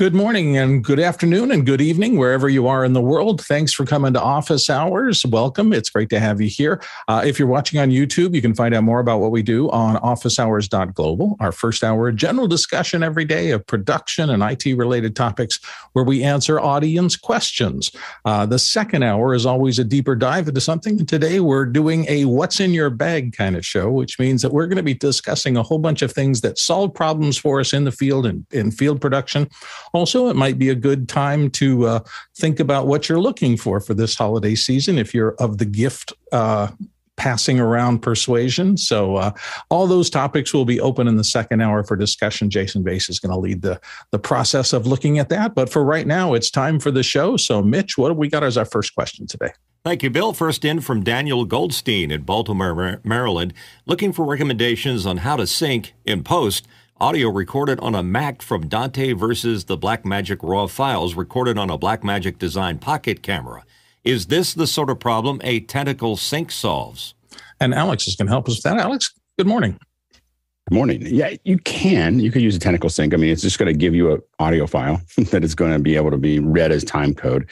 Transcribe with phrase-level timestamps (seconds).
[0.00, 3.42] Good morning and good afternoon and good evening, wherever you are in the world.
[3.44, 5.26] Thanks for coming to Office Hours.
[5.26, 5.74] Welcome.
[5.74, 6.82] It's great to have you here.
[7.06, 9.68] Uh, if you're watching on YouTube, you can find out more about what we do
[9.68, 15.60] on officehours.global, our first hour general discussion every day of production and IT related topics
[15.92, 17.92] where we answer audience questions.
[18.24, 20.98] Uh, the second hour is always a deeper dive into something.
[20.98, 24.54] And today we're doing a what's in your bag kind of show, which means that
[24.54, 27.74] we're going to be discussing a whole bunch of things that solve problems for us
[27.74, 29.46] in the field and in field production
[29.92, 32.00] also, it might be a good time to uh,
[32.36, 36.12] think about what you're looking for for this holiday season if you're of the gift.
[36.32, 36.68] Uh,
[37.16, 38.78] passing around persuasion.
[38.78, 39.32] So uh,
[39.68, 42.48] all those topics will be open in the second hour for discussion.
[42.48, 43.78] Jason Bache is going to lead the
[44.10, 45.54] the process of looking at that.
[45.54, 47.36] But for right now, it's time for the show.
[47.36, 49.50] So Mitch, what have we got as our first question today?
[49.84, 50.32] Thank you, Bill.
[50.32, 53.52] First in from Daniel Goldstein in Baltimore, Maryland,
[53.84, 56.66] looking for recommendations on how to sync in post
[57.02, 61.78] Audio recorded on a Mac from Dante versus the Blackmagic RAW files recorded on a
[61.78, 63.64] Blackmagic Design pocket camera.
[64.04, 67.14] Is this the sort of problem a tentacle sync solves?
[67.58, 68.76] And Alex is going to help us with that.
[68.76, 69.78] Alex, good morning.
[70.68, 71.00] Good morning.
[71.06, 72.20] Yeah, you can.
[72.20, 73.14] You could use a tentacle sync.
[73.14, 75.78] I mean, it's just going to give you an audio file that is going to
[75.78, 77.48] be able to be read as time code.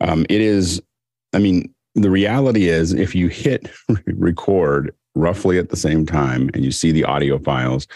[0.00, 0.80] Um, it is,
[1.34, 3.70] I mean, the reality is if you hit
[4.06, 7.86] record roughly at the same time and you see the audio files,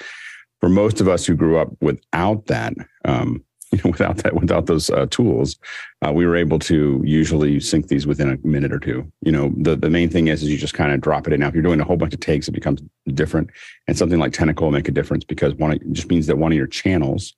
[0.61, 4.67] for most of us who grew up without that, um, you know, without that, without
[4.67, 5.57] those uh, tools,
[6.05, 9.11] uh, we were able to usually sync these within a minute or two.
[9.23, 11.41] You know, the the main thing is, is you just kind of drop it in.
[11.41, 12.83] Now, if you're doing a whole bunch of takes, it becomes
[13.15, 13.51] different,
[13.87, 16.53] and something like Tentacle will make a difference because one it just means that one
[16.53, 17.35] of your channels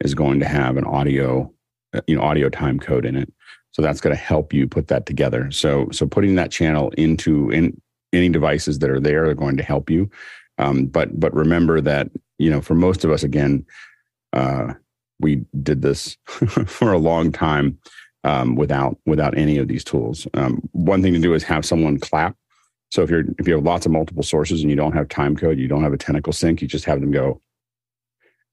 [0.00, 1.52] is going to have an audio,
[1.92, 3.32] uh, you know, audio time code in it.
[3.72, 5.50] So that's going to help you put that together.
[5.50, 7.78] So so putting that channel into in
[8.12, 10.10] any devices that are there are going to help you.
[10.58, 12.08] Um, but but remember that
[12.44, 13.64] you know for most of us again,
[14.34, 14.74] uh,
[15.18, 17.78] we did this for a long time
[18.24, 20.26] um, without without any of these tools.
[20.34, 22.36] Um, one thing to do is have someone clap.
[22.90, 25.36] So if you're if you have lots of multiple sources and you don't have time
[25.36, 27.40] code, you don't have a tentacle sync, you just have them go.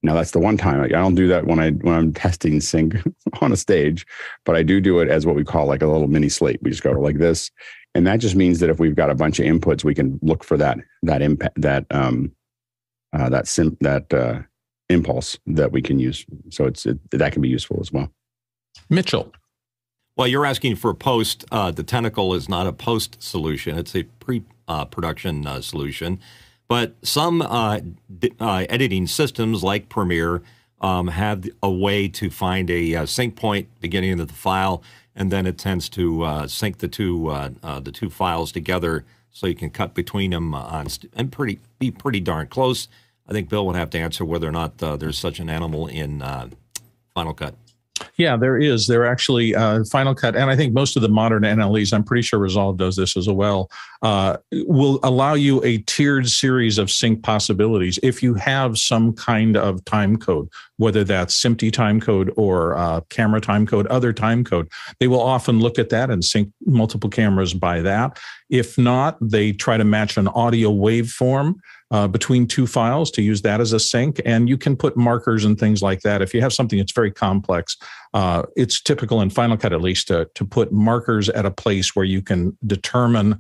[0.04, 2.96] Now that's the one time I don't do that when I when I'm testing sync
[3.42, 4.06] on a stage,
[4.46, 6.60] but I do do it as what we call like a little mini slate.
[6.62, 7.52] We just go like this,
[7.94, 10.44] and that just means that if we've got a bunch of inputs, we can look
[10.44, 12.32] for that that impact that um,
[13.14, 14.42] uh, that sim- that uh,
[14.90, 16.26] impulse that we can use.
[16.50, 18.12] So it's it, that can be useful as well.
[18.90, 19.32] Mitchell.
[20.18, 21.46] Well, you're asking for post.
[21.52, 26.20] Uh, the tentacle is not a post solution; it's a pre-production uh, solution.
[26.68, 27.82] But some uh,
[28.20, 30.42] d- uh, editing systems like Premiere
[30.80, 34.82] um, have a way to find a sync point beginning of the file
[35.16, 39.06] and then it tends to uh, sync the two uh, uh, the two files together,
[39.32, 42.88] so you can cut between them on st- and pretty be pretty darn close.
[43.28, 45.88] I think Bill would have to answer whether or not uh, there's such an animal
[45.88, 46.50] in uh,
[47.14, 47.56] Final Cut.
[48.18, 48.88] Yeah, there is.
[48.88, 52.22] There actually uh, Final Cut, and I think most of the modern NLEs, I'm pretty
[52.24, 53.70] sure Resolve does this as well,
[54.02, 59.58] uh, will allow you a tiered series of sync possibilities if you have some kind
[59.58, 64.44] of time code, whether that's SMPTE time code or uh, camera time code, other time
[64.44, 64.70] code.
[65.00, 68.20] They will often look at that and sync multiple cameras by that.
[68.50, 71.56] If not, they try to match an audio waveform
[71.92, 74.22] uh, between two files to use that as a sync.
[74.26, 76.22] And you can put markers and things like that.
[76.22, 77.78] If you have something that's very complex,
[78.14, 81.96] uh, it's typical in Final Cut at least to, to put markers at a place
[81.96, 83.38] where you can determine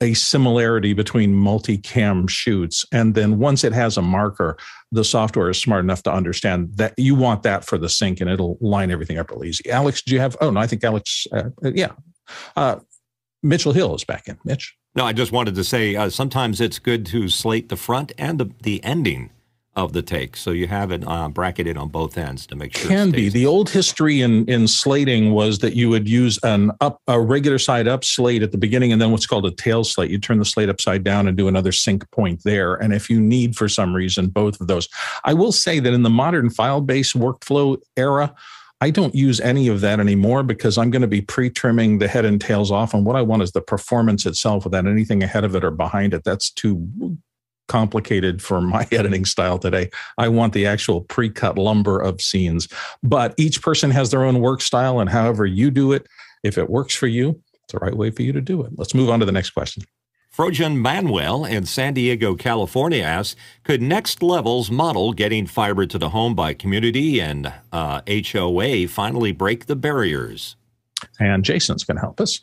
[0.00, 2.84] a similarity between multi-cam shoots.
[2.92, 4.56] And then once it has a marker
[4.92, 8.30] the software is smart enough to understand that you want that for the sync and
[8.30, 9.68] it'll line everything up real easy.
[9.70, 11.92] Alex do you have oh no i think alex uh, yeah.
[12.54, 12.76] Uh,
[13.42, 14.38] mitchell hill is back in.
[14.44, 18.12] Mitch no, I just wanted to say uh, sometimes it's good to slate the front
[18.18, 19.30] and the, the ending
[19.76, 22.88] of the take, so you have it uh, bracketed on both ends to make sure.
[22.88, 27.00] Can be the old history in in slating was that you would use an up
[27.08, 30.10] a regular side up slate at the beginning, and then what's called a tail slate.
[30.10, 32.74] You turn the slate upside down and do another sync point there.
[32.74, 34.88] And if you need for some reason both of those,
[35.24, 38.32] I will say that in the modern file based workflow era
[38.84, 42.06] I don't use any of that anymore because I'm going to be pre trimming the
[42.06, 42.92] head and tails off.
[42.92, 46.12] And what I want is the performance itself without anything ahead of it or behind
[46.12, 46.22] it.
[46.22, 47.16] That's too
[47.66, 49.88] complicated for my editing style today.
[50.18, 52.68] I want the actual pre cut lumber of scenes.
[53.02, 55.00] But each person has their own work style.
[55.00, 56.06] And however you do it,
[56.42, 58.72] if it works for you, it's the right way for you to do it.
[58.76, 59.84] Let's move on to the next question.
[60.36, 66.08] Frojan Manuel in San Diego, California asks Could Next Level's model getting fiber to the
[66.08, 70.56] home by community and uh, HOA finally break the barriers?
[71.20, 72.40] And Jason's going to help us.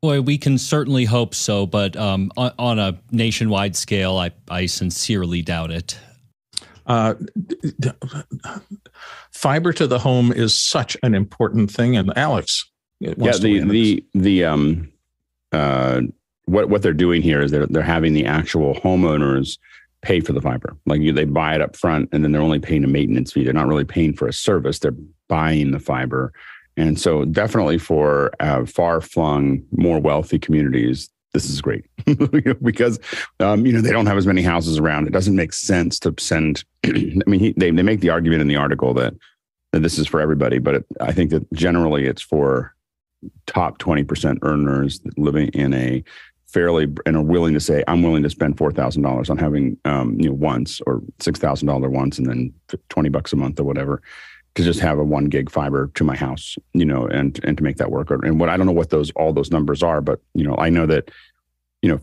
[0.00, 4.64] Boy, we can certainly hope so, but um, on, on, a nationwide scale, I, I
[4.64, 5.98] sincerely doubt it.
[6.86, 7.16] Uh,
[9.30, 11.98] fiber to the home is such an important thing.
[11.98, 12.64] And Alex,
[12.98, 14.90] yeah, the the the um,
[15.52, 16.00] uh,
[16.50, 19.58] what what they're doing here is they're they're having the actual homeowners
[20.02, 20.76] pay for the fiber.
[20.86, 23.44] Like you, they buy it up front, and then they're only paying a maintenance fee.
[23.44, 24.78] They're not really paying for a service.
[24.78, 24.94] They're
[25.28, 26.32] buying the fiber,
[26.76, 31.84] and so definitely for uh, far flung, more wealthy communities, this is great
[32.62, 32.98] because
[33.38, 35.06] um, you know they don't have as many houses around.
[35.06, 36.64] It doesn't make sense to send.
[36.84, 36.90] I
[37.26, 39.14] mean, he, they they make the argument in the article that
[39.72, 42.74] that this is for everybody, but it, I think that generally it's for
[43.46, 46.02] top twenty percent earners living in a
[46.52, 49.76] fairly and are willing to say I'm willing to spend four thousand dollars on having
[49.84, 52.52] um, you know once or six thousand dollar once and then
[52.88, 54.02] twenty bucks a month or whatever
[54.54, 57.62] to just have a one gig fiber to my house, you know, and and to
[57.62, 58.10] make that work.
[58.10, 60.70] And what I don't know what those all those numbers are, but you know, I
[60.70, 61.10] know that,
[61.82, 62.00] you know,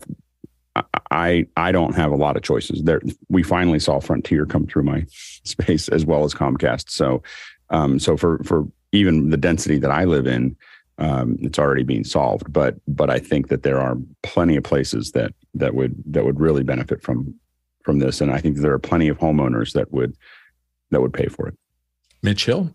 [1.10, 2.82] I I don't have a lot of choices.
[2.82, 5.06] There, we finally saw Frontier come through my
[5.44, 6.90] space as well as Comcast.
[6.90, 7.22] So,
[7.70, 10.56] um, so for for even the density that I live in,
[10.98, 12.52] um, it's already being solved.
[12.52, 16.40] But but I think that there are plenty of places that that would that would
[16.40, 17.34] really benefit from
[17.82, 20.16] from this, and I think there are plenty of homeowners that would
[20.90, 21.54] that would pay for it.
[22.22, 22.74] Mitch Hill.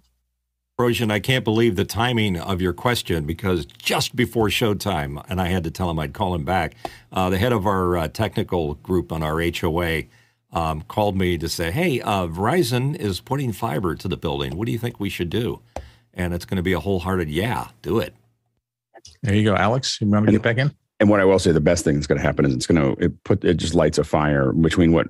[0.79, 5.49] Rojan, I can't believe the timing of your question because just before showtime, and I
[5.49, 6.73] had to tell him I'd call him back,
[7.11, 10.05] uh, the head of our uh, technical group on our HOA
[10.51, 14.57] um, called me to say, hey, uh, Verizon is putting fiber to the building.
[14.57, 15.61] What do you think we should do?
[16.13, 18.13] And it's going to be a wholehearted, yeah, do it.
[19.21, 20.00] There you go, Alex.
[20.00, 20.74] You want to get back in?
[21.00, 22.81] And what I will say, the best thing that's going to happen is it's going
[22.81, 25.07] to it put it just lights a fire between what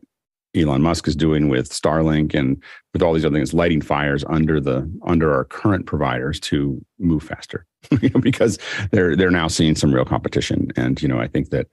[0.55, 2.61] Elon Musk is doing with Starlink and
[2.93, 7.23] with all these other things, lighting fires under the under our current providers to move
[7.23, 7.65] faster,
[8.21, 8.57] because
[8.91, 10.71] they're they're now seeing some real competition.
[10.75, 11.67] And you know, I think that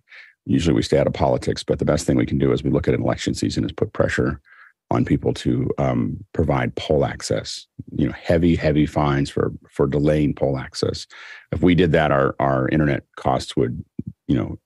[0.47, 2.71] usually we stay out of politics, but the best thing we can do as we
[2.71, 4.41] look at an election season is put pressure
[4.91, 7.67] on people to um, provide pole access.
[7.93, 11.07] You know, heavy heavy fines for for delaying pole access.
[11.53, 13.85] If we did that, our our internet costs would
[14.27, 14.59] you know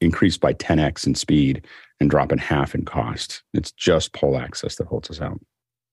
[0.00, 1.64] increase by 10x in speed
[2.00, 3.42] and drop in half in cost.
[3.54, 5.40] It's just pole access that holds us out.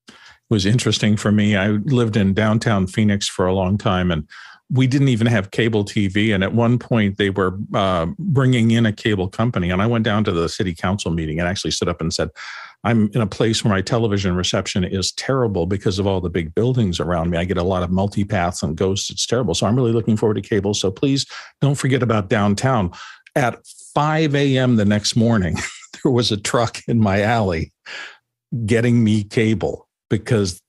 [0.08, 0.16] It
[0.50, 1.56] was interesting for me.
[1.56, 4.28] I lived in downtown Phoenix for a long time and
[4.72, 6.34] we didn't even have cable TV.
[6.34, 9.72] And at one point, they were uh, bringing in a cable company.
[9.72, 12.30] And I went down to the city council meeting and actually stood up and said,
[12.84, 16.54] I'm in a place where my television reception is terrible because of all the big
[16.56, 17.38] buildings around me.
[17.38, 19.10] I get a lot of multipaths and ghosts.
[19.10, 19.54] It's terrible.
[19.54, 20.74] So I'm really looking forward to cable.
[20.74, 21.26] So please
[21.62, 22.92] don't forget about downtown.
[23.36, 24.76] At 5 a.m.
[24.76, 25.58] the next morning,
[26.04, 27.74] there was a truck in my alley
[28.66, 30.62] getting me cable because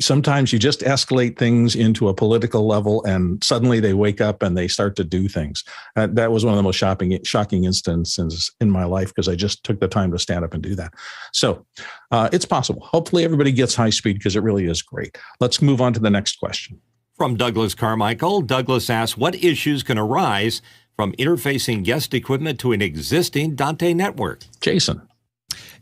[0.00, 4.56] sometimes you just escalate things into a political level and suddenly they wake up and
[4.56, 5.62] they start to do things.
[5.94, 9.36] Uh, that was one of the most shocking, shocking instances in my life because I
[9.36, 10.94] just took the time to stand up and do that.
[11.32, 11.64] So
[12.10, 12.82] uh, it's possible.
[12.82, 15.16] Hopefully, everybody gets high speed because it really is great.
[15.38, 16.80] Let's move on to the next question.
[17.16, 20.60] From Douglas Carmichael, Douglas asks, What issues can arise
[20.96, 24.44] from interfacing guest equipment to an existing Dante network.
[24.60, 25.02] Jason.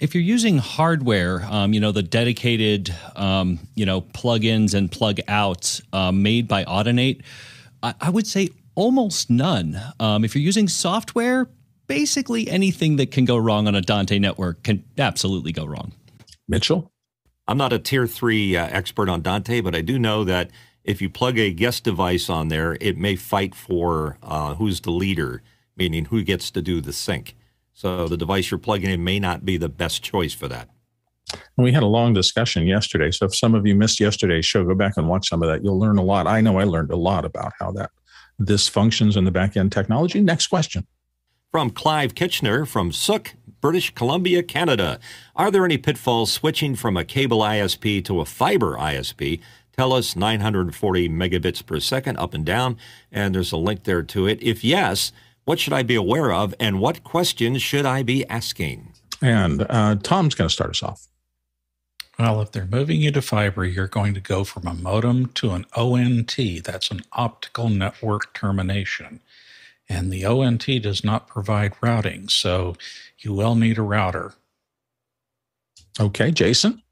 [0.00, 5.18] If you're using hardware, um, you know, the dedicated, um, you know, plugins and plug
[5.28, 7.22] outs um, made by Audinate,
[7.82, 9.78] I, I, would say almost none.
[10.00, 11.48] Um, if you're using software,
[11.86, 15.92] basically anything that can go wrong on a Dante network can absolutely go wrong.
[16.48, 16.90] Mitchell?
[17.46, 20.50] I'm not a tier three uh, expert on Dante, but I do know that
[20.82, 24.92] if you plug a guest device on there, it may fight for uh, who's the
[24.92, 25.42] leader,
[25.76, 27.36] meaning who gets to do the sync.
[27.80, 30.68] So the device you're plugging in may not be the best choice for that.
[31.56, 33.10] We had a long discussion yesterday.
[33.10, 35.64] So if some of you missed yesterday's show, go back and watch some of that.
[35.64, 36.26] You'll learn a lot.
[36.26, 37.90] I know I learned a lot about how that
[38.38, 40.20] this functions in the back end technology.
[40.20, 40.86] Next question.
[41.50, 43.32] From Clive Kitchener from Sooke,
[43.62, 45.00] British Columbia, Canada.
[45.34, 49.40] Are there any pitfalls switching from a cable ISP to a fiber ISP
[49.80, 52.76] Telus 940 megabits per second up and down,
[53.10, 54.42] and there's a link there to it.
[54.42, 55.10] If yes,
[55.44, 58.92] what should I be aware of, and what questions should I be asking?
[59.22, 61.06] And uh, Tom's going to start us off.
[62.18, 65.52] Well, if they're moving you to fiber, you're going to go from a modem to
[65.52, 66.36] an ONT.
[66.64, 69.20] That's an optical network termination.
[69.88, 72.76] And the ONT does not provide routing, so
[73.18, 74.34] you will need a router.
[75.98, 76.82] Okay, Jason?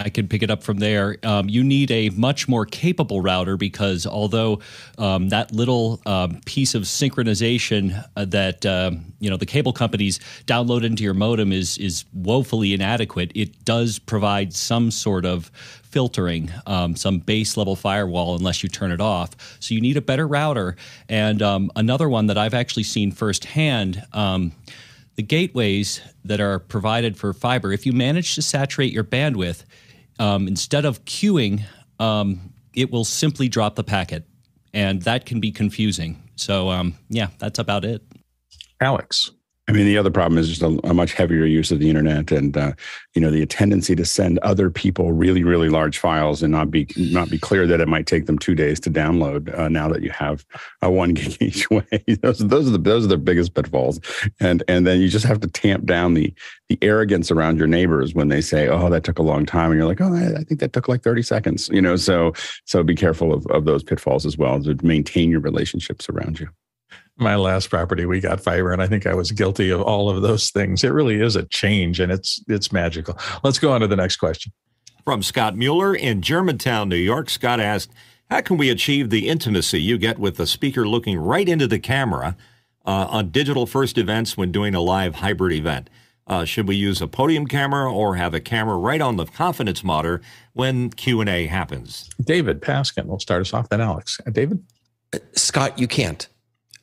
[0.00, 1.18] I can pick it up from there.
[1.22, 4.60] Um, you need a much more capable router because although
[4.98, 10.18] um, that little um, piece of synchronization uh, that um, you know the cable companies
[10.46, 15.50] download into your modem is is woefully inadequate, it does provide some sort of
[15.82, 19.30] filtering, um, some base level firewall, unless you turn it off.
[19.60, 20.76] So you need a better router.
[21.08, 24.04] And um, another one that I've actually seen firsthand
[25.20, 29.64] the gateways that are provided for fiber, if you manage to saturate your bandwidth,
[30.20, 31.62] um, instead of queuing,
[31.98, 34.24] um, it will simply drop the packet.
[34.72, 36.22] And that can be confusing.
[36.36, 38.02] So, um, yeah, that's about it.
[38.80, 39.32] Alex.
[39.70, 42.32] I mean, the other problem is just a, a much heavier use of the internet,
[42.32, 42.72] and uh,
[43.14, 46.88] you know, the tendency to send other people really, really large files and not be
[46.96, 49.56] not be clear that it might take them two days to download.
[49.56, 50.44] Uh, now that you have
[50.82, 51.84] a one gig each way,
[52.20, 54.00] those, those are the those are the biggest pitfalls,
[54.40, 56.34] and and then you just have to tamp down the
[56.68, 59.78] the arrogance around your neighbors when they say, "Oh, that took a long time," and
[59.78, 62.32] you're like, "Oh, I, I think that took like thirty seconds." You know, so
[62.64, 66.48] so be careful of of those pitfalls as well to maintain your relationships around you
[67.20, 70.22] my last property we got fiber and i think i was guilty of all of
[70.22, 70.82] those things.
[70.84, 73.18] It really is a change and it's it's magical.
[73.42, 74.52] Let's go on to the next question.
[75.04, 77.92] From scott mueller in germantown new york scott asked
[78.30, 81.80] how can we achieve the intimacy you get with the speaker looking right into the
[81.80, 82.36] camera
[82.86, 85.90] uh, on digital first events when doing a live hybrid event?
[86.28, 89.82] Uh, should we use a podium camera or have a camera right on the confidence
[89.82, 90.22] monitor
[90.52, 92.08] when q&a happens?
[92.22, 94.20] David paskin will start us off then alex.
[94.24, 94.62] Uh, david?
[95.32, 96.28] Scott you can't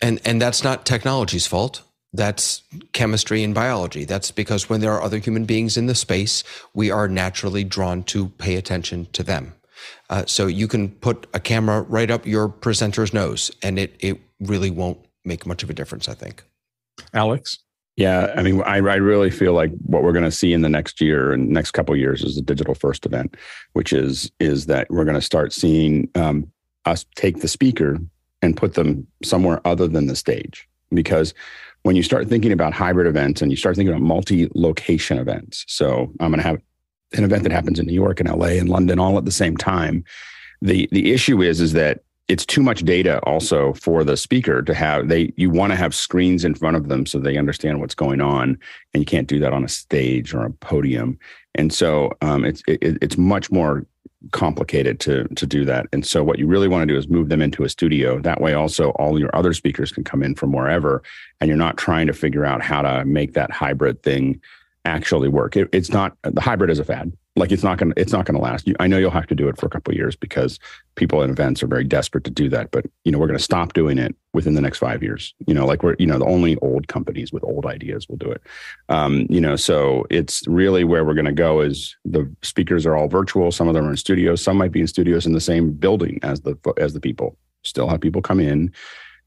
[0.01, 1.81] and and that's not technology's fault.
[2.13, 2.63] That's
[2.93, 4.05] chemistry and biology.
[4.05, 8.03] That's because when there are other human beings in the space we are naturally drawn
[8.03, 9.53] to pay attention to them.
[10.09, 14.19] Uh, so you can put a camera right up your presenter's nose and it it
[14.39, 16.43] really won't make much of a difference i think.
[17.13, 17.59] Alex?
[17.97, 20.69] Yeah, I mean, I, I really feel like what we're going to see in the
[20.69, 23.35] next year and next couple years is a digital first event,
[23.73, 26.51] which is is that we're going to start seeing um,
[26.85, 27.97] us take the speaker
[28.41, 30.67] and put them somewhere other than the stage.
[30.91, 31.33] Because
[31.83, 35.65] when you start thinking about hybrid events and you start thinking about multi location events,
[35.67, 36.61] so I'm going to have
[37.13, 39.57] an event that happens in New York and LA and London all at the same
[39.57, 40.03] time.
[40.61, 44.73] The, the issue is, is that it's too much data also for the speaker to
[44.73, 47.95] have they you want to have screens in front of them so they understand what's
[47.95, 48.59] going on
[48.93, 51.17] and you can't do that on a stage or a podium
[51.55, 53.85] and so um, it's it, it's much more
[54.31, 55.85] complicated to to do that.
[55.93, 58.19] And so what you really want to do is move them into a studio.
[58.19, 61.03] That way also all your other speakers can come in from wherever
[61.39, 64.41] and you're not trying to figure out how to make that hybrid thing
[64.87, 65.55] actually work.
[65.55, 67.11] It, it's not the hybrid is a fad.
[67.35, 68.67] Like it's not to it's not to last.
[68.67, 70.59] You, I know you'll have to do it for a couple years because
[70.95, 72.71] people in events are very desperate to do that.
[72.71, 75.35] But you know we're to stop doing it within the next five years.
[75.45, 78.31] You know, like we're you know the only old companies with old ideas will do
[78.31, 78.41] it.
[78.89, 81.61] Um, you know, so it's really where we're to go.
[81.61, 83.51] Is the speakers are all virtual.
[83.51, 84.41] Some of them are in studios.
[84.41, 87.37] Some might be in studios in the same building as the as the people.
[87.63, 88.73] Still have people come in.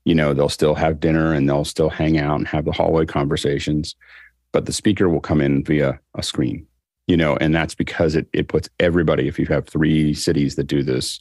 [0.05, 3.05] You know, they'll still have dinner and they'll still hang out and have the hallway
[3.05, 3.95] conversations
[4.53, 6.67] but the speaker will come in via a screen
[7.07, 10.65] you know and that's because it, it puts everybody if you have three cities that
[10.65, 11.21] do this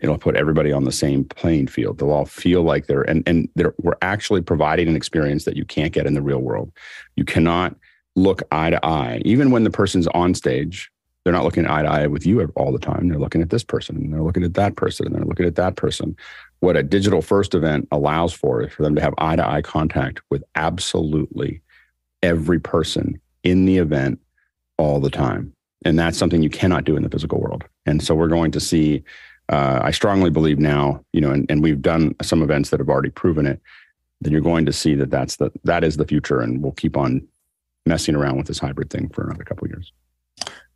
[0.00, 1.98] it'll put everybody on the same playing field.
[1.98, 5.64] They'll all feel like they're and and they're, we're actually providing an experience that you
[5.64, 6.72] can't get in the real world.
[7.16, 7.76] You cannot
[8.16, 9.22] look eye to eye.
[9.24, 10.90] Even when the person's on stage
[11.24, 13.08] they're not looking eye to eye with you all the time.
[13.08, 15.56] They're looking at this person and they're looking at that person and they're looking at
[15.56, 16.16] that person.
[16.60, 19.60] What a digital first event allows for is for them to have eye to eye
[19.60, 21.60] contact with absolutely
[22.22, 24.20] every person in the event
[24.76, 25.52] all the time.
[25.84, 27.64] And that's something you cannot do in the physical world.
[27.86, 29.04] And so we're going to see,
[29.48, 32.88] uh, I strongly believe now, you know, and, and we've done some events that have
[32.88, 33.60] already proven it,
[34.20, 36.40] then you're going to see that that's the, that is the future.
[36.40, 37.26] And we'll keep on
[37.86, 39.92] messing around with this hybrid thing for another couple years.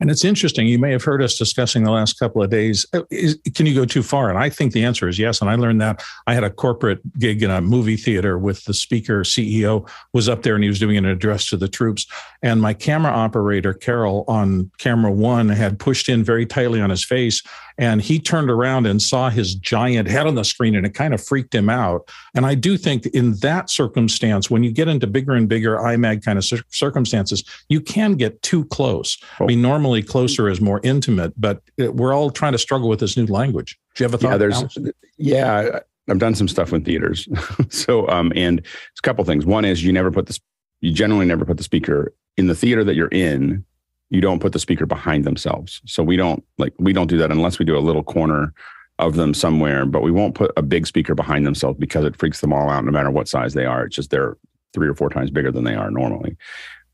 [0.01, 0.67] And it's interesting.
[0.67, 2.85] You may have heard us discussing the last couple of days.
[2.93, 4.31] Uh, is, can you go too far?
[4.31, 5.41] And I think the answer is yes.
[5.41, 8.75] And I learned that I had a corporate gig in a movie theater with the
[8.75, 12.07] speaker CEO was up there and he was doing an address to the troops.
[12.43, 17.05] And my camera operator, Carol, on camera one had pushed in very tightly on his
[17.05, 17.43] face
[17.79, 21.15] and he turned around and saw his giant head on the screen and it kind
[21.15, 22.11] of freaked him out.
[22.35, 26.25] And I do think in that circumstance, when you get into bigger and bigger IMAG
[26.25, 29.19] kind of circumstances, you can get too close.
[29.41, 33.17] I mean, normally closer is more intimate, but we're all trying to struggle with this
[33.17, 33.79] new language.
[33.95, 34.33] Do you have a thought?
[34.33, 34.79] Yeah, there's,
[35.19, 37.29] yeah, I've done some stuff with theaters.
[37.69, 39.47] so, um, and it's a couple things.
[39.47, 40.41] One is you never put this,
[40.81, 43.65] you generally never put the speaker in the theater that you're in
[44.13, 45.81] you don't put the speaker behind themselves.
[45.87, 48.53] So we don't like we don't do that unless we do a little corner
[48.99, 52.43] of them somewhere, but we won't put a big speaker behind themselves because it freaks
[52.43, 53.87] them all out no matter what size they are.
[53.87, 54.37] It's just they're
[54.75, 56.37] three or four times bigger than they are normally.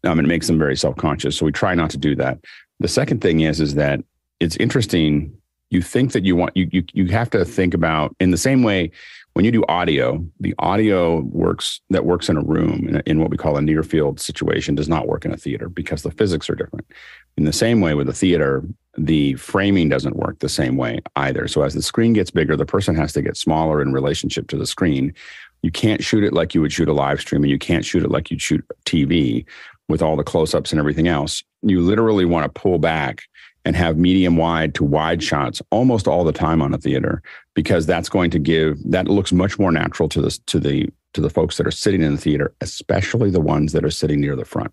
[0.04, 1.36] Um, it makes them very self-conscious.
[1.36, 2.38] So we try not to do that.
[2.78, 4.00] The second thing is is that
[4.38, 5.36] it's interesting.
[5.70, 8.62] You think that you want you you you have to think about in the same
[8.62, 8.92] way
[9.38, 13.30] when you do audio, the audio works that works in a room in, in, what
[13.30, 16.50] we call a near field situation does not work in a theater because the physics
[16.50, 16.84] are different.
[17.36, 18.64] In the same way with a theater,
[18.96, 21.46] the framing doesn't work the same way either.
[21.46, 24.56] So as the screen gets bigger, the person has to get smaller in relationship to
[24.56, 25.14] the screen.
[25.62, 28.02] You can't shoot it like you would shoot a live stream, and you can't shoot
[28.02, 29.46] it like you'd shoot TV
[29.88, 31.44] with all the close ups and everything else.
[31.62, 33.22] You literally want to pull back
[33.64, 37.22] and have medium wide to wide shots almost all the time on a theater
[37.54, 41.20] because that's going to give that looks much more natural to the to the to
[41.20, 44.36] the folks that are sitting in the theater especially the ones that are sitting near
[44.36, 44.72] the front.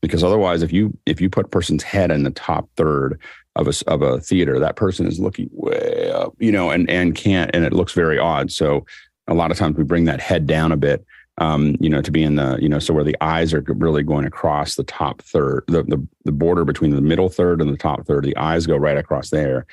[0.00, 3.20] Because otherwise if you if you put a person's head in the top third
[3.56, 7.16] of a, of a theater that person is looking way up you know and and
[7.16, 8.52] can't and it looks very odd.
[8.52, 8.86] So
[9.26, 11.04] a lot of times we bring that head down a bit
[11.38, 14.02] um, you know, to be in the, you know, so where the eyes are really
[14.02, 17.76] going across the top third, the, the, the border between the middle third and the
[17.76, 19.66] top third, the eyes go right across there.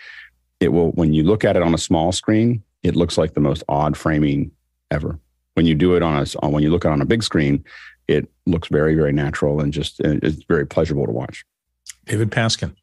[0.60, 3.40] It will, when you look at it on a small screen, it looks like the
[3.40, 4.52] most odd framing
[4.92, 5.20] ever.
[5.56, 7.64] When you do it on a, when you look at it on a big screen,
[8.08, 11.46] it looks very, very natural and just, it's very pleasurable to watch.
[12.06, 12.76] David Paskin.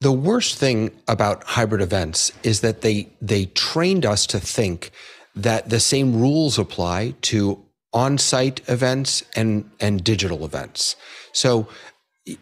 [0.00, 4.92] The worst thing about hybrid events is that they they trained us to think
[5.34, 10.96] that the same rules apply to on-site events and and digital events.
[11.32, 11.68] So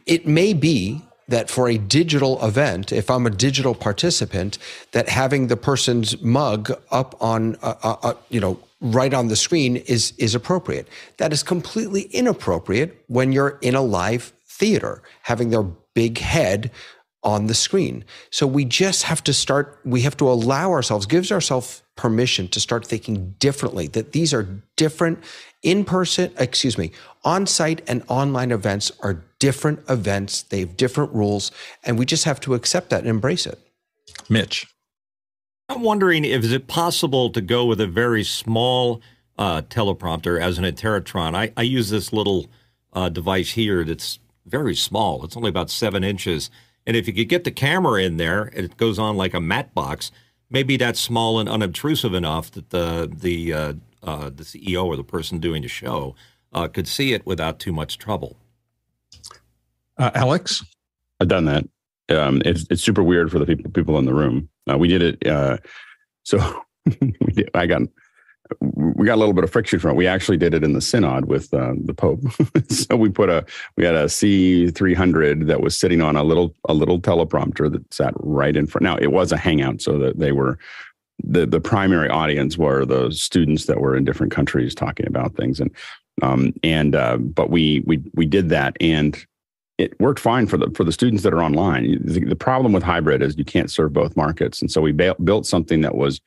[0.07, 4.59] it may be that for a digital event, if I'm a digital participant,
[4.93, 9.37] that having the person's mug up on, uh, uh, uh, you know, right on the
[9.37, 10.89] screen is is appropriate.
[11.17, 16.71] That is completely inappropriate when you're in a live theater, having their big head
[17.23, 18.05] on the screen.
[18.31, 19.81] So we just have to start.
[19.85, 24.47] We have to allow ourselves, gives ourselves permission to start thinking differently, that these are
[24.77, 25.23] different
[25.63, 26.93] in person, excuse me,
[27.25, 30.43] on site and online events are different events.
[30.43, 31.51] They have different rules,
[31.85, 33.59] and we just have to accept that and embrace it.
[34.29, 34.67] Mitch.
[35.69, 39.03] I'm wondering if is it possible to go with a very small
[39.39, 41.35] uh, teleprompter as an Interrotron.
[41.35, 42.47] I, I use this little
[42.93, 45.25] uh, device here that's very small.
[45.25, 46.51] It's only about seven inches.
[46.87, 49.75] And if you could get the camera in there, it goes on like a matte
[49.75, 50.13] box
[50.51, 53.73] maybe that's small and unobtrusive enough that the the uh,
[54.03, 56.15] uh, the CEO or the person doing the show
[56.53, 58.37] uh, could see it without too much trouble.
[59.99, 60.65] Uh, Alex,
[61.21, 61.65] I've done that.
[62.09, 64.49] Um, it's it's super weird for the people people in the room.
[64.71, 65.27] Uh, we did it.
[65.27, 65.59] Uh,
[66.25, 66.39] so
[67.55, 67.83] I got
[68.61, 69.97] we got a little bit of friction from it.
[69.97, 72.21] We actually did it in the synod with uh, the Pope.
[72.69, 73.45] so we put a
[73.77, 77.71] we had a C three hundred that was sitting on a little a little teleprompter
[77.73, 78.85] that sat right in front.
[78.85, 80.59] Now it was a hangout, so that they were
[81.23, 85.61] the the primary audience were the students that were in different countries talking about things,
[85.61, 85.71] and
[86.23, 89.27] um and uh, but we we we did that and.
[89.79, 92.01] It worked fine for the for the students that are online.
[92.03, 95.17] The, the problem with hybrid is you can't serve both markets, and so we ba-
[95.23, 96.19] built something that was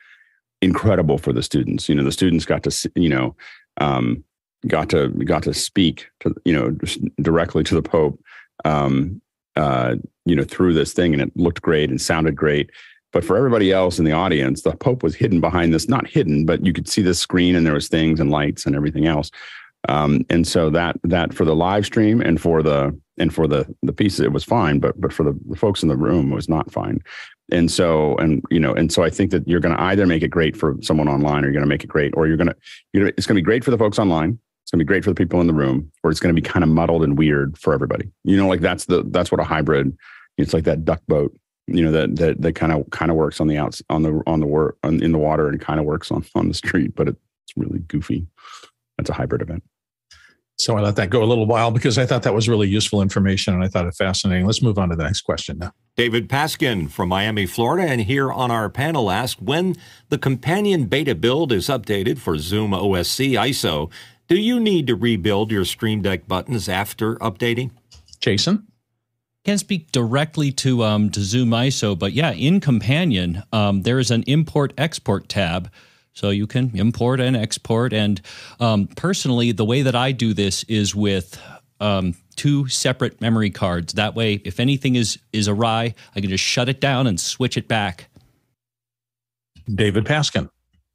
[0.62, 1.90] incredible for the students.
[1.90, 3.36] You know, the students got to, you know,
[3.78, 4.24] um,
[4.68, 6.76] got to got to speak to, you know,
[7.22, 8.22] directly to the Pope,
[8.66, 9.22] um,
[9.56, 9.96] uh,
[10.26, 12.70] you know, through this thing, and it looked great and sounded great.
[13.12, 16.46] But for everybody else in the audience, the Pope was hidden behind this, not hidden,
[16.46, 19.32] but you could see the screen and there was things and lights and everything else.
[19.88, 23.66] Um, and so that that for the live stream and for the and for the
[23.82, 26.36] the pieces it was fine, but but for the, the folks in the room it
[26.36, 27.02] was not fine
[27.52, 30.24] and so and you know and so i think that you're going to either make
[30.24, 32.48] it great for someone online or you're going to make it great or you're going
[32.48, 32.56] to
[32.94, 34.88] you're gonna, it's going to be great for the folks online it's going to be
[34.88, 37.04] great for the people in the room or it's going to be kind of muddled
[37.04, 38.08] and weird for everybody.
[38.24, 39.98] You know like that's the that's what a hybrid
[40.38, 41.36] it's like that duck boat
[41.66, 44.22] you know that that that kind of kind of works on the outs on the
[44.28, 47.08] on the work in the water and kind of works on on the street but
[47.08, 47.18] it's
[47.56, 48.28] really goofy.
[48.98, 49.64] That's a hybrid event
[50.60, 53.02] so I let that go a little while because I thought that was really useful
[53.02, 54.46] information and I thought it fascinating.
[54.46, 55.72] Let's move on to the next question now.
[55.96, 59.76] David Paskin from Miami, Florida, and here on our panel asked when
[60.10, 63.90] the companion beta build is updated for Zoom OSC ISO,
[64.28, 67.72] do you need to rebuild your Stream Deck buttons after updating?
[68.20, 68.68] Jason?
[69.46, 74.12] Can't speak directly to um, to Zoom ISO, but yeah, in Companion, um, there is
[74.12, 75.72] an import export tab
[76.20, 77.94] so you can import and export.
[77.94, 78.22] And
[78.60, 81.42] um, personally, the way that I do this is with
[81.80, 83.94] um, two separate memory cards.
[83.94, 87.56] That way, if anything is is awry, I can just shut it down and switch
[87.58, 88.10] it back.
[89.74, 90.50] David Paskin.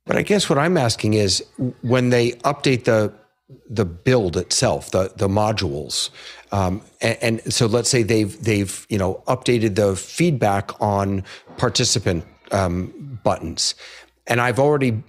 [0.07, 1.43] But I guess what I'm asking is
[1.81, 3.13] when they update the
[3.69, 6.11] the build itself, the the modules,
[6.53, 11.25] um, and, and, so let's say they've they've you know updated the feedback on
[11.57, 13.75] participant um, buttons,
[14.27, 15.03] and I've already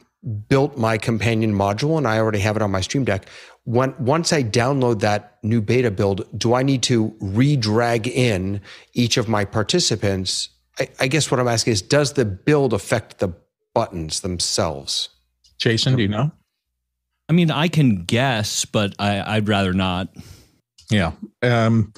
[0.50, 3.28] built my companion module and I already have it on my Stream Deck.
[3.64, 8.62] When, once I download that new beta build, do I need to re-drag in
[8.94, 10.50] each of my participants?
[10.80, 13.34] I, I guess what I'm asking is, does the build affect the
[13.74, 15.10] buttons themselves?
[15.58, 16.32] Jason, do you know?
[17.30, 20.10] I mean, I can guess, but I, would rather not.
[20.92, 21.14] Yeah.
[21.42, 21.94] Um,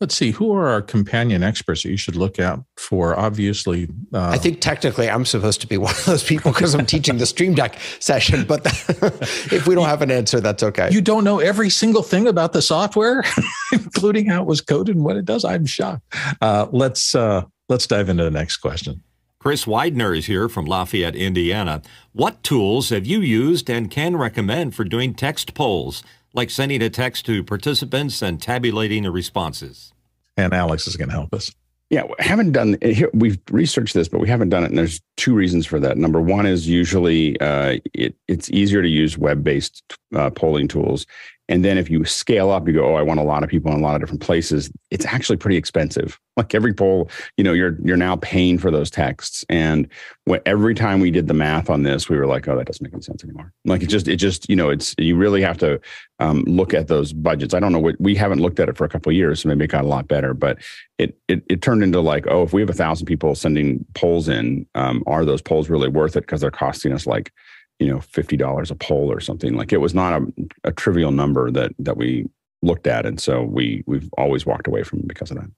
[0.00, 3.18] Let's see, who are our companion experts that you should look out for?
[3.18, 6.86] Obviously, uh, I think technically I'm supposed to be one of those people because I'm
[6.86, 8.44] teaching the Stream Deck session.
[8.44, 10.88] But if we don't have an answer, that's okay.
[10.92, 13.24] You don't know every single thing about the software,
[13.72, 15.44] including how it was coded and what it does.
[15.44, 16.02] I'm shocked.
[16.40, 19.02] Uh, let's uh, let's dive into the next question.
[19.40, 21.80] Chris Widener is here from Lafayette, Indiana.
[22.12, 26.02] What tools have you used and can recommend for doing text polls?
[26.38, 29.92] Like sending a text to participants and tabulating the responses.
[30.36, 31.52] And Alex is going to help us.
[31.90, 32.78] Yeah, we haven't done.
[33.12, 34.66] We've researched this, but we haven't done it.
[34.66, 35.96] And there's two reasons for that.
[35.96, 39.82] Number one is usually uh, it, it's easier to use web-based
[40.14, 41.06] uh, polling tools,
[41.48, 43.72] and then if you scale up, you go, oh, I want a lot of people
[43.72, 44.70] in a lot of different places.
[44.90, 46.18] It's actually pretty expensive.
[46.38, 49.44] Like every poll, you know, you're you're now paying for those texts.
[49.48, 49.88] And
[50.24, 52.80] when, every time we did the math on this, we were like, oh, that doesn't
[52.80, 53.52] make any sense anymore.
[53.64, 55.80] Like it just it just you know, it's you really have to
[56.20, 57.54] um, look at those budgets.
[57.54, 59.48] I don't know what we haven't looked at it for a couple of years, so
[59.48, 60.32] maybe it got a lot better.
[60.32, 60.58] But
[60.96, 64.28] it it it turned into like, oh, if we have a thousand people sending polls
[64.28, 67.32] in, um, are those polls really worth it because they're costing us like
[67.78, 69.54] you know fifty dollars a poll or something.
[69.54, 70.26] Like it was not a,
[70.64, 72.28] a trivial number that that we
[72.62, 75.50] looked at, and so we we've always walked away from because of that.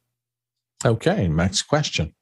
[0.84, 2.14] Okay, next question.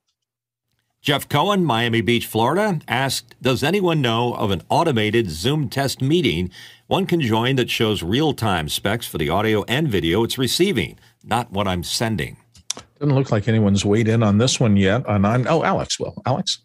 [1.01, 6.51] Jeff Cohen, Miami Beach, Florida, asked Does anyone know of an automated Zoom test meeting
[6.89, 10.99] one can join that shows real time specs for the audio and video it's receiving,
[11.23, 12.39] not what I'm sending?
[12.99, 15.05] Doesn't look like anyone's weighed in on this one yet.
[15.07, 16.21] And I'm, oh, Alex will.
[16.27, 16.59] Alex?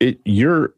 [0.00, 0.74] It, you're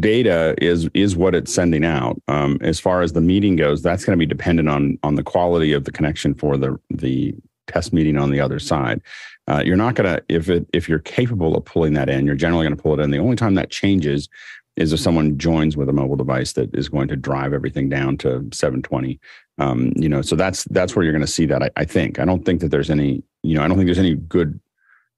[0.00, 2.20] data is is what it's sending out.
[2.28, 5.22] Um, as far as the meeting goes, that's going to be dependent on on the
[5.22, 7.34] quality of the connection for the the
[7.66, 9.00] test meeting on the other side.
[9.46, 12.34] Uh, you're not going to if it if you're capable of pulling that in, you're
[12.34, 13.10] generally going to pull it in.
[13.10, 14.28] The only time that changes
[14.76, 18.16] is if someone joins with a mobile device that is going to drive everything down
[18.18, 19.20] to 720.
[19.58, 21.62] Um, you know, so that's that's where you're going to see that.
[21.62, 22.18] I, I think.
[22.18, 23.22] I don't think that there's any.
[23.42, 24.58] You know, I don't think there's any good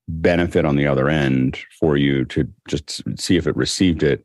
[0.09, 4.25] benefit on the other end for you to just see if it received it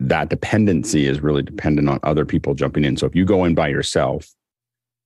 [0.00, 2.96] that dependency is really dependent on other people jumping in.
[2.96, 4.28] So if you go in by yourself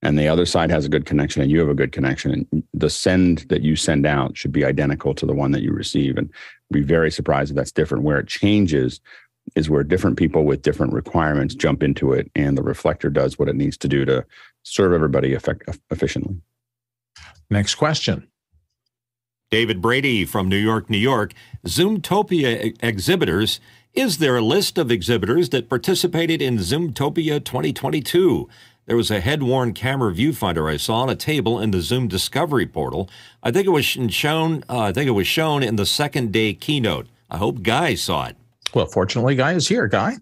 [0.03, 2.91] and the other side has a good connection and you have a good connection, the
[2.91, 6.19] send that you send out should be identical to the one that you receive.
[6.19, 6.31] And
[6.71, 8.05] be very surprised if that's different.
[8.05, 9.01] Where it changes
[9.55, 13.49] is where different people with different requirements jump into it and the reflector does what
[13.49, 14.27] it needs to do to
[14.65, 16.37] serve everybody effect- efficiently.
[17.49, 18.27] Next question.
[19.51, 21.33] David Brady from New York, New York.
[21.65, 23.61] Zoomtopia exhibitors
[23.97, 28.49] is there a list of exhibitors that participated in Zoomtopia 2022?
[28.85, 32.67] There was a head-worn camera viewfinder I saw on a table in the Zoom Discovery
[32.67, 33.09] portal.
[33.43, 34.65] I think it was shown.
[34.69, 37.07] Uh, I think it was shown in the second day keynote.
[37.31, 38.37] I hope Guy saw it.
[38.75, 39.89] Well, fortunately, Guy is here.
[39.89, 40.19] Guy.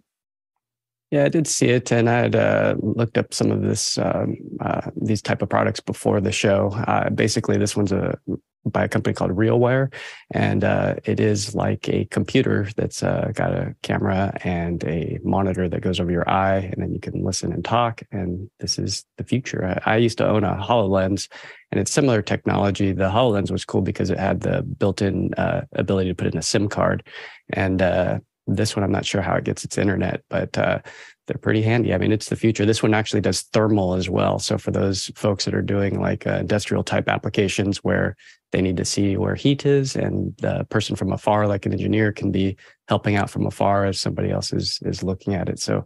[1.11, 4.37] Yeah, I did see it, and I had uh, looked up some of this um,
[4.61, 6.71] uh, these type of products before the show.
[6.87, 8.19] Uh, basically, this one's a
[8.65, 9.93] by a company called RealWear,
[10.33, 15.69] and uh, it is like a computer that's uh, got a camera and a monitor
[15.69, 18.03] that goes over your eye, and then you can listen and talk.
[18.11, 19.81] And this is the future.
[19.85, 21.29] I, I used to own a Hololens,
[21.71, 22.93] and it's similar technology.
[22.93, 26.43] The Hololens was cool because it had the built-in uh, ability to put in a
[26.43, 27.07] SIM card,
[27.53, 30.81] and uh, this one I'm not sure how it gets its internet, but uh,
[31.27, 31.95] they're pretty handy.
[31.95, 32.67] I mean, it's the future.
[32.67, 34.39] This one actually does thermal as well.
[34.39, 38.17] So for those folks that are doing like uh, industrial type applications where
[38.55, 42.13] they need to see where heat is, and the person from afar, like an engineer,
[42.13, 45.59] can be helping out from afar as somebody else is is looking at it.
[45.59, 45.85] So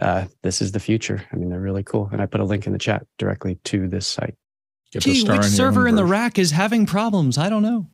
[0.00, 1.26] uh, this is the future.
[1.32, 2.08] I mean, they're really cool.
[2.12, 4.36] And I put a link in the chat directly to this site.
[4.96, 7.36] Gee, which server in the rack is having problems?
[7.36, 7.88] I don't know.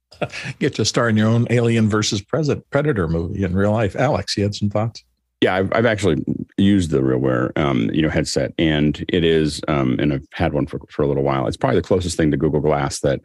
[0.58, 3.96] Get to star in your own Alien versus Predator movie in real life.
[3.96, 5.02] Alex, you had some thoughts?
[5.40, 6.22] Yeah, I've, I've actually
[6.58, 10.66] used the RealWear, um, you know, headset, and it is, um, and I've had one
[10.66, 11.46] for, for a little while.
[11.46, 13.22] It's probably the closest thing to Google Glass that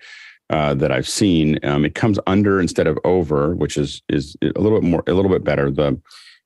[0.50, 1.60] uh, that I've seen.
[1.64, 5.14] Um, it comes under instead of over, which is is a little bit more, a
[5.14, 5.70] little bit better.
[5.72, 6.00] The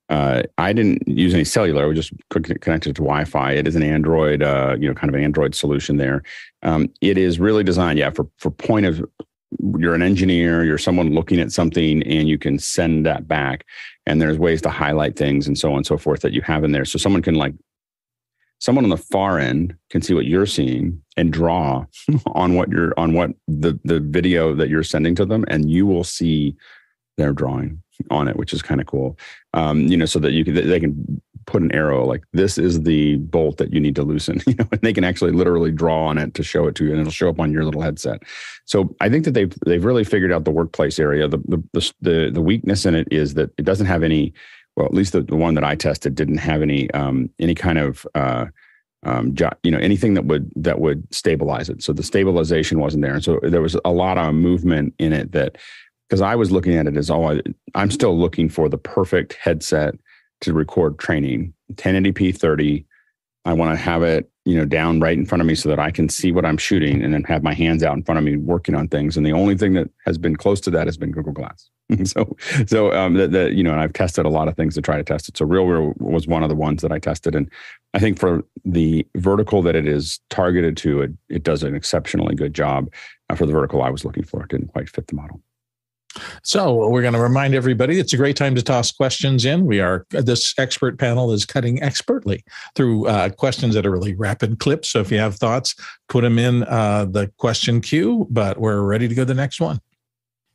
[0.10, 3.54] uh, I didn't use any cellular; we just connected to Wi-Fi.
[3.54, 6.24] It is an Android, uh, you know, kind of an Android solution there.
[6.64, 9.04] Um, it is really designed, yeah, for for point of
[9.78, 13.66] you're an engineer, you're someone looking at something, and you can send that back.
[14.06, 16.64] And there's ways to highlight things and so on and so forth that you have
[16.64, 16.86] in there.
[16.86, 17.54] So someone can like
[18.62, 21.84] someone on the far end can see what you're seeing and draw
[22.28, 25.86] on what you're on what the the video that you're sending to them, and you
[25.86, 26.56] will see
[27.18, 29.18] their drawing on it, which is kind of cool.
[29.54, 32.84] Um, you know, so that you can they can put an arrow like this is
[32.84, 34.42] the bolt that you need to loosen.
[34.48, 36.92] You know, and they can actually literally draw on it to show it to you,
[36.92, 38.24] and it'll show up on your little headset.
[38.66, 41.28] So I think that they've they've really figured out the workplace area.
[41.28, 44.34] The the the, the weakness in it is that it doesn't have any.
[44.76, 47.78] Well, at least the, the one that I tested didn't have any um, any kind
[47.78, 48.46] of uh,
[49.04, 51.82] um, you know, anything that would that would stabilize it.
[51.84, 55.32] So the stabilization wasn't there, and so there was a lot of movement in it
[55.32, 55.58] that
[56.08, 57.42] because I was looking at it as all I,
[57.74, 59.96] I'm still looking for the perfect headset
[60.42, 62.86] to record training 1080p 30
[63.46, 65.80] I want to have it, you know, down right in front of me so that
[65.80, 68.24] I can see what I'm shooting and then have my hands out in front of
[68.24, 69.18] me working on things.
[69.18, 71.70] And the only thing that has been close to that has been Google Glass.
[72.04, 72.36] so,
[72.68, 74.98] so um, that, that you know, and I've tested a lot of things to try
[74.98, 75.38] to test it.
[75.38, 77.50] So, Real RealWear was one of the ones that I tested, and
[77.94, 82.36] I think for the vertical that it is targeted to, it it does an exceptionally
[82.36, 82.90] good job.
[83.30, 85.42] Uh, for the vertical I was looking for, it didn't quite fit the model.
[86.44, 89.66] So we're going to remind everybody it's a great time to toss questions in.
[89.66, 92.44] We are this expert panel is cutting expertly
[92.76, 94.90] through uh, questions that are really rapid clips.
[94.90, 95.76] So if you have thoughts,
[96.10, 98.28] put them in uh, the question queue.
[98.30, 99.80] But we're ready to go to the next one.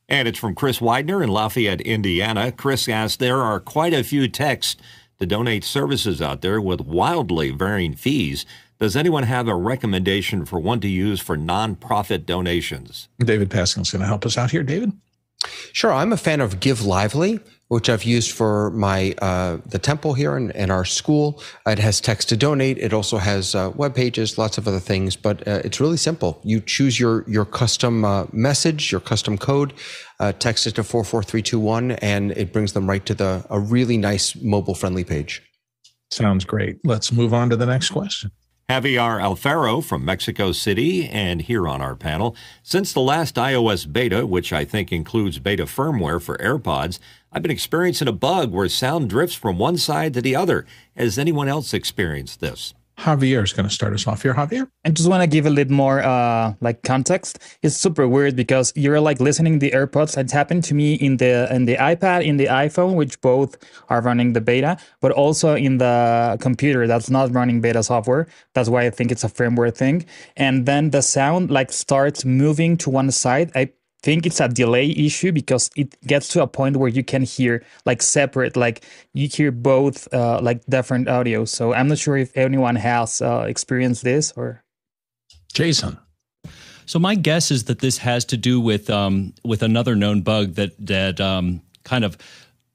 [0.08, 2.52] And it's from Chris Widener in Lafayette, Indiana.
[2.52, 4.80] Chris asks, there are quite a few texts
[5.18, 8.46] to donate services out there with wildly varying fees.
[8.78, 13.08] Does anyone have a recommendation for one to use for nonprofit donations?
[13.18, 14.62] David Paskin's going to help us out here.
[14.62, 14.92] David.
[15.72, 20.14] Sure, I'm a fan of Give Lively, which I've used for my uh, the temple
[20.14, 21.42] here and, our school.
[21.66, 22.78] It has text to donate.
[22.78, 26.40] It also has uh, web pages, lots of other things, but uh, it's really simple.
[26.44, 29.74] You choose your your custom uh, message, your custom code,
[30.20, 33.14] uh, text it to four four three two one, and it brings them right to
[33.14, 35.42] the a really nice mobile friendly page.
[36.10, 36.78] Sounds great.
[36.84, 38.30] Let's move on to the next question.
[38.68, 42.34] Javier Alfaro from Mexico City and here on our panel.
[42.64, 46.98] Since the last iOS beta, which I think includes beta firmware for AirPods,
[47.30, 50.66] I've been experiencing a bug where sound drifts from one side to the other.
[50.96, 52.74] Has anyone else experienced this?
[52.98, 54.32] Javier is going to start us off here.
[54.34, 57.38] Javier, I just want to give a little more uh, like context.
[57.62, 60.16] It's super weird because you're like listening the AirPods.
[60.16, 63.58] It's happened to me in the in the iPad, in the iPhone, which both
[63.90, 68.26] are running the beta, but also in the computer that's not running beta software.
[68.54, 70.06] That's why I think it's a firmware thing.
[70.36, 73.52] And then the sound like starts moving to one side.
[73.54, 73.72] I
[74.06, 77.64] think it's a delay issue because it gets to a point where you can hear
[77.84, 81.44] like separate, like you hear both uh, like different audio.
[81.44, 84.62] So I'm not sure if anyone has uh, experienced this or.
[85.52, 85.98] Jason.
[86.86, 90.54] So my guess is that this has to do with um, with another known bug
[90.54, 92.16] that that um, kind of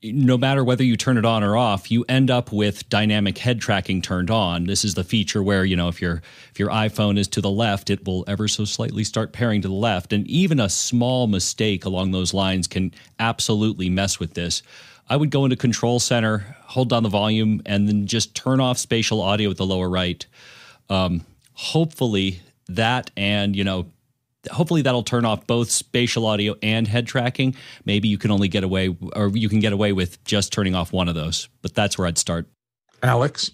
[0.04, 3.62] no matter whether you turn it on or off, you end up with dynamic head
[3.62, 4.66] tracking turned on.
[4.66, 7.52] This is the feature where, you know, if your if your iPhone is to the
[7.52, 10.12] left, it will ever so slightly start pairing to the left.
[10.12, 14.64] And even a small mistake along those lines can absolutely mess with this.
[15.08, 18.78] I would go into control center, hold down the volume, and then just turn off
[18.78, 20.26] spatial audio at the lower right.
[20.90, 23.88] Um, hopefully that and, you know,
[24.50, 27.56] hopefully that'll turn off both spatial audio and head tracking.
[27.86, 30.92] Maybe you can only get away, or you can get away with just turning off
[30.92, 31.50] one of those.
[31.62, 32.48] But that's where I'd start.
[33.04, 33.52] Alex.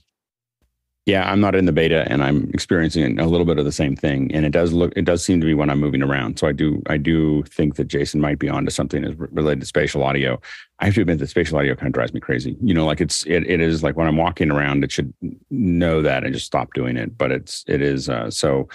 [1.05, 3.95] Yeah, I'm not in the beta, and I'm experiencing a little bit of the same
[3.95, 4.29] thing.
[4.33, 6.37] And it does look, it does seem to be when I'm moving around.
[6.37, 9.65] So I do, I do think that Jason might be onto something as related to
[9.65, 10.37] spatial audio.
[10.79, 12.57] I have to admit that spatial audio kind of drives me crazy.
[12.61, 15.13] You know, like it's, it, it is like when I'm walking around, it should
[15.49, 17.17] know that and just stop doing it.
[17.17, 18.09] But it's, it is.
[18.09, 18.67] Uh, so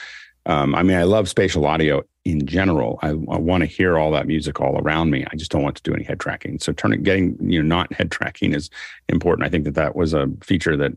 [0.47, 2.99] um, I mean, I love spatial audio in general.
[3.03, 5.25] I, I want to hear all that music all around me.
[5.31, 6.59] I just don't want to do any head tracking.
[6.59, 8.71] So turning, getting, you know, not head tracking is
[9.09, 9.47] important.
[9.47, 10.93] I think that that was a feature that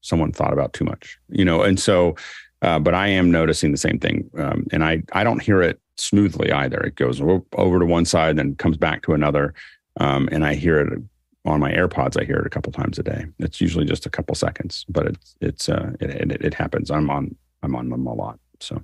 [0.00, 2.16] someone thought about too much, you know, and so,
[2.62, 4.28] uh, but I am noticing the same thing.
[4.36, 6.80] Um, and I, I don't hear it smoothly either.
[6.80, 9.54] It goes over to one side, then comes back to another.
[10.00, 11.02] Um, and I hear it
[11.44, 12.20] on my AirPods.
[12.20, 13.26] I hear it a couple times a day.
[13.38, 16.90] It's usually just a couple seconds, but it's, it's, uh, it, it, it happens.
[16.90, 18.38] I'm on, I'm on them a lot.
[18.62, 18.82] So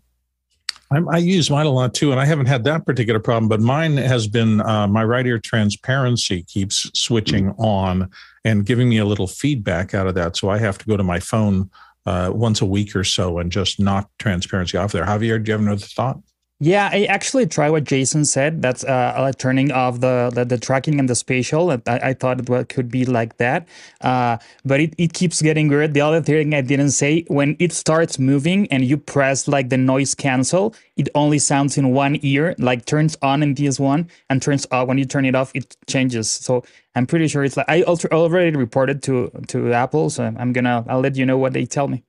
[0.90, 3.48] I'm, i use mine a lot too, and I haven't had that particular problem.
[3.48, 7.60] But mine has been uh, my right ear transparency keeps switching mm-hmm.
[7.60, 8.10] on
[8.44, 10.36] and giving me a little feedback out of that.
[10.36, 11.70] So I have to go to my phone
[12.06, 15.04] uh, once a week or so and just knock transparency off there.
[15.04, 16.18] Javier, do you have another thought?
[16.60, 18.62] Yeah, I actually tried what Jason said.
[18.62, 21.70] That's uh, turning off the, the, the tracking and the spatial.
[21.70, 23.68] I, I thought it could be like that,
[24.00, 25.94] uh, but it, it keeps getting weird.
[25.94, 29.76] The other thing I didn't say when it starts moving and you press like the
[29.76, 32.56] noise cancel, it only sounds in one ear.
[32.58, 35.52] Like turns on in this one and turns off when you turn it off.
[35.54, 36.28] It changes.
[36.28, 36.64] So
[36.96, 40.10] I'm pretty sure it's like I already reported to to Apple.
[40.10, 42.02] So I'm gonna I'll let you know what they tell me.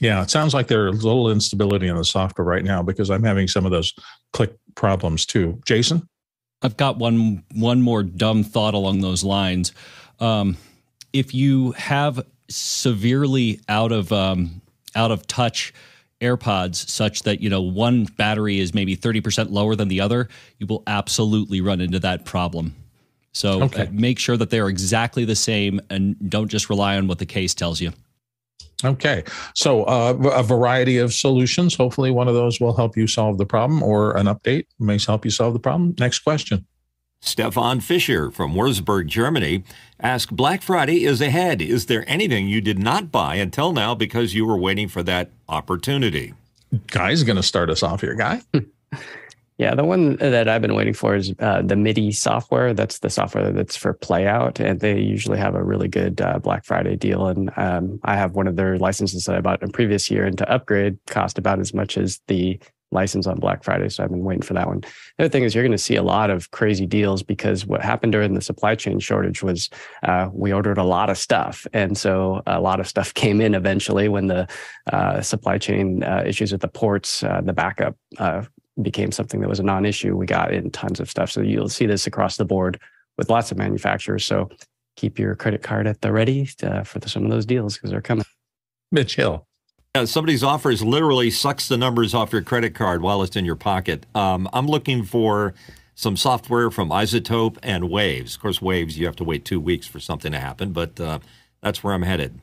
[0.00, 3.22] Yeah, it sounds like there's a little instability in the software right now because I'm
[3.22, 3.92] having some of those
[4.32, 5.60] click problems too.
[5.66, 6.08] Jason,
[6.62, 9.72] I've got one one more dumb thought along those lines.
[10.18, 10.56] Um,
[11.12, 14.62] if you have severely out of um,
[14.94, 15.74] out of touch
[16.22, 20.28] AirPods, such that you know one battery is maybe thirty percent lower than the other,
[20.58, 22.74] you will absolutely run into that problem.
[23.32, 23.82] So okay.
[23.82, 27.18] uh, make sure that they are exactly the same, and don't just rely on what
[27.18, 27.92] the case tells you.
[28.84, 29.24] Okay.
[29.54, 31.74] So uh, a variety of solutions.
[31.74, 35.24] Hopefully, one of those will help you solve the problem, or an update may help
[35.24, 35.94] you solve the problem.
[35.98, 36.66] Next question.
[37.22, 39.62] Stefan Fischer from Würzburg, Germany,
[40.00, 41.60] asked Black Friday is ahead.
[41.60, 45.30] Is there anything you did not buy until now because you were waiting for that
[45.48, 46.32] opportunity?
[46.86, 48.40] Guy's going to start us off here, Guy.
[49.60, 52.72] Yeah, the one that I've been waiting for is uh, the MIDI software.
[52.72, 56.64] That's the software that's for Playout, and they usually have a really good uh, Black
[56.64, 57.26] Friday deal.
[57.26, 60.24] And um, I have one of their licenses that I bought in a previous year,
[60.24, 62.58] and to upgrade cost about as much as the
[62.90, 63.90] license on Black Friday.
[63.90, 64.80] So I've been waiting for that one.
[64.80, 67.82] The other thing is you're going to see a lot of crazy deals because what
[67.82, 69.68] happened during the supply chain shortage was
[70.04, 73.54] uh, we ordered a lot of stuff, and so a lot of stuff came in
[73.54, 74.48] eventually when the
[74.90, 77.94] uh, supply chain uh, issues at the ports, uh, the backup
[78.82, 80.16] became something that was a non-issue.
[80.16, 81.30] We got in tons of stuff.
[81.30, 82.80] So you'll see this across the board
[83.16, 84.24] with lots of manufacturers.
[84.24, 84.48] So
[84.96, 87.90] keep your credit card at the ready to, for the, some of those deals because
[87.90, 88.24] they're coming.
[88.92, 89.46] Mitch Hill.
[89.96, 93.56] Yeah, somebody's offers literally sucks the numbers off your credit card while it's in your
[93.56, 94.06] pocket.
[94.14, 95.54] Um, I'm looking for
[95.96, 98.36] some software from iZotope and Waves.
[98.36, 101.18] Of course, Waves, you have to wait two weeks for something to happen, but uh,
[101.60, 102.40] that's where I'm headed.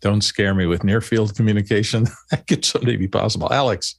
[0.00, 2.06] Don't scare me with near field communication.
[2.30, 3.52] that could someday be possible.
[3.52, 3.96] Alex.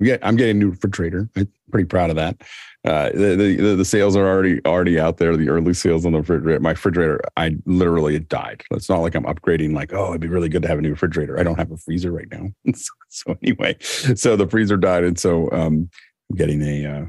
[0.00, 1.28] Yeah, I'm getting a new refrigerator.
[1.36, 2.40] I'm pretty proud of that.
[2.86, 5.36] Uh, the, the the sales are already already out there.
[5.36, 6.60] The early sales on the refrigerator.
[6.60, 8.62] My refrigerator, I literally died.
[8.70, 9.74] It's not like I'm upgrading.
[9.74, 11.38] Like, oh, it'd be really good to have a new refrigerator.
[11.38, 12.48] I don't have a freezer right now.
[12.74, 15.90] so, so, anyway, so the freezer died, and so um,
[16.30, 17.04] I'm getting a uh,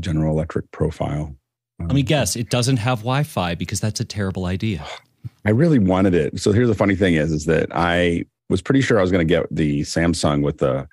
[0.00, 1.36] General Electric profile.
[1.78, 2.36] Let me guess.
[2.36, 4.84] It doesn't have Wi-Fi because that's a terrible idea.
[5.44, 6.40] I really wanted it.
[6.40, 9.26] So here's the funny thing is, is that I was pretty sure I was going
[9.26, 10.88] to get the Samsung with the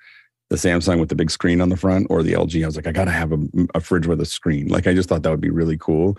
[0.50, 2.62] the Samsung with the big screen on the front or the LG.
[2.62, 3.38] I was like, I got to have a,
[3.74, 4.68] a, fridge with a screen.
[4.68, 6.16] Like, I just thought that would be really cool.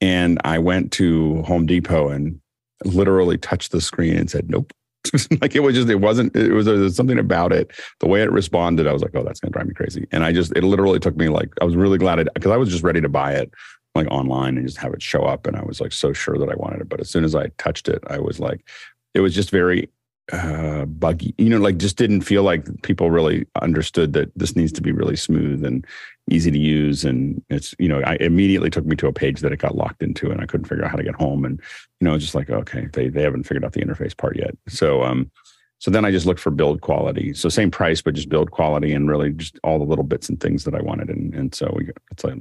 [0.00, 2.40] And I went to Home Depot and
[2.84, 4.72] literally touched the screen and said, nope.
[5.40, 7.70] like it was just, it wasn't, it was, was something about it.
[8.00, 10.06] The way it responded, I was like, oh, that's going to drive me crazy.
[10.10, 12.70] And I just, it literally took me like, I was really glad because I was
[12.70, 13.52] just ready to buy it
[13.94, 15.46] like online and just have it show up.
[15.46, 16.88] And I was like so sure that I wanted it.
[16.88, 18.66] But as soon as I touched it, I was like,
[19.14, 19.88] it was just very
[20.32, 21.34] uh, buggy.
[21.38, 24.92] You know, like just didn't feel like people really understood that this needs to be
[24.92, 25.86] really smooth and
[26.30, 27.04] easy to use.
[27.04, 30.02] And it's, you know, I immediately took me to a page that it got locked
[30.02, 31.44] into and I couldn't figure out how to get home.
[31.44, 31.60] And,
[32.00, 34.56] you know, just like, okay, they, they haven't figured out the interface part yet.
[34.68, 35.30] So, um,
[35.78, 37.34] so then I just looked for build quality.
[37.34, 40.40] So same price, but just build quality and really just all the little bits and
[40.40, 41.10] things that I wanted.
[41.10, 42.38] And, and so we, it's like,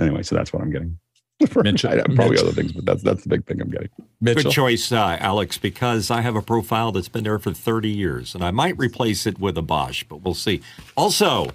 [0.00, 0.98] anyway, so that's what I'm getting.
[1.62, 2.48] Mitchell, probably Mitchell.
[2.48, 3.88] other things, but that's that's the big thing I'm getting.
[4.20, 4.44] Mitchell.
[4.44, 8.34] Good choice, uh, Alex, because I have a profile that's been there for 30 years,
[8.34, 10.60] and I might replace it with a Bosch, but we'll see.
[10.96, 11.50] Also,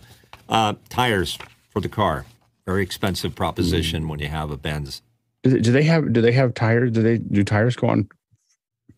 [0.49, 1.37] uh, tires
[1.69, 2.25] for the car,
[2.65, 4.09] very expensive proposition mm.
[4.09, 5.01] when you have a Benz.
[5.43, 6.91] Do they have do they have tires?
[6.91, 8.09] Do they do tires go on?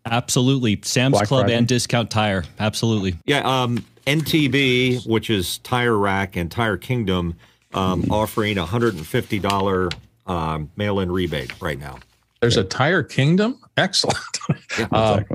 [0.06, 1.56] Absolutely, Sam's Black Club Friday?
[1.56, 2.46] and Discount Tire.
[2.60, 3.16] Absolutely.
[3.26, 7.36] Yeah, um, NTB, which is Tire Rack and Tire Kingdom,
[7.74, 8.12] um, mm.
[8.12, 9.90] offering a hundred and fifty dollar
[10.30, 12.00] um, mail in rebate right now.
[12.40, 13.60] There's a Tire Kingdom.
[13.76, 14.18] Excellent.
[14.78, 15.26] Yeah, um.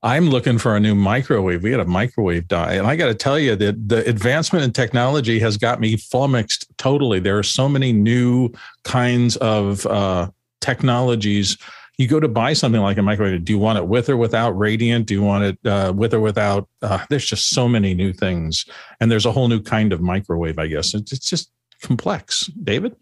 [0.00, 1.64] I'm looking for a new microwave.
[1.64, 4.72] We had a microwave die, and I got to tell you that the advancement in
[4.72, 7.18] technology has got me flummoxed totally.
[7.18, 8.50] There are so many new
[8.84, 11.58] kinds of uh, technologies.
[11.98, 13.44] You go to buy something like a microwave.
[13.44, 15.06] Do you want it with or without radiant?
[15.06, 16.68] Do you want it uh, with or without?
[16.80, 18.66] Uh, there's just so many new things,
[19.00, 20.60] and there's a whole new kind of microwave.
[20.60, 21.50] I guess it's, it's just
[21.82, 22.46] complex.
[22.62, 22.94] David.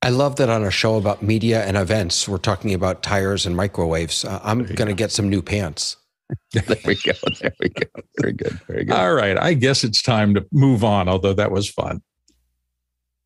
[0.00, 3.56] I love that on a show about media and events, we're talking about tires and
[3.56, 4.24] microwaves.
[4.24, 5.96] Uh, I'm going to get some new pants.
[6.52, 7.12] there we go.
[7.40, 7.86] There we go.
[8.20, 8.60] Very good.
[8.68, 8.94] Very good.
[8.94, 9.36] All right.
[9.36, 12.02] I guess it's time to move on, although that was fun.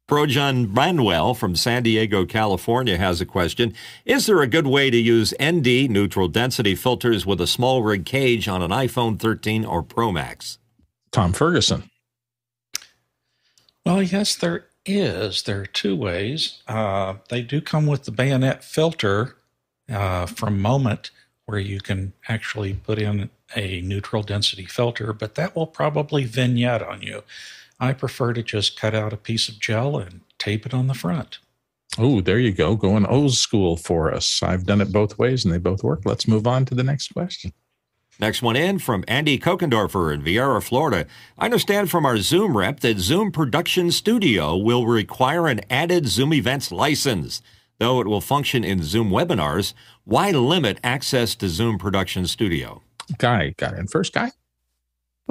[0.09, 3.75] Projon Branwell from San Diego, California has a question.
[4.05, 8.05] Is there a good way to use ND neutral density filters with a small rig
[8.05, 10.59] cage on an iPhone 13 or Pro Max?
[11.13, 11.89] Tom Ferguson.
[13.85, 16.63] Well, yes, there is there are two ways.
[16.67, 19.37] Uh, they do come with the bayonet filter
[19.91, 21.11] uh, from Moment,
[21.47, 26.83] where you can actually put in a neutral density filter, but that will probably vignette
[26.83, 27.23] on you.
[27.79, 30.95] I prefer to just cut out a piece of gel and tape it on the
[30.95, 31.39] front.
[31.99, 32.75] Oh, there you go.
[32.75, 34.43] Going old school for us.
[34.43, 36.03] I've done it both ways and they both work.
[36.05, 37.53] Let's move on to the next question.
[38.21, 41.07] Next one in from Andy Kokendorfer in Viera, Florida.
[41.39, 46.33] I understand from our Zoom rep that Zoom Production Studio will require an added Zoom
[46.35, 47.41] Events license.
[47.79, 49.73] Though it will function in Zoom webinars,
[50.05, 52.83] why limit access to Zoom Production Studio?
[53.19, 54.31] Guy, got in first, Guy?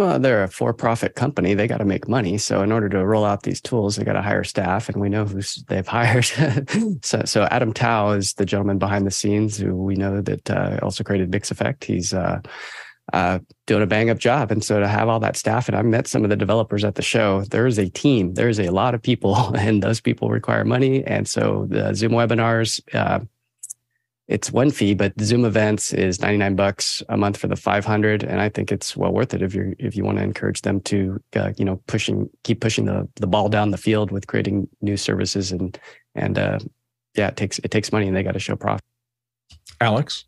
[0.01, 1.53] Well, they're a for-profit company.
[1.53, 2.39] They got to make money.
[2.39, 5.09] So in order to roll out these tools, they got to hire staff, and we
[5.09, 6.25] know who they've hired.
[7.05, 10.79] so, so Adam Tao is the gentleman behind the scenes who we know that uh,
[10.81, 11.83] also created Mix Effect.
[11.83, 12.41] He's uh,
[13.13, 13.37] uh,
[13.67, 14.49] doing a bang up job.
[14.49, 16.95] And so to have all that staff, and I met some of the developers at
[16.95, 21.03] the show, there's a team, there's a lot of people, and those people require money.
[21.05, 23.19] And so the Zoom webinars, uh,
[24.31, 28.23] it's one fee, but Zoom events is 99 bucks a month for the 500.
[28.23, 30.79] And I think it's well worth it if you if you want to encourage them
[30.81, 34.69] to, uh, you know, pushing, keep pushing the, the ball down the field with creating
[34.81, 35.51] new services.
[35.51, 35.77] And,
[36.15, 36.59] and, uh,
[37.13, 38.85] yeah, it takes, it takes money and they got to show profit.
[39.81, 40.23] Alex?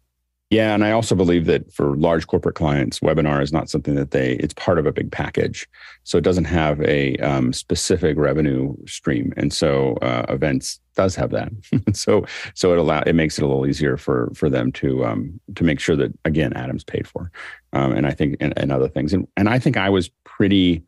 [0.54, 4.12] Yeah, and I also believe that for large corporate clients, webinar is not something that
[4.12, 4.34] they.
[4.34, 5.68] It's part of a big package,
[6.04, 11.32] so it doesn't have a um, specific revenue stream, and so uh, events does have
[11.32, 11.52] that.
[11.94, 15.40] so so it allow it makes it a little easier for for them to um,
[15.56, 17.32] to make sure that again Adam's paid for,
[17.74, 20.84] um, and I think and, and, other things, and and I think I was pretty.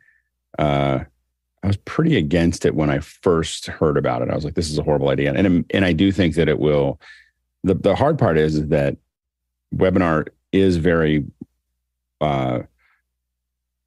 [0.59, 0.99] Uh,
[1.63, 4.29] I was pretty against it when I first heard about it.
[4.29, 6.59] I was like, "This is a horrible idea," and and I do think that it
[6.59, 7.01] will.
[7.63, 8.97] The the hard part is, is that
[9.75, 11.25] webinar is very
[12.21, 12.59] uh,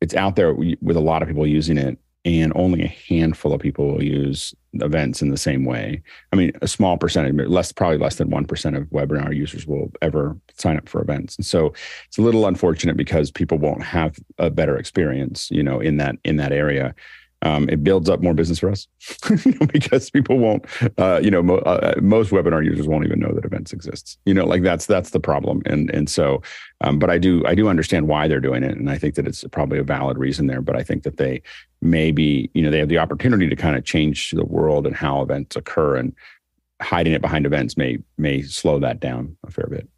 [0.01, 3.61] it's out there with a lot of people using it and only a handful of
[3.61, 6.03] people will use events in the same way.
[6.33, 10.37] I mean a small percentage less probably less than 1% of webinar users will ever
[10.57, 11.37] sign up for events.
[11.37, 11.73] And so
[12.07, 16.17] it's a little unfortunate because people won't have a better experience you know in that
[16.25, 16.95] in that area
[17.43, 18.89] um, it builds up more business for us
[19.73, 20.65] because people won't
[20.99, 24.19] uh, you know mo- uh, most webinar users won't even know that events exists.
[24.27, 25.63] You know like that's that's the problem.
[25.67, 26.43] And and so
[26.81, 28.77] um, but i do i do understand why they're doing it.
[28.77, 30.61] And i think that it's probably a valid reason there.
[30.61, 31.43] But i think that they
[31.81, 35.23] maybe you know they have the opportunity to kind of change the world and how
[35.23, 35.97] events occur.
[35.97, 36.15] And
[36.81, 39.89] hiding it behind events may may slow that down a fair bit.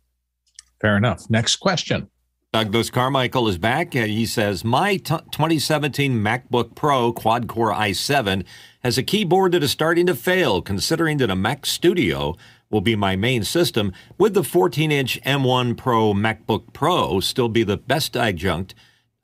[0.80, 1.28] Fair enough.
[1.28, 2.08] Next question
[2.52, 3.94] Douglas Carmichael is back.
[3.94, 8.44] and He says, My t- 2017 MacBook Pro quad core i7
[8.82, 12.36] has a keyboard that is starting to fail, considering that a Mac Studio
[12.68, 13.92] will be my main system.
[14.18, 18.74] Would the 14 inch M1 Pro MacBook Pro still be the best adjunct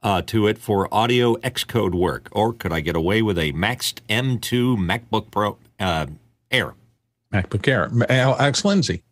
[0.04, 2.28] uh, to it for audio Xcode work?
[2.30, 6.06] Or could I get away with a maxed M2 MacBook Pro uh,
[6.52, 6.74] Air?
[7.32, 7.90] MacBook Air.
[8.08, 9.02] Alex Lindsay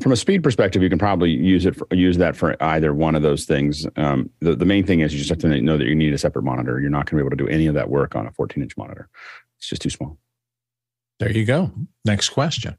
[0.00, 3.14] from a speed perspective, you can probably use it for, use that for either one
[3.14, 3.86] of those things.
[3.96, 6.18] Um, the, the main thing is you just have to know that you need a
[6.18, 6.80] separate monitor.
[6.80, 8.62] You're not going to be able to do any of that work on a 14
[8.62, 9.08] inch monitor.
[9.58, 10.18] It's just too small.
[11.18, 11.72] There you go.
[12.04, 12.78] Next question.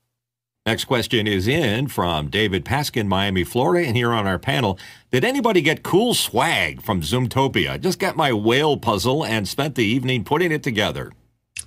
[0.66, 3.88] Next question is in from David Paskin, Miami, Florida.
[3.88, 4.78] And here on our panel,
[5.12, 7.82] did anybody get cool swag from Zoomtopia?
[7.82, 11.12] Just got my whale puzzle and spent the evening putting it together.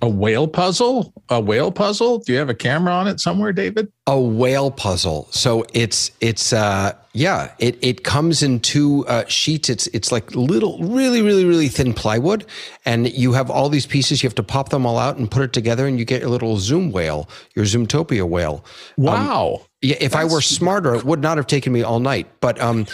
[0.03, 1.13] A whale puzzle?
[1.29, 2.19] A whale puzzle?
[2.19, 3.91] Do you have a camera on it somewhere, David?
[4.07, 5.29] A whale puzzle.
[5.31, 9.69] So it's it's uh yeah, it it comes in two uh, sheets.
[9.69, 12.45] It's it's like little, really, really, really thin plywood,
[12.85, 14.21] and you have all these pieces.
[14.21, 16.31] You have to pop them all out and put it together, and you get your
[16.31, 18.65] little Zoom whale, your Zoomtopia whale.
[18.99, 19.55] Um, wow.
[19.61, 22.27] Um, yeah, if That's I were smarter, it would not have taken me all night.
[22.41, 22.87] But um,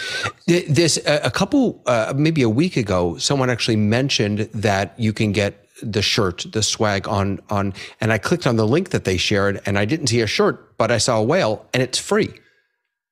[0.45, 5.65] this a couple, uh, maybe a week ago, someone actually mentioned that you can get
[5.81, 9.61] the shirt, the swag on on, and I clicked on the link that they shared,
[9.65, 12.33] and I didn't see a shirt, but I saw a whale, and it's free.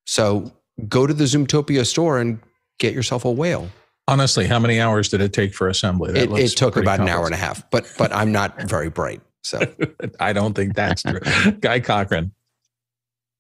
[0.06, 0.52] So
[0.88, 2.40] go to the Zoomtopia store and
[2.80, 3.70] get yourself a whale.
[4.08, 6.18] Honestly, how many hours did it take for assembly?
[6.18, 9.22] It, it, took about an hour and a half, but but I'm not very bright,
[9.44, 9.62] so
[10.20, 11.20] I don't think that's true.
[11.60, 12.32] Guy Cochran.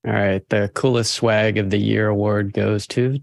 [0.08, 3.18] All right, the coolest swag of the year award goes to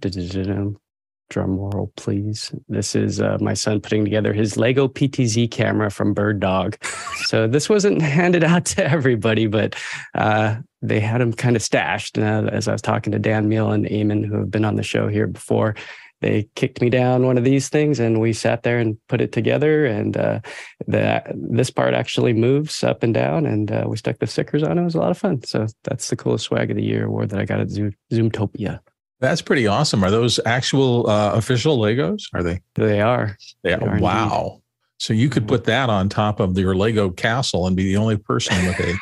[1.28, 2.52] drum roll, please.
[2.68, 6.76] This is uh, my son putting together his Lego PTZ camera from BirdDog.
[7.26, 9.74] so this wasn't handed out to everybody, but
[10.14, 12.18] uh, they had them kind of stashed.
[12.18, 14.82] Uh, as I was talking to Dan Miall and Eamon, who have been on the
[14.82, 15.74] show here before,
[16.20, 19.32] they kicked me down one of these things, and we sat there and put it
[19.32, 19.84] together.
[19.84, 20.40] And uh,
[20.86, 24.78] the this part actually moves up and down, and uh, we stuck the stickers on.
[24.78, 25.42] It was a lot of fun.
[25.42, 28.80] So that's the coolest swag of the year award that I got at Zoom, Zoomtopia.
[29.20, 30.04] That's pretty awesome.
[30.04, 32.24] Are those actual uh, official Legos?
[32.34, 32.60] Are they?
[32.74, 33.36] They are.
[33.62, 33.78] They are.
[33.80, 34.42] They are wow.
[34.44, 34.62] Indeed.
[34.98, 38.16] So you could put that on top of your Lego castle and be the only
[38.16, 38.98] person with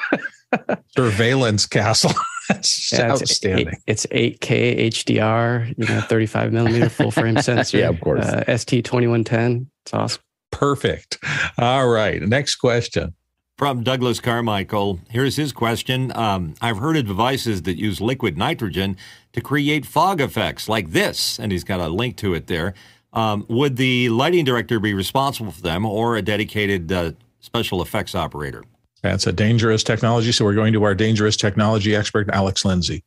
[0.58, 2.12] a surveillance castle.
[2.48, 3.80] That's yeah, outstanding.
[3.86, 7.78] It's, eight, it's 8K HDR, you know, 35 millimeter full frame sensor.
[7.78, 8.26] yeah, of course.
[8.26, 9.66] Uh, ST2110.
[9.84, 10.22] It's awesome.
[10.50, 11.18] Perfect.
[11.58, 12.20] All right.
[12.22, 13.14] Next question.
[13.56, 16.14] From Douglas Carmichael, here's his question.
[16.16, 18.96] Um, I've heard of devices that use liquid nitrogen
[19.34, 22.72] to create fog effects like this, and he's got a link to it there.
[23.12, 28.14] Um, would the lighting director be responsible for them or a dedicated uh, special effects
[28.14, 28.64] operator?
[29.02, 30.32] That's a dangerous technology.
[30.32, 33.04] So we're going to our dangerous technology expert, Alex Lindsay.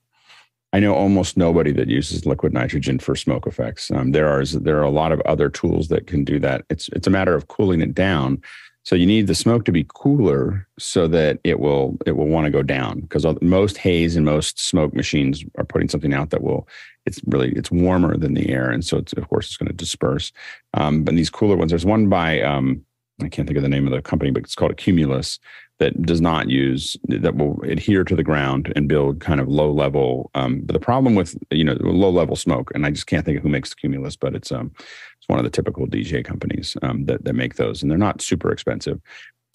[0.74, 3.90] I know almost nobody that uses liquid nitrogen for smoke effects.
[3.90, 6.66] Um, there are there are a lot of other tools that can do that.
[6.70, 8.42] It's it's a matter of cooling it down
[8.88, 12.46] So you need the smoke to be cooler so that it will it will want
[12.46, 16.42] to go down because most haze and most smoke machines are putting something out that
[16.42, 16.70] will
[17.06, 19.74] it's really it's warmer than the air and so it's of course it's going to
[19.74, 20.32] disperse.
[20.74, 22.82] Um, but these cooler ones, there's one by um,
[23.22, 25.38] I can't think of the name of the company, but it's called a Cumulus
[25.80, 29.72] that does not use that will adhere to the ground and build kind of low
[29.72, 30.32] level.
[30.34, 33.38] Um, but the problem with you know low level smoke, and I just can't think
[33.38, 36.76] of who makes the Cumulus, but it's um it's one of the typical DJ companies
[36.82, 39.00] um, that that make those, and they're not super expensive.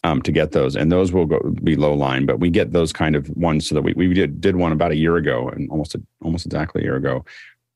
[0.04, 2.92] Um, to get those, and those will go be low line, but we get those
[2.92, 5.70] kind of ones so that we, we did did one about a year ago, and
[5.70, 7.24] almost a, almost exactly a year ago,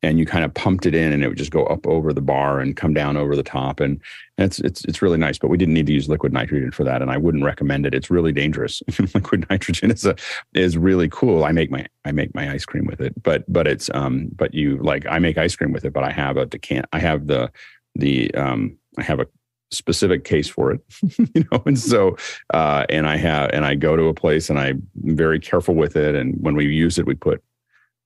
[0.02, 2.20] and you kind of pumped it in and it would just go up over the
[2.20, 3.80] bar and come down over the top.
[3.80, 4.00] And,
[4.38, 7.00] it's it's it's really nice but we didn't need to use liquid nitrogen for that
[7.00, 7.94] and I wouldn't recommend it.
[7.94, 8.82] It's really dangerous.
[9.14, 10.14] Liquid nitrogen is a
[10.54, 11.44] is really cool.
[11.44, 14.52] I make my I make my ice cream with it but but it's um but
[14.52, 17.28] you like I make ice cream with it but I have a decant I have
[17.28, 17.50] the
[17.94, 19.26] the um I have a
[19.70, 20.80] specific case for it
[21.34, 22.16] you know and so
[22.52, 25.96] uh and I have and I go to a place and I'm very careful with
[25.96, 27.42] it and when we use it we put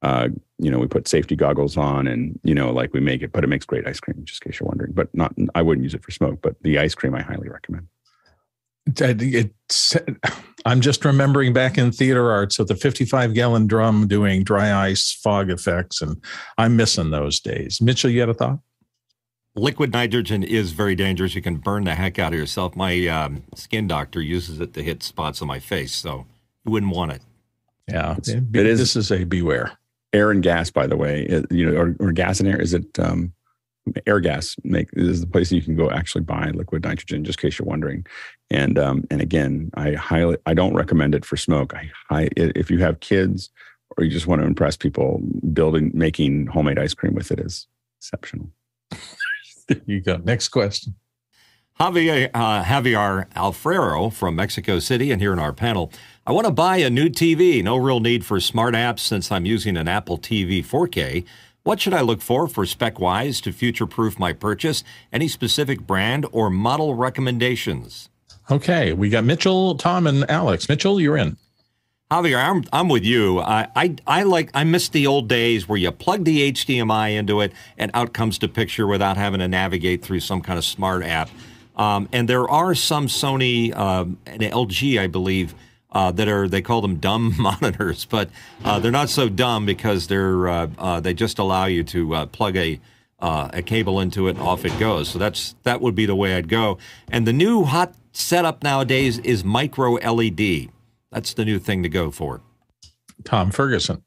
[0.03, 0.29] uh,
[0.59, 3.45] you know, we put safety goggles on and, you know, like we make it, but
[3.45, 4.93] it makes great ice cream, just in case you're wondering.
[4.93, 7.87] But not, I wouldn't use it for smoke, but the ice cream I highly recommend.
[8.87, 9.97] It's,
[10.65, 15.13] I'm just remembering back in theater arts with the 55 gallon drum doing dry ice
[15.13, 16.23] fog effects, and
[16.57, 17.81] I'm missing those days.
[17.81, 18.59] Mitchell, you had a thought?
[19.57, 21.35] Liquid nitrogen is very dangerous.
[21.35, 22.77] You can burn the heck out of yourself.
[22.77, 26.27] My um, skin doctor uses it to hit spots on my face, so
[26.65, 27.23] you wouldn't want it.
[27.89, 28.79] Yeah, it is.
[28.79, 29.80] This is a beware
[30.13, 32.61] air and gas, by the way, you know, or, or, gas and air.
[32.61, 33.33] Is it um,
[34.07, 34.57] Airgas?
[34.65, 37.67] Make is the place you can go actually buy liquid nitrogen, just in case you're
[37.67, 38.07] wondering.
[38.51, 41.75] And um, and again, I highly I don't recommend it for smoke.
[41.75, 43.51] I, I if you have kids
[43.97, 45.21] or you just want to impress people,
[45.53, 47.67] building making homemade ice cream with it is
[47.99, 48.51] exceptional.
[49.69, 50.17] there you go.
[50.19, 50.95] Next question.
[51.79, 55.91] Javier, uh, Javier Alfredo from Mexico City, and here in our panel,
[56.31, 57.61] I want to buy a new TV.
[57.61, 61.25] No real need for smart apps since I'm using an Apple TV 4K.
[61.65, 64.85] What should I look for for spec wise to future proof my purchase?
[65.13, 68.11] Any specific brand or model recommendations?
[68.49, 70.69] Okay, we got Mitchell, Tom, and Alex.
[70.69, 71.37] Mitchell, you're in.
[72.13, 73.41] Javier, I'm I'm with you.
[73.41, 77.41] I, I I like I miss the old days where you plug the HDMI into
[77.41, 81.03] it and out comes the picture without having to navigate through some kind of smart
[81.03, 81.29] app.
[81.75, 85.57] Um, and there are some Sony um, and LG, I believe,
[85.93, 88.31] uh, that are they call them dumb monitors, but
[88.65, 92.27] uh, they're not so dumb because they're uh, uh they just allow you to uh,
[92.27, 92.81] plug a
[93.21, 95.09] uh, a cable into it and off it goes.
[95.09, 96.79] So that's that would be the way I'd go.
[97.11, 100.71] And the new hot setup nowadays is micro LED.
[101.11, 102.41] That's the new thing to go for.
[103.25, 104.03] Tom Ferguson.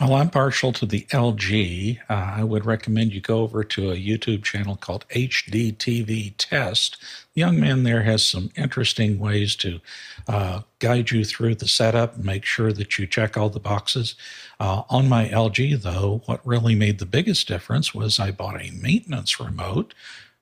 [0.00, 2.00] Well, I'm partial to the LG.
[2.10, 6.96] Uh, I would recommend you go over to a YouTube channel called HDTV Test.
[7.32, 9.80] The young man there has some interesting ways to
[10.26, 14.16] uh, guide you through the setup and make sure that you check all the boxes.
[14.58, 18.72] Uh, on my LG, though, what really made the biggest difference was I bought a
[18.72, 19.94] maintenance remote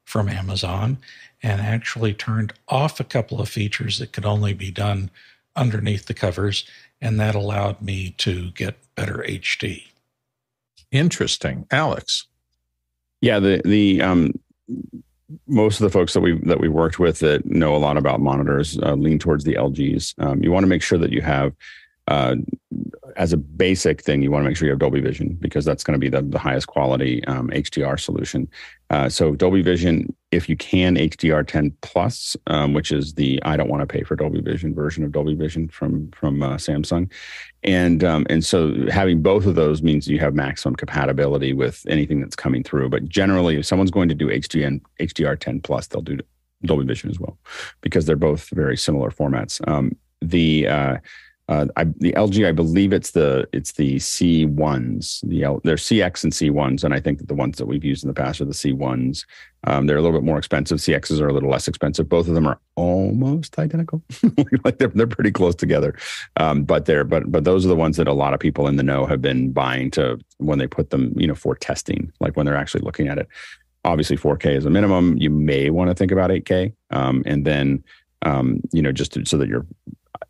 [0.02, 0.96] from Amazon
[1.42, 5.10] and actually turned off a couple of features that could only be done
[5.54, 6.64] underneath the covers
[7.02, 9.84] and that allowed me to get better HD.
[10.90, 12.26] Interesting, Alex.
[13.20, 14.32] Yeah, the the um,
[15.46, 18.20] most of the folks that we that we worked with that know a lot about
[18.20, 20.14] monitors uh, lean towards the LGs.
[20.18, 21.54] Um, you want to make sure that you have
[22.08, 22.36] uh,
[23.16, 25.84] as a basic thing, you want to make sure you have Dolby Vision because that's
[25.84, 28.48] going to be the, the highest quality um, HDR solution.
[28.90, 33.68] Uh, so Dolby Vision, if you can, HDR10 Plus, um, which is the I don't
[33.68, 37.10] want to pay for Dolby Vision version of Dolby Vision from from uh, Samsung,
[37.62, 42.20] and um, and so having both of those means you have maximum compatibility with anything
[42.20, 42.88] that's coming through.
[42.88, 46.18] But generally, if someone's going to do HDN HDR10 Plus, they'll do
[46.64, 47.38] Dolby Vision as well
[47.82, 49.66] because they're both very similar formats.
[49.68, 50.96] Um, the uh,
[51.48, 55.22] uh, I, the LG, I believe it's the it's the C ones.
[55.26, 57.84] The L, they're CX and C ones, and I think that the ones that we've
[57.84, 59.26] used in the past are the C ones.
[59.64, 60.78] Um, they're a little bit more expensive.
[60.78, 62.08] CXs are a little less expensive.
[62.08, 64.02] Both of them are almost identical,
[64.64, 65.96] like they're they're pretty close together.
[66.36, 68.76] Um, but they're but but those are the ones that a lot of people in
[68.76, 72.36] the know have been buying to when they put them, you know, for testing, like
[72.36, 73.26] when they're actually looking at it.
[73.84, 75.16] Obviously, 4K is a minimum.
[75.18, 77.82] You may want to think about 8K, um, and then
[78.22, 79.66] um, you know just to, so that you're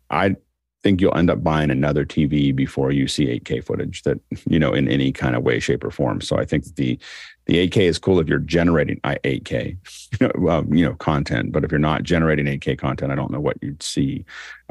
[0.09, 0.35] I
[0.83, 4.73] think you'll end up buying another TV before you see 8K footage that you know
[4.73, 6.21] in any kind of way, shape, or form.
[6.21, 6.99] So I think the
[7.45, 9.77] the 8K is cool if you're generating 8K,
[10.19, 11.51] you know, um, you know, content.
[11.51, 14.23] But if you're not generating 8K content, I don't know what you'd see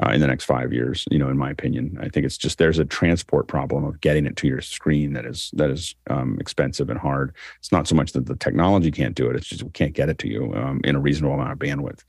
[0.03, 1.05] uh, in the next five years.
[1.11, 4.25] You know, in my opinion, I think it's just there's a transport problem of getting
[4.25, 7.33] it to your screen that is that is um, expensive and hard.
[7.59, 10.09] It's not so much that the technology can't do it; it's just we can't get
[10.09, 12.03] it to you um, in a reasonable amount of bandwidth.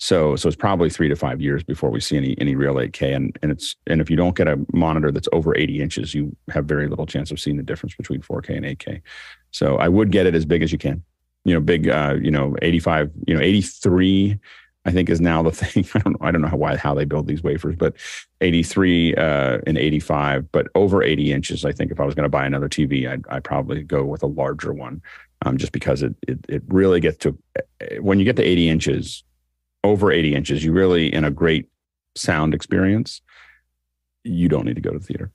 [0.00, 3.14] So, so it's probably three to five years before we see any any real 8K.
[3.14, 6.34] And and it's and if you don't get a monitor that's over 80 inches, you
[6.50, 9.02] have very little chance of seeing the difference between 4K and 8K.
[9.50, 11.04] So I would get it as big as you can.
[11.44, 11.88] You know, big.
[11.88, 13.10] Uh, you know, 85.
[13.26, 14.38] You know, 83.
[14.86, 15.86] I think is now the thing.
[15.94, 16.26] I don't know.
[16.26, 17.94] I don't know how why how they build these wafers, but
[18.40, 21.66] 83 uh, and 85, but over 80 inches.
[21.66, 24.22] I think if I was going to buy another TV, I'd, I'd probably go with
[24.22, 25.02] a larger one,
[25.44, 27.36] um, just because it, it it really gets to
[28.00, 29.24] when you get to 80 inches
[29.84, 31.68] over 80 inches, you really, in a great
[32.16, 33.22] sound experience,
[34.24, 35.30] you don't need to go to the theater.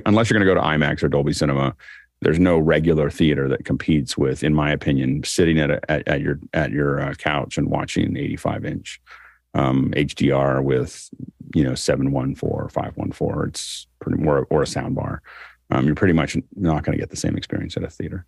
[0.06, 1.74] Unless you're going to go to IMAX or Dolby Cinema,
[2.20, 6.20] there's no regular theater that competes with, in my opinion, sitting at, a, at, at,
[6.20, 9.00] your at your uh, couch and watching an 85 inch
[9.54, 11.10] um, HDR with
[11.54, 13.48] you know 714 or 514.
[13.48, 15.22] It's pretty more or a sound bar.
[15.70, 18.26] Um, you're pretty much not going to get the same experience at a theater.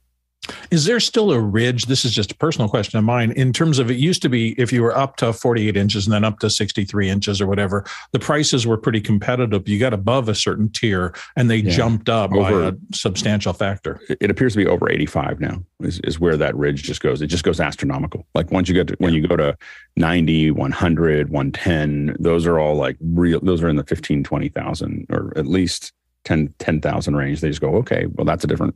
[0.70, 1.86] Is there still a ridge?
[1.86, 3.32] This is just a personal question of mine.
[3.32, 6.12] In terms of it used to be if you were up to 48 inches and
[6.12, 9.68] then up to 63 inches or whatever, the prices were pretty competitive.
[9.68, 11.70] You got above a certain tier and they yeah.
[11.70, 14.00] jumped up over, by a substantial factor.
[14.08, 17.22] It appears to be over 85 now, is, is where that ridge just goes.
[17.22, 18.26] It just goes astronomical.
[18.34, 19.56] Like once you get to, when you go to
[19.96, 25.32] 90, 100, 110, those are all like real, those are in the 15, 20,000 or
[25.36, 25.92] at least
[26.24, 27.40] 10, 10,000 range.
[27.40, 28.74] They just go, okay, well, that's a different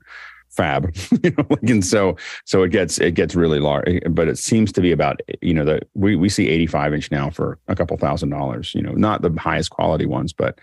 [0.51, 4.39] fab you know like, and so so it gets it gets really large but it
[4.39, 7.77] seems to be about you know that we we see 85 inch now for a
[7.77, 10.59] couple thousand dollars you know not the highest quality ones but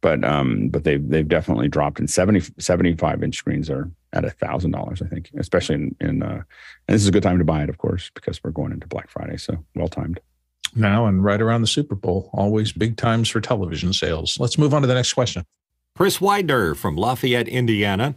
[0.00, 4.30] but um but they've they've definitely dropped and 70 75 inch screens are at a
[4.30, 6.42] thousand dollars i think especially in in uh
[6.88, 8.86] and this is a good time to buy it of course because we're going into
[8.86, 10.20] black friday so well timed.
[10.74, 14.38] Now and right around the super bowl always big times for television sales.
[14.38, 15.44] Let's move on to the next question.
[15.96, 18.14] Chris widener from lafayette indiana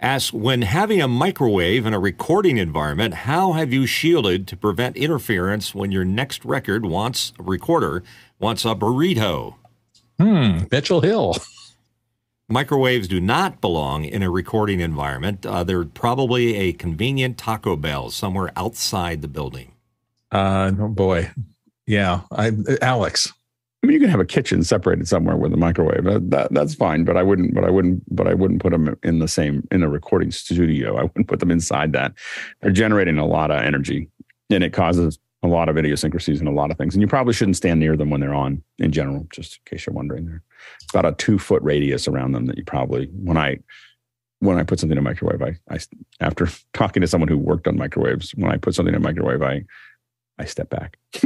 [0.00, 4.96] asks When having a microwave in a recording environment, how have you shielded to prevent
[4.96, 8.02] interference when your next record wants a recorder
[8.38, 9.56] wants a burrito?
[10.18, 11.36] Hmm, Mitchell Hill.
[12.48, 15.46] Microwaves do not belong in a recording environment.
[15.46, 19.72] Uh, they're probably a convenient Taco Bell somewhere outside the building.
[20.32, 21.30] Uh, oh boy.
[21.86, 22.22] Yeah.
[22.32, 22.50] I,
[22.82, 23.32] Alex.
[23.82, 26.04] I mean, you can have a kitchen separated somewhere with a microwave.
[26.04, 27.54] That, that, that's fine, but I wouldn't.
[27.54, 28.04] But I wouldn't.
[28.14, 30.96] But I wouldn't put them in the same in a recording studio.
[30.98, 32.12] I wouldn't put them inside that.
[32.60, 34.08] They're generating a lot of energy,
[34.50, 36.94] and it causes a lot of idiosyncrasies and a lot of things.
[36.94, 38.62] And you probably shouldn't stand near them when they're on.
[38.78, 40.42] In general, just in case you're wondering, there
[40.92, 43.58] about a two foot radius around them that you probably when I
[44.40, 45.78] when I put something in a microwave, I, I
[46.20, 49.42] after talking to someone who worked on microwaves, when I put something in a microwave,
[49.42, 49.64] I
[50.40, 50.98] I step back.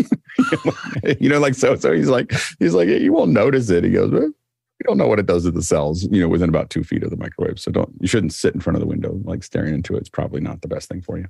[1.21, 1.77] you know, like so.
[1.77, 3.85] So he's like, he's like, you won't notice it.
[3.85, 6.03] He goes, well, you don't know what it does to the cells.
[6.11, 7.61] You know, within about two feet of the microwave.
[7.61, 7.95] So don't.
[8.01, 10.01] You shouldn't sit in front of the window like staring into it.
[10.01, 11.27] It's probably not the best thing for you.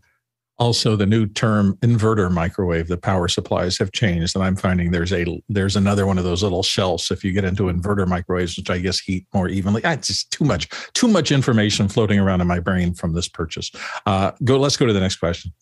[0.57, 5.12] Also, the new term inverter microwave, the power supplies have changed, and I'm finding there's
[5.12, 7.11] a there's another one of those little shelves.
[7.11, 10.30] If you get into inverter microwaves, which I guess heat more evenly, ah, it's just
[10.30, 13.72] too much too much information floating around in my brain from this purchase.
[14.07, 14.59] Uh, go.
[14.59, 15.53] Let's go to the next question.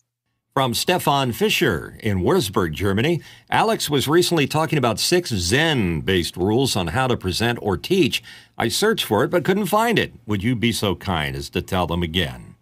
[0.53, 6.75] From Stefan Fischer in Würzburg, Germany, Alex was recently talking about six Zen based rules
[6.75, 8.21] on how to present or teach.
[8.55, 10.13] I searched for it but couldn't find it.
[10.27, 12.53] Would you be so kind as to tell them again?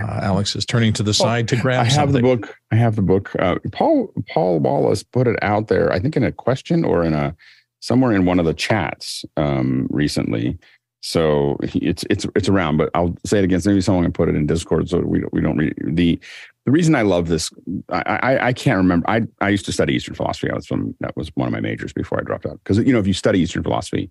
[0.00, 1.80] Uh, Alex is turning to the side to grab.
[1.80, 2.22] I have something.
[2.22, 2.56] the book.
[2.70, 3.34] I have the book.
[3.40, 5.92] Uh, Paul Paul Wallace put it out there.
[5.92, 7.34] I think in a question or in a
[7.80, 10.56] somewhere in one of the chats um, recently.
[11.00, 13.60] So it's it's it's around, but I'll say it again.
[13.64, 16.20] Maybe someone can put it in Discord so we we don't read the
[16.66, 17.50] the reason I love this,
[17.90, 19.08] I, I, I, can't remember.
[19.08, 20.50] I, I used to study Eastern philosophy.
[20.50, 22.58] I was from that was one of my majors before I dropped out.
[22.62, 24.10] Because you know, if you study Eastern philosophy,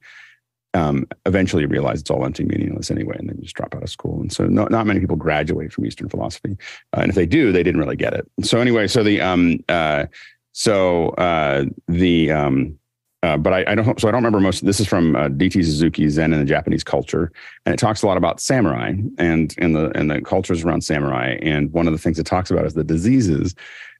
[0.73, 3.83] um, eventually you realize it's all empty, meaningless anyway, and then you just drop out
[3.83, 4.21] of school.
[4.21, 6.55] And so, not, not many people graduate from Eastern philosophy,
[6.95, 8.25] uh, and if they do, they didn't really get it.
[8.41, 10.05] So anyway, so the um, uh,
[10.53, 12.79] so uh, the um,
[13.25, 13.99] uh, but I, I, don't.
[13.99, 14.63] So I don't remember most.
[14.63, 15.63] This is from uh, D.T.
[15.63, 17.31] Suzuki Zen in the Japanese culture,
[17.65, 21.39] and it talks a lot about samurai and and the and the cultures around samurai.
[21.41, 23.55] And one of the things it talks about is the diseases.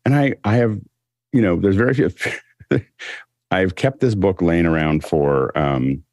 [0.05, 0.79] And I I have,
[1.33, 2.11] you know, there's very few.
[3.51, 5.57] I've kept this book laying around for.
[5.57, 6.03] Um,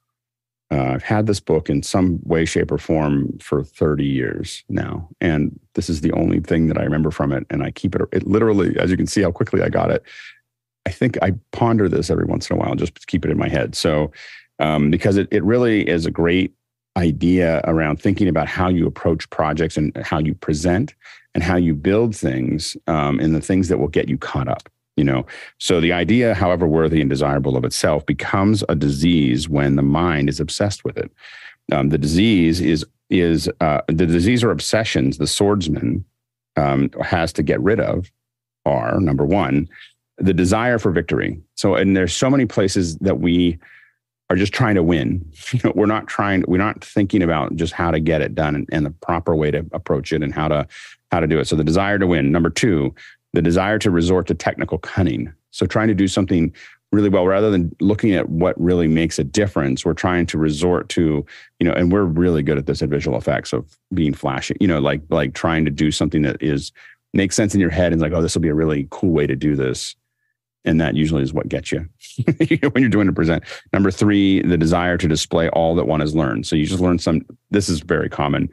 [0.70, 5.06] uh, I've had this book in some way, shape, or form for 30 years now,
[5.20, 7.44] and this is the only thing that I remember from it.
[7.50, 8.00] And I keep it.
[8.10, 10.02] It literally, as you can see, how quickly I got it
[10.86, 13.38] I think I ponder this every once in a while just to keep it in
[13.38, 13.74] my head.
[13.74, 14.12] So
[14.58, 16.52] um, because it, it really is a great
[16.96, 20.94] idea around thinking about how you approach projects and how you present
[21.34, 24.68] and how you build things um, and the things that will get you caught up
[24.96, 25.24] you know
[25.58, 30.28] so the idea however worthy and desirable of itself becomes a disease when the mind
[30.28, 31.10] is obsessed with it
[31.72, 36.04] um, the disease is is uh, the disease or obsessions the swordsman
[36.56, 38.10] um, has to get rid of
[38.66, 39.66] are number one
[40.22, 41.40] the desire for victory.
[41.56, 43.58] So and there's so many places that we
[44.30, 45.30] are just trying to win.
[45.52, 48.54] You know we're not trying we're not thinking about just how to get it done
[48.54, 50.66] and, and the proper way to approach it and how to
[51.10, 51.46] how to do it.
[51.46, 52.32] So the desire to win.
[52.32, 52.94] Number two
[53.34, 55.32] the desire to resort to technical cunning.
[55.52, 56.52] So trying to do something
[56.92, 60.90] really well rather than looking at what really makes a difference we're trying to resort
[60.90, 61.24] to
[61.58, 64.68] you know and we're really good at this at visual effects of being flashy you
[64.68, 66.70] know like like trying to do something that is
[67.14, 69.26] makes sense in your head and like oh this will be a really cool way
[69.26, 69.96] to do this
[70.64, 71.88] and that usually is what gets you
[72.72, 73.42] when you're doing a present
[73.72, 76.98] number three the desire to display all that one has learned so you just learn
[76.98, 78.48] some this is very common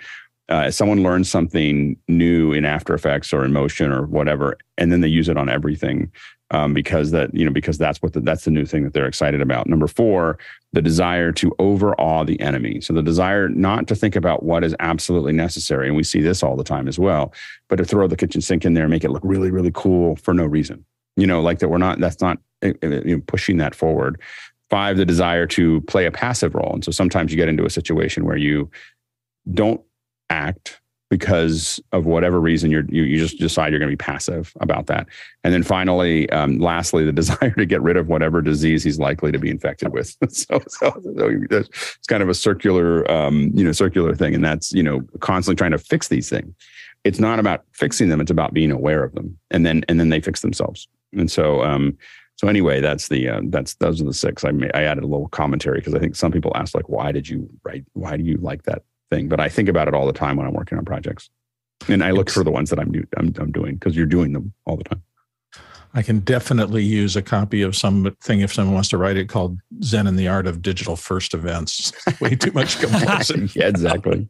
[0.49, 5.01] uh, someone learns something new in After Effects or in Motion or whatever, and then
[5.01, 6.11] they use it on everything
[6.51, 9.05] um, because that you know because that's what the, that's the new thing that they're
[9.05, 9.67] excited about.
[9.67, 10.39] Number four,
[10.73, 12.81] the desire to overawe the enemy.
[12.81, 16.41] So the desire not to think about what is absolutely necessary, and we see this
[16.41, 17.31] all the time as well,
[17.67, 20.15] but to throw the kitchen sink in there and make it look really really cool
[20.15, 20.83] for no reason.
[21.15, 24.21] You know, like that we're not that's not eh, eh, you know, pushing that forward.
[24.69, 27.69] Five, the desire to play a passive role, and so sometimes you get into a
[27.69, 28.69] situation where you
[29.51, 29.81] don't
[30.29, 30.79] act
[31.09, 34.85] because of whatever reason you're, you, you just decide you're going to be passive about
[34.87, 35.07] that.
[35.43, 39.31] And then finally um, lastly the desire to get rid of whatever disease he's likely
[39.31, 40.15] to be infected with.
[40.29, 44.35] So, so, so, it's kind of a circular um, you know circular thing.
[44.35, 46.53] And that's you know constantly trying to fix these things.
[47.03, 48.21] It's not about fixing them.
[48.21, 49.37] It's about being aware of them.
[49.49, 51.97] And then and then they fix themselves and so um,
[52.35, 54.45] so anyway, that's the uh, that's those are the six.
[54.45, 57.11] I may, I added a little commentary because I think some people ask like, why
[57.11, 57.85] did you write?
[57.93, 60.47] Why do you like that thing, but I think about it all the time when
[60.47, 61.29] I'm working on projects,
[61.87, 64.53] and I look for the ones that I'm I'm, I'm doing because you're doing them
[64.65, 65.03] all the time.
[65.93, 69.57] I can definitely use a copy of something if someone wants to write it called
[69.83, 71.91] Zen and the Art of Digital First Events.
[72.21, 73.49] Way too much comparison.
[73.55, 74.29] yeah, exactly.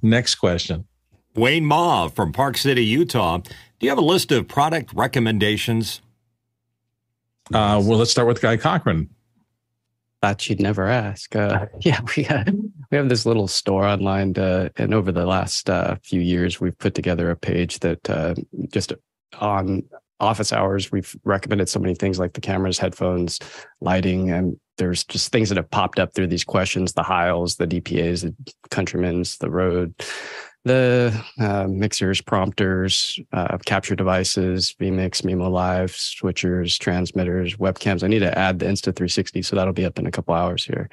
[0.00, 0.86] Next question.
[1.34, 3.38] Wayne Ma from Park City, Utah.
[3.38, 3.50] Do
[3.80, 6.01] you have a list of product recommendations?
[7.54, 9.08] Uh, well, let's start with Guy Cochran
[10.22, 11.34] thought you'd never ask.
[11.34, 12.44] Uh, yeah, we uh,
[12.90, 16.78] we have this little store online, uh, and over the last uh, few years, we've
[16.78, 18.36] put together a page that
[18.72, 18.92] just
[19.40, 19.82] on
[20.20, 23.40] office hours we've recommended so many things like the cameras, headphones,
[23.80, 27.66] lighting, and there's just things that have popped up through these questions: the Hiles, the
[27.66, 28.34] DPA's, the
[28.70, 29.92] Countryman's, the Rode
[30.64, 38.04] the uh, mixers, prompters, uh, capture devices, vMix, mimoLive, switchers, transmitters, webcams.
[38.04, 40.88] I need to add the Insta360, so that'll be up in a couple hours here.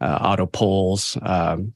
[0.00, 1.74] Uh, auto polls, um,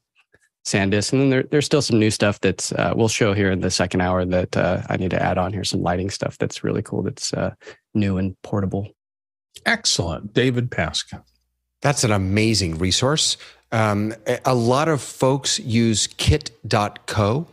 [0.65, 3.61] SanDisk, and then there, there's still some new stuff that's uh, we'll show here in
[3.61, 5.63] the second hour that uh, I need to add on here.
[5.63, 7.03] Some lighting stuff that's really cool.
[7.03, 7.53] That's uh,
[7.93, 8.89] new and portable.
[9.67, 11.21] Excellent, David Paskin.
[11.81, 13.37] That's an amazing resource.
[13.71, 14.13] Um,
[14.45, 17.47] a lot of folks use kit.co.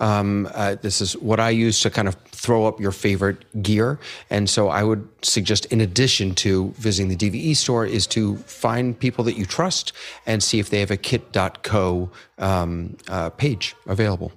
[0.00, 4.00] Um, uh, this is what I use to kind of throw up your favorite gear.
[4.30, 8.98] And so I would suggest, in addition to visiting the DVE store, is to find
[8.98, 9.92] people that you trust
[10.26, 14.32] and see if they have a kit.co um, uh, page available.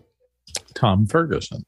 [0.76, 1.66] Tom Ferguson.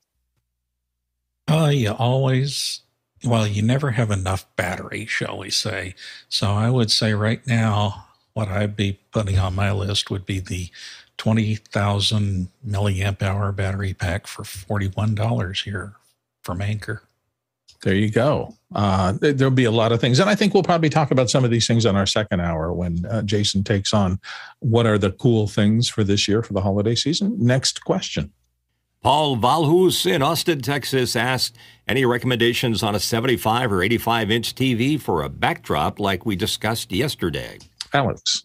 [1.49, 2.81] Uh, you always,
[3.23, 5.95] well, you never have enough battery, shall we say.
[6.29, 8.06] So I would say right now,
[8.37, 10.69] what I'd be putting on my list would be the
[11.17, 15.93] 20,000 milliamp hour battery pack for $41 here
[16.43, 17.01] from Anker.
[17.81, 18.53] There you go.
[18.75, 20.19] Uh, there'll be a lot of things.
[20.19, 22.71] And I think we'll probably talk about some of these things on our second hour
[22.71, 24.19] when uh, Jason takes on
[24.59, 27.35] what are the cool things for this year for the holiday season.
[27.43, 28.31] Next question.
[29.01, 31.57] Paul Valhus in Austin, Texas asked
[31.87, 36.91] any recommendations on a 75 or 85 inch TV for a backdrop like we discussed
[36.91, 37.57] yesterday?
[37.93, 38.43] Alex.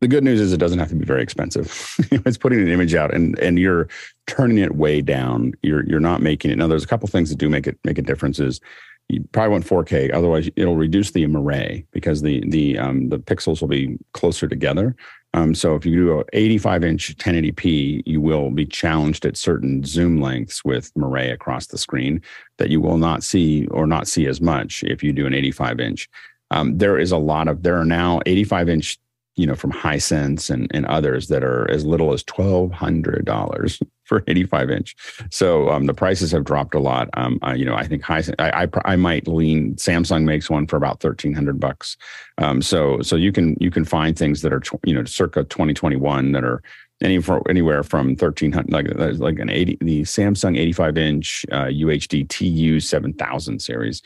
[0.00, 1.96] The good news is it doesn't have to be very expensive.
[2.10, 3.88] it's putting an image out and and you're
[4.26, 5.54] turning it way down.
[5.62, 6.58] You're you're not making it.
[6.58, 8.60] Now there's a couple things that do make it make a difference is
[9.08, 10.12] you probably want 4K.
[10.12, 14.94] Otherwise, it'll reduce the array because the the um, the pixels will be closer together.
[15.34, 19.84] Um, so if you do a 85 inch 1080p, you will be challenged at certain
[19.84, 22.22] zoom lengths with moiré across the screen
[22.56, 25.80] that you will not see or not see as much if you do an 85
[25.80, 26.08] inch.
[26.50, 28.98] Um, there is a lot of there are now 85 inch
[29.38, 34.70] you know, from Hisense and, and others that are as little as $1,200 for 85
[34.70, 34.96] inch.
[35.30, 37.08] So um, the prices have dropped a lot.
[37.14, 40.76] Um, you know, I think Hisense, I, I, I, might lean, Samsung makes one for
[40.76, 41.96] about 1300 bucks.
[42.38, 46.32] Um, so, so you can, you can find things that are, you know, circa 2021
[46.32, 46.60] that are
[47.00, 52.28] any for, anywhere from 1300 like like an 80 the Samsung 85 inch uh, UHD
[52.28, 54.02] TU 7000 series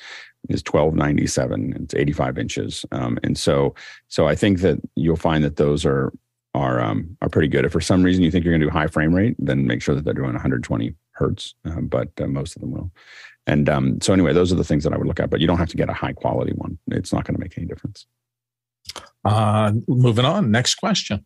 [0.48, 2.84] is 1297 it's 85 inches.
[2.92, 3.74] Um, and so
[4.08, 6.12] so I think that you'll find that those are
[6.54, 7.64] are um, are pretty good.
[7.64, 9.82] If for some reason you think you're going to do high frame rate then make
[9.82, 12.90] sure that they're doing 120 hertz uh, but uh, most of them will.
[13.46, 15.46] And um, so anyway those are the things that I would look at but you
[15.46, 16.78] don't have to get a high quality one.
[16.88, 18.06] It's not going to make any difference.
[19.24, 20.50] Uh, moving on.
[20.50, 21.24] Next question.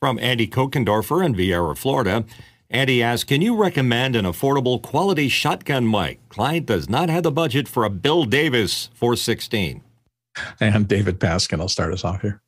[0.00, 2.24] From Andy Kokendorfer in Viera, Florida.
[2.70, 6.28] Andy asks, can you recommend an affordable quality shotgun mic?
[6.28, 9.82] Client does not have the budget for a Bill Davis 416.
[10.60, 12.42] And David Paskin I'll start us off here.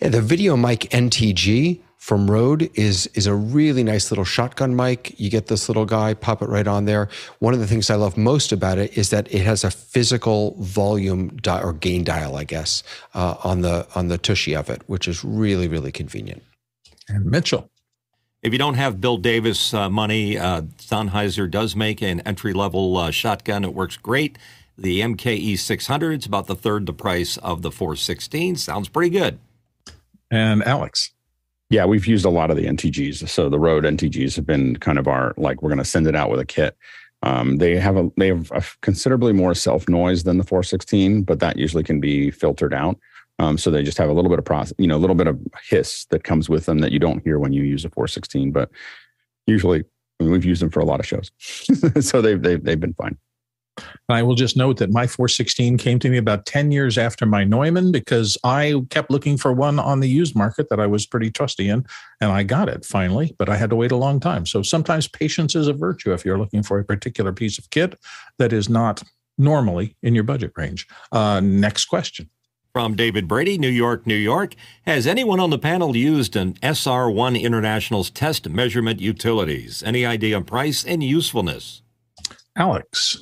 [0.00, 5.18] Yeah, the VideoMic NTG from Rode is is a really nice little shotgun mic.
[5.20, 7.08] You get this little guy, pop it right on there.
[7.40, 10.56] One of the things I love most about it is that it has a physical
[10.58, 12.82] volume di- or gain dial, I guess,
[13.14, 16.42] uh, on the on the tushy of it, which is really really convenient
[17.08, 17.70] and Mitchell.
[18.42, 22.96] If you don't have Bill Davis uh, money, uh, Sennheiser does make an entry level
[22.96, 23.62] uh, shotgun.
[23.62, 24.36] It works great.
[24.76, 28.56] The MKE 600 is about the third the price of the 416.
[28.56, 29.38] Sounds pretty good.
[30.28, 31.12] And Alex.
[31.70, 33.28] Yeah, we've used a lot of the NTGs.
[33.28, 36.16] So the Rode NTGs have been kind of our like we're going to send it
[36.16, 36.76] out with a kit.
[37.22, 41.38] Um, they have a they have a considerably more self noise than the 416, but
[41.38, 42.98] that usually can be filtered out.
[43.42, 45.26] Um, so they just have a little bit of process, you know, a little bit
[45.26, 45.36] of
[45.68, 48.52] hiss that comes with them that you don't hear when you use a 416.
[48.52, 48.70] But
[49.48, 51.32] usually, I mean, we've used them for a lot of shows,
[52.00, 53.18] so they've, they've they've been fine.
[54.08, 57.42] I will just note that my 416 came to me about 10 years after my
[57.42, 61.30] Neumann because I kept looking for one on the used market that I was pretty
[61.30, 61.84] trusty in,
[62.20, 64.46] and I got it finally, but I had to wait a long time.
[64.46, 67.98] So sometimes patience is a virtue if you're looking for a particular piece of kit
[68.38, 69.02] that is not
[69.36, 70.86] normally in your budget range.
[71.10, 72.30] Uh, next question.
[72.74, 74.54] From David Brady, New York, New York.
[74.86, 79.82] Has anyone on the panel used an SRI International's test measurement utilities?
[79.82, 81.82] Any idea on price and usefulness?
[82.56, 83.18] Alex.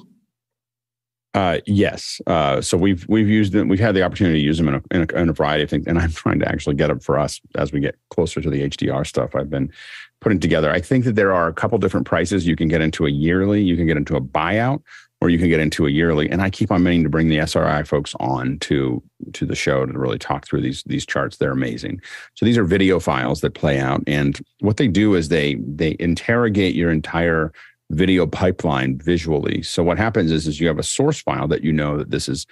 [1.35, 2.21] Uh, yes.
[2.29, 3.67] Uh, so we've we've used them.
[3.67, 5.71] We've had the opportunity to use them in a, in a, in a variety of
[5.71, 8.51] things, and I'm trying to actually get them for us as we get closer to
[8.51, 9.35] the HDR stuff.
[9.35, 9.73] I've been
[10.21, 10.71] putting together.
[10.71, 12.47] I think that there are a couple different prices.
[12.47, 13.63] You can get into a yearly.
[13.63, 14.83] You can get into a buyout,
[15.21, 16.31] or you can get into a yearly.
[16.31, 19.03] And I keep on meaning to bring the SRI folks on to
[19.35, 21.37] to the show to really talk through these these charts.
[21.37, 22.01] They're amazing.
[22.35, 25.97] So these are video files that play out, and what they do is they they
[25.99, 27.53] interrogate your entire
[27.91, 29.63] video pipeline visually.
[29.63, 32.29] So what happens is is you have a source file that you know that this
[32.29, 32.47] is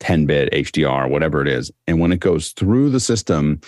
[0.00, 3.60] 10 bit HDR, whatever it is, and when it goes through the system.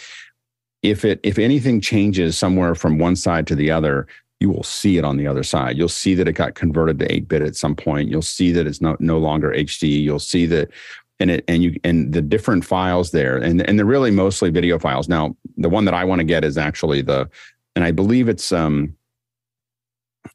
[0.82, 4.06] If it if anything changes somewhere from one side to the other,
[4.40, 5.78] you will see it on the other side.
[5.78, 8.10] You'll see that it got converted to 8 bit at some point.
[8.10, 10.02] You'll see that it's no, no longer HD.
[10.02, 10.70] You'll see that
[11.18, 14.78] and it and you and the different files there and and they're really mostly video
[14.78, 15.08] files.
[15.08, 17.28] Now, the one that I want to get is actually the
[17.74, 18.94] and I believe it's um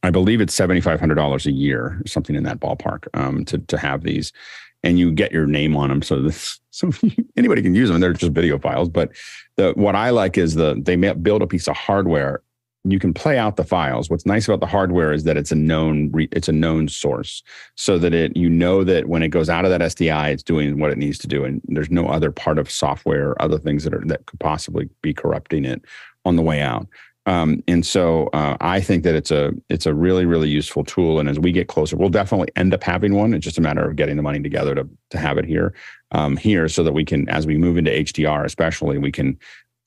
[0.01, 3.59] I believe it's seventy five hundred dollars a year, something in that ballpark, um, to
[3.59, 4.33] to have these,
[4.81, 6.01] and you get your name on them.
[6.01, 6.89] So this, so
[7.37, 7.99] anybody can use them.
[7.99, 8.89] They're just video files.
[8.89, 9.11] But
[9.57, 12.41] the what I like is the they build a piece of hardware
[12.83, 14.09] you can play out the files.
[14.09, 17.43] What's nice about the hardware is that it's a known it's a known source,
[17.75, 20.79] so that it you know that when it goes out of that SDI, it's doing
[20.79, 23.83] what it needs to do, and there's no other part of software or other things
[23.83, 25.83] that are that could possibly be corrupting it
[26.25, 26.87] on the way out.
[27.27, 31.19] Um, and so uh, I think that it's a it's a really really useful tool.
[31.19, 33.35] And as we get closer, we'll definitely end up having one.
[33.35, 35.75] It's just a matter of getting the money together to to have it here
[36.11, 39.37] um, here, so that we can, as we move into HDR, especially, we can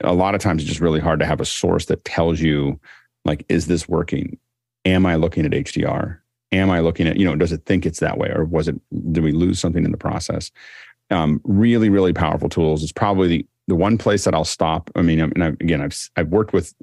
[0.04, 2.78] a lot of times it's just really hard to have a source that tells you
[3.24, 4.38] like is this working?
[4.84, 6.18] Am i looking at hdr
[6.52, 8.78] am i looking at you know does it think it's that way or was it
[9.12, 10.50] did we lose something in the process?
[11.10, 12.82] Um, really really powerful tools.
[12.82, 14.90] It's probably the, the one place that i'll stop.
[14.94, 16.74] I mean and I, again i've i've worked with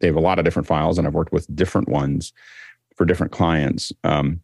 [0.00, 2.32] they have a lot of different files and i've worked with different ones
[2.96, 3.92] for different clients.
[4.04, 4.40] Um,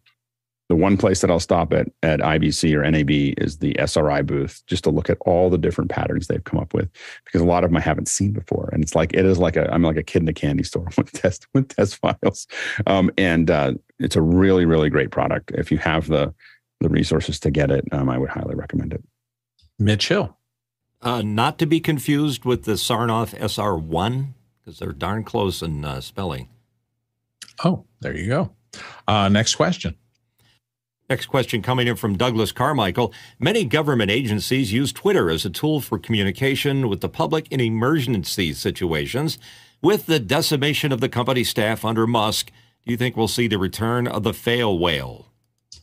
[0.71, 4.63] the one place that I'll stop at at IBC or NAB is the SRI booth
[4.69, 6.89] just to look at all the different patterns they've come up with
[7.25, 9.57] because a lot of them I haven't seen before and it's like it is like
[9.57, 12.47] a I'm like a kid in a candy store with test with test files
[12.87, 16.33] um, and uh, it's a really really great product if you have the
[16.81, 19.03] the resources to get it um, I would highly recommend it.
[19.77, 20.37] Mitch Hill,
[21.03, 26.01] uh, not to be confused with the Sarnoff SR1 because they're darn close in uh,
[26.01, 26.49] spelling.
[27.65, 28.53] Oh, there you go.
[29.09, 29.97] Uh, next question.
[31.11, 33.13] Next question coming in from Douglas Carmichael.
[33.41, 38.53] Many government agencies use Twitter as a tool for communication with the public in emergency
[38.53, 39.37] situations.
[39.83, 42.53] With the decimation of the company staff under Musk,
[42.87, 45.27] do you think we'll see the return of the fail whale?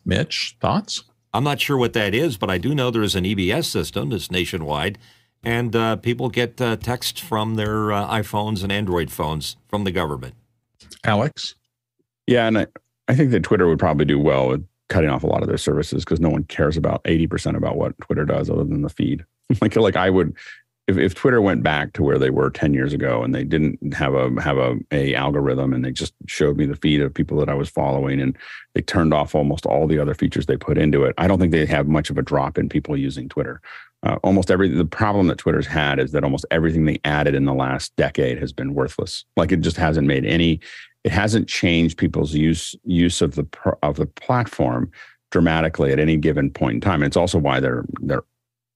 [0.05, 1.03] Mitch, thoughts?
[1.33, 4.11] I'm not sure what that is, but I do know there is an EBS system
[4.11, 4.97] that's nationwide,
[5.43, 9.91] and uh, people get uh, text from their uh, iPhones and Android phones from the
[9.91, 10.35] government.
[11.03, 11.55] Alex?
[12.27, 12.67] Yeah, and I,
[13.09, 15.57] I think that Twitter would probably do well with cutting off a lot of their
[15.57, 19.25] services because no one cares about 80% about what Twitter does other than the feed.
[19.61, 20.35] like like I would
[20.87, 23.93] if, if Twitter went back to where they were 10 years ago and they didn't
[23.93, 27.37] have a have a, a algorithm and they just showed me the feed of people
[27.39, 28.37] that I was following and
[28.73, 31.51] they turned off almost all the other features they put into it, I don't think
[31.51, 33.61] they have much of a drop in people using Twitter.
[34.03, 37.45] Uh, almost every the problem that Twitter's had is that almost everything they added in
[37.45, 39.25] the last decade has been worthless.
[39.35, 40.61] Like it just hasn't made any
[41.03, 43.45] it hasn't changed people's use use of the
[43.83, 44.91] of the platform
[45.31, 47.01] dramatically at any given point in time.
[47.01, 48.23] And it's also why they're they're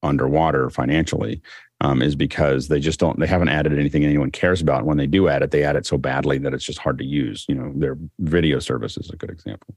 [0.02, 1.40] underwater financially
[1.80, 4.78] um, is because they just don't they haven't added anything anyone cares about.
[4.78, 6.98] And when they do add it, they add it so badly that it's just hard
[6.98, 7.44] to use.
[7.48, 9.74] You know, their video service is a good example.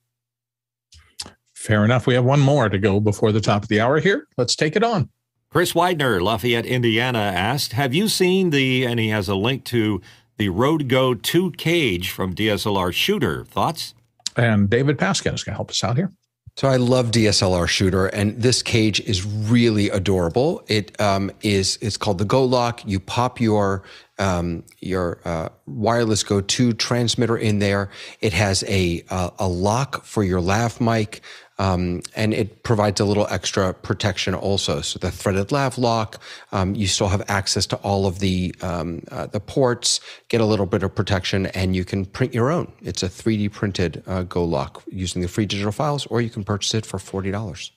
[1.54, 2.06] Fair enough.
[2.06, 4.28] We have one more to go before the top of the hour here.
[4.38, 5.10] Let's take it on.
[5.50, 10.02] Chris Widener, Lafayette, Indiana, asked, Have you seen the, and he has a link to
[10.38, 13.46] the Rode Go 2 cage from DSLR Shooter.
[13.46, 13.94] Thoughts?
[14.36, 16.12] And David Paskin is going to help us out here.
[16.58, 20.64] So I love DSLR shooter, and this cage is really adorable.
[20.70, 22.82] It um, is it's called the Go Lock.
[22.86, 23.84] You pop your
[24.20, 27.90] um, your uh, wireless Go 2 transmitter in there.
[28.22, 31.22] It has a a, a lock for your lav mic.
[31.58, 34.82] Um, and it provides a little extra protection also.
[34.82, 39.04] So the threaded lav lock, um, you still have access to all of the um,
[39.10, 42.72] uh, the ports, get a little bit of protection, and you can print your own.
[42.82, 46.44] It's a 3D printed uh, Go lock using the free digital files, or you can
[46.44, 47.72] purchase it for forty dollars.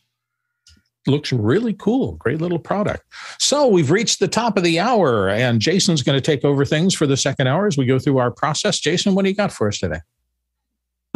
[1.07, 2.13] Looks really cool.
[2.13, 3.03] Great little product.
[3.39, 6.95] So we've reached the top of the hour, and Jason's going to take over things
[6.95, 8.79] for the second hour as we go through our process.
[8.79, 10.01] Jason, what do you got for us today?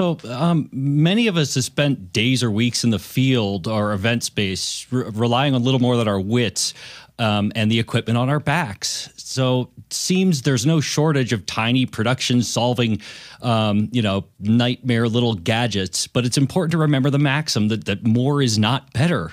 [0.01, 4.23] So, um, many of us have spent days or weeks in the field or event
[4.23, 6.73] space, re- relying on a little more than our wits
[7.19, 9.11] um, and the equipment on our backs.
[9.17, 13.03] So, it seems there's no shortage of tiny production solving,
[13.43, 16.07] um, you know, nightmare little gadgets.
[16.07, 19.33] But it's important to remember the maxim that that more is not better.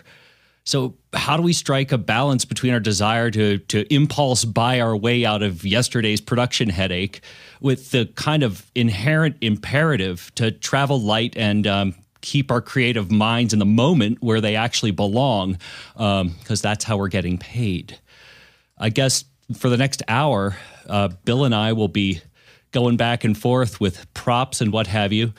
[0.69, 4.95] So, how do we strike a balance between our desire to to impulse buy our
[4.95, 7.21] way out of yesterday's production headache
[7.59, 13.51] with the kind of inherent imperative to travel light and um, keep our creative minds
[13.51, 15.57] in the moment where they actually belong,
[15.93, 17.97] because um, that's how we're getting paid.
[18.77, 19.25] I guess
[19.57, 20.55] for the next hour,
[20.87, 22.21] uh, Bill and I will be
[22.69, 25.33] going back and forth with props and what have you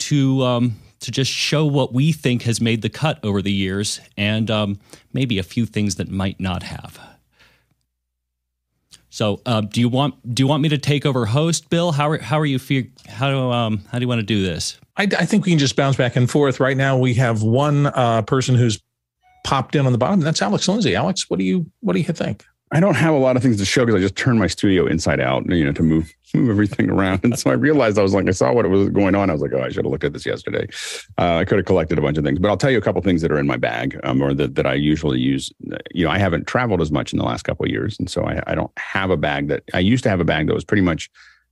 [0.00, 4.00] to um, to just show what we think has made the cut over the years
[4.16, 4.78] and um,
[5.12, 6.98] maybe a few things that might not have.
[9.10, 11.92] So, uh, do you want do you want me to take over host, Bill?
[11.92, 14.42] How are how are you feel, how do um how do you want to do
[14.42, 14.78] this?
[14.96, 16.60] I, I think we can just bounce back and forth.
[16.60, 18.80] Right now, we have one uh, person who's
[19.44, 20.20] popped in on the bottom.
[20.20, 20.96] That's Alex Lindsay.
[20.96, 22.46] Alex, what do you what do you think?
[22.72, 24.86] I don't have a lot of things to show because I just turned my studio
[24.86, 27.20] inside out, you know, to move move everything around.
[27.24, 29.28] And so I realized I was like, I saw what was going on.
[29.28, 30.66] I was like, oh, I should have looked at this yesterday.
[31.18, 33.02] Uh, I could have collected a bunch of things, but I'll tell you a couple
[33.02, 35.52] things that are in my bag, um, or that that I usually use.
[35.92, 38.24] You know, I haven't traveled as much in the last couple of years, and so
[38.24, 40.64] I, I don't have a bag that I used to have a bag that was
[40.64, 41.10] pretty much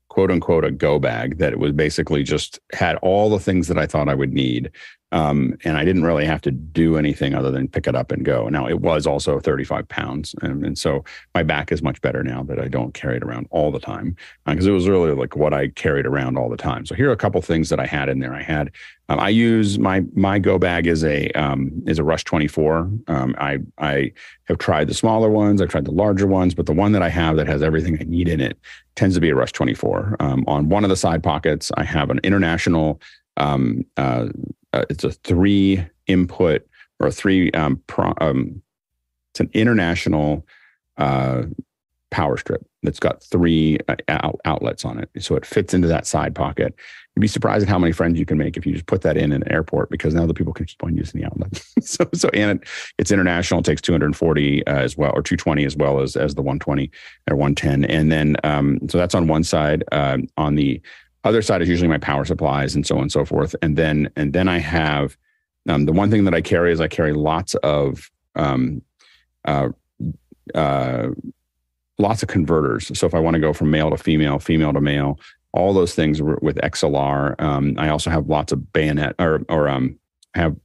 [0.09, 3.87] quote unquote a go bag that was basically just had all the things that I
[3.87, 4.71] thought I would need
[5.13, 8.25] um, and I didn't really have to do anything other than pick it up and
[8.25, 8.49] go.
[8.49, 11.05] Now it was also 35 pounds, and, and so
[11.35, 14.17] my back is much better now that I don't carry it around all the time
[14.47, 16.87] because uh, it was really like what I carried around all the time.
[16.87, 18.35] So here are a couple things that I had in there.
[18.35, 18.71] I had
[19.11, 22.91] um, I use my my go bag is a um, is a Rush 24.
[23.09, 24.13] Um, I I
[24.45, 27.09] have tried the smaller ones, I've tried the larger ones, but the one that I
[27.09, 28.57] have that has everything I need in it
[28.95, 30.17] tends to be a Rush 24.
[30.21, 33.01] Um, on one of the side pockets, I have an international
[33.41, 34.29] um, uh,
[34.73, 36.67] uh, it's a three input
[37.01, 38.63] or three um, pro, um,
[39.33, 40.47] it's an international
[40.99, 41.43] uh,
[42.11, 45.09] power strip that's got three uh, out- outlets on it.
[45.21, 46.75] So it fits into that side pocket.
[47.15, 49.17] You'd be surprised at how many friends you can make if you just put that
[49.17, 51.63] in an airport because now the people can keep on using the outlet.
[51.83, 52.69] So so and it,
[52.99, 56.43] it's international it takes 240 uh, as well or 220 as well as as the
[56.43, 56.91] 120
[57.31, 60.81] or 110 and then um, so that's on one side um, on the
[61.25, 63.55] other side is usually my power supplies and so on and so forth.
[63.63, 65.17] And then and then I have
[65.69, 68.83] um, the one thing that I carry is I carry lots of um,
[69.45, 69.69] uh,
[70.55, 71.09] uh,
[71.99, 72.99] lots of converters.
[72.99, 75.21] So if I want to go from male to female, female to male,
[75.53, 77.41] all those things with XLR.
[77.41, 79.99] Um, I also have lots of bayonet or or um,
[80.35, 80.57] have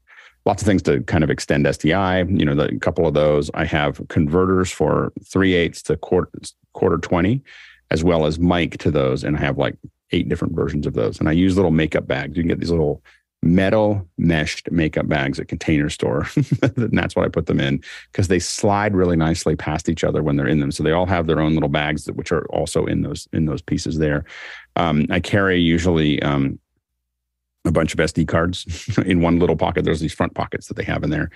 [0.45, 2.39] lots of things to kind of extend SDI.
[2.39, 3.49] You know, the, a couple of those.
[3.53, 6.29] I have converters for three eighths to quarter
[6.73, 7.43] quarter twenty,
[7.91, 9.75] as well as mic to those, and I have like
[10.11, 11.19] eight different versions of those.
[11.19, 12.37] And I use little makeup bags.
[12.37, 13.03] You can get these little
[13.45, 16.27] metal meshed makeup bags at container store.
[16.61, 17.81] And that's what i put them in
[18.11, 20.71] because they slide really nicely past each other when they're in them.
[20.71, 23.45] So they all have their own little bags that, which are also in those in
[23.45, 24.25] those pieces there.
[24.75, 26.59] Um, i carry usually um,
[27.65, 29.85] a bunch of sd cards in one little pocket.
[29.85, 31.29] There's these front pockets that they have in there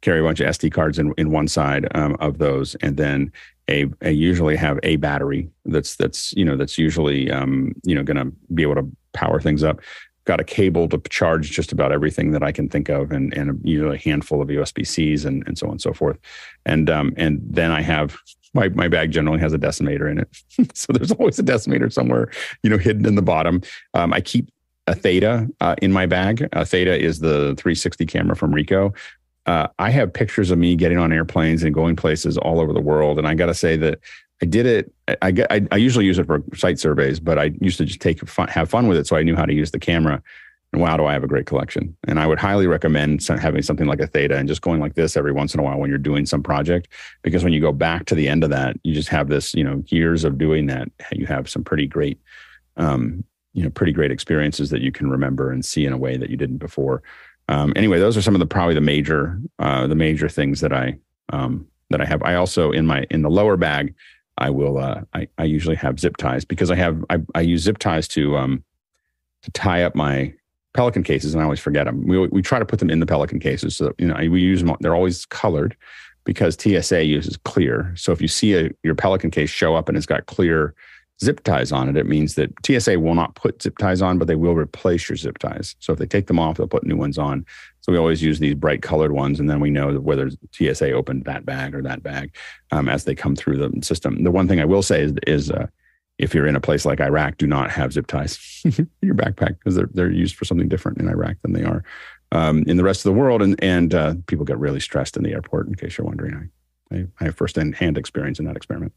[0.00, 3.32] carry a bunch of sd cards in, in one side um, of those and then
[3.68, 8.16] a usually have a battery that's that's you know that's usually um, you know going
[8.16, 9.80] to be able to power things up
[10.24, 13.60] got a cable to charge just about everything that I can think of, and and
[13.64, 16.18] usually a handful of USB Cs and and so on and so forth,
[16.64, 18.16] and um and then I have
[18.52, 20.28] my my bag generally has a decimator in it,
[20.76, 22.30] so there's always a decimator somewhere
[22.62, 23.62] you know hidden in the bottom.
[23.94, 24.50] Um, I keep
[24.88, 26.48] a Theta uh, in my bag.
[26.52, 28.96] A Theta is the 360 camera from Ricoh.
[29.46, 32.80] Uh, I have pictures of me getting on airplanes and going places all over the
[32.80, 34.00] world, and I got to say that
[34.42, 34.92] I did it.
[35.22, 38.26] I, I, I usually use it for site surveys, but I used to just take
[38.28, 40.22] fun, have fun with it, so I knew how to use the camera.
[40.72, 41.96] And wow, do I have a great collection!
[42.08, 45.16] And I would highly recommend having something like a Theta and just going like this
[45.16, 46.88] every once in a while when you're doing some project,
[47.22, 49.62] because when you go back to the end of that, you just have this, you
[49.62, 50.88] know, years of doing that.
[51.12, 52.20] You have some pretty great,
[52.76, 53.22] um,
[53.54, 56.30] you know, pretty great experiences that you can remember and see in a way that
[56.30, 57.00] you didn't before.
[57.48, 60.72] Um, anyway, those are some of the probably the major, uh, the major things that
[60.72, 60.98] I
[61.32, 62.22] um, that I have.
[62.22, 63.94] I also in my in the lower bag
[64.38, 64.78] I will.
[64.78, 68.08] Uh, I I usually have zip ties because I have I, I use zip ties
[68.08, 68.64] to um
[69.42, 70.34] to tie up my
[70.74, 72.06] Pelican cases, and I always forget them.
[72.06, 74.62] We we try to put them in the Pelican cases, so you know we use
[74.62, 74.76] them.
[74.80, 75.76] They're always colored
[76.24, 77.92] because TSA uses clear.
[77.96, 80.74] So if you see a, your Pelican case show up and it's got clear
[81.22, 84.28] zip ties on it, it means that TSA will not put zip ties on, but
[84.28, 85.74] they will replace your zip ties.
[85.78, 87.46] So if they take them off, they'll put new ones on.
[87.80, 91.24] So we always use these bright colored ones, and then we know whether TSA opened
[91.24, 92.34] that bag or that bag
[92.70, 94.24] um, as they come through the system.
[94.24, 95.68] The one thing I will say is, is uh,
[96.18, 99.58] if you're in a place like Iraq, do not have zip ties in your backpack
[99.58, 101.84] because they're they're used for something different in Iraq than they are
[102.32, 105.22] um, in the rest of the world, and and uh, people get really stressed in
[105.22, 105.68] the airport.
[105.68, 106.50] In case you're wondering,
[106.90, 108.92] I I, I have first hand experience in that experiment.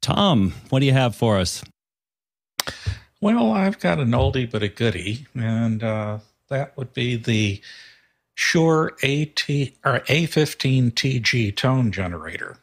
[0.00, 1.62] Tom, what do you have for us?
[3.20, 6.18] Well, I've got an oldie but a goodie, and uh,
[6.48, 7.60] that would be the
[8.34, 9.44] Shure AT
[9.84, 12.58] or A15TG tone generator.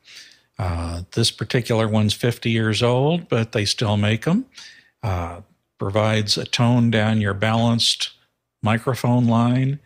[0.57, 4.45] Uh, this particular one's 50 years old, but they still make them.
[5.03, 5.41] Uh,
[5.77, 8.11] provides a tone down your balanced
[8.63, 9.79] microphone line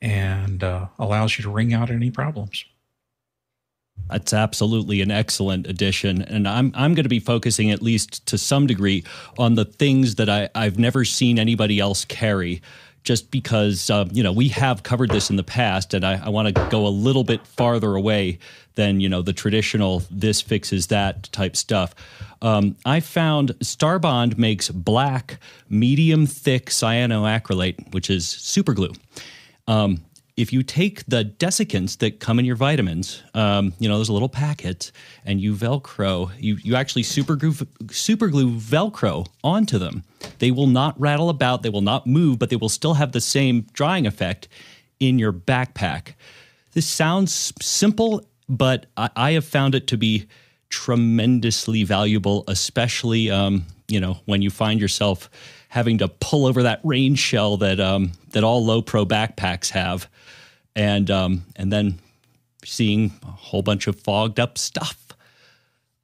[0.00, 2.64] and uh, allows you to ring out any problems.
[4.08, 8.38] That's absolutely an excellent addition, and I'm I'm going to be focusing at least to
[8.38, 9.04] some degree
[9.36, 12.62] on the things that I I've never seen anybody else carry.
[13.02, 16.28] Just because uh, you know we have covered this in the past, and I, I
[16.28, 18.38] want to go a little bit farther away
[18.74, 21.94] than you know the traditional this fixes that type stuff.
[22.42, 25.38] Um, I found Starbond makes black
[25.68, 28.92] medium thick cyanoacrylate, which is super glue.
[29.66, 30.02] Um,
[30.36, 34.28] if you take the desiccants that come in your vitamins, um, you know, those little
[34.28, 34.92] packets,
[35.24, 37.54] and you Velcro, you, you actually super glue,
[37.90, 40.04] super glue Velcro onto them.
[40.38, 43.20] They will not rattle about, they will not move, but they will still have the
[43.20, 44.48] same drying effect
[45.00, 46.14] in your backpack.
[46.72, 50.26] This sounds simple, but I, I have found it to be
[50.68, 55.30] tremendously valuable, especially, um, you know, when you find yourself
[55.68, 60.08] having to pull over that rain shell that um, that all low pro backpacks have
[60.76, 61.98] and um, and then
[62.64, 65.08] seeing a whole bunch of fogged up stuff.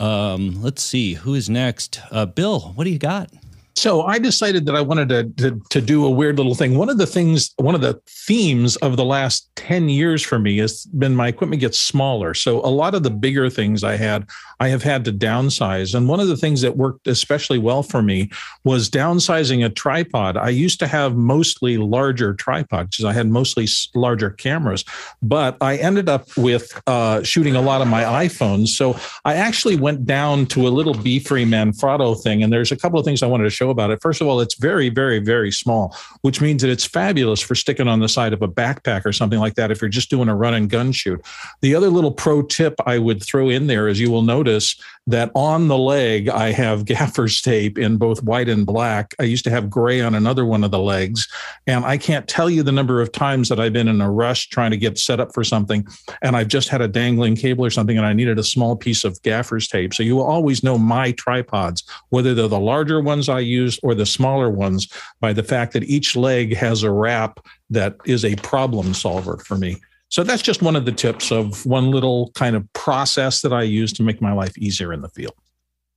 [0.00, 2.00] Um, let's see who is next.
[2.10, 3.30] Uh, Bill, what do you got?
[3.76, 6.76] So I decided that I wanted to, to, to do a weird little thing.
[6.76, 10.58] One of the things, one of the themes of the last 10 years for me
[10.58, 12.34] has been my equipment gets smaller.
[12.34, 14.28] So a lot of the bigger things I had,
[14.60, 15.94] I have had to downsize.
[15.94, 18.30] And one of the things that worked especially well for me
[18.64, 20.36] was downsizing a tripod.
[20.36, 24.84] I used to have mostly larger tripods because I had mostly larger cameras,
[25.22, 28.68] but I ended up with uh, shooting a lot of my iPhones.
[28.68, 32.42] So I actually went down to a little Befree Manfrotto thing.
[32.42, 34.00] And there's a couple of things I wanted to show about it.
[34.02, 37.88] First of all, it's very, very, very small, which means that it's fabulous for sticking
[37.88, 40.34] on the side of a backpack or something like that if you're just doing a
[40.34, 41.20] run and gun shoot.
[41.60, 45.30] The other little pro tip I would throw in there is you will notice that
[45.34, 49.14] on the leg, I have gaffer's tape in both white and black.
[49.18, 51.28] I used to have gray on another one of the legs.
[51.66, 54.48] And I can't tell you the number of times that I've been in a rush
[54.48, 55.86] trying to get set up for something.
[56.22, 59.04] And I've just had a dangling cable or something and I needed a small piece
[59.04, 59.94] of gaffer's tape.
[59.94, 63.94] So you will always know my tripods, whether they're the larger ones I used, or
[63.94, 64.88] the smaller ones,
[65.20, 69.56] by the fact that each leg has a wrap that is a problem solver for
[69.56, 69.76] me.
[70.08, 73.62] So that's just one of the tips of one little kind of process that I
[73.62, 75.34] use to make my life easier in the field.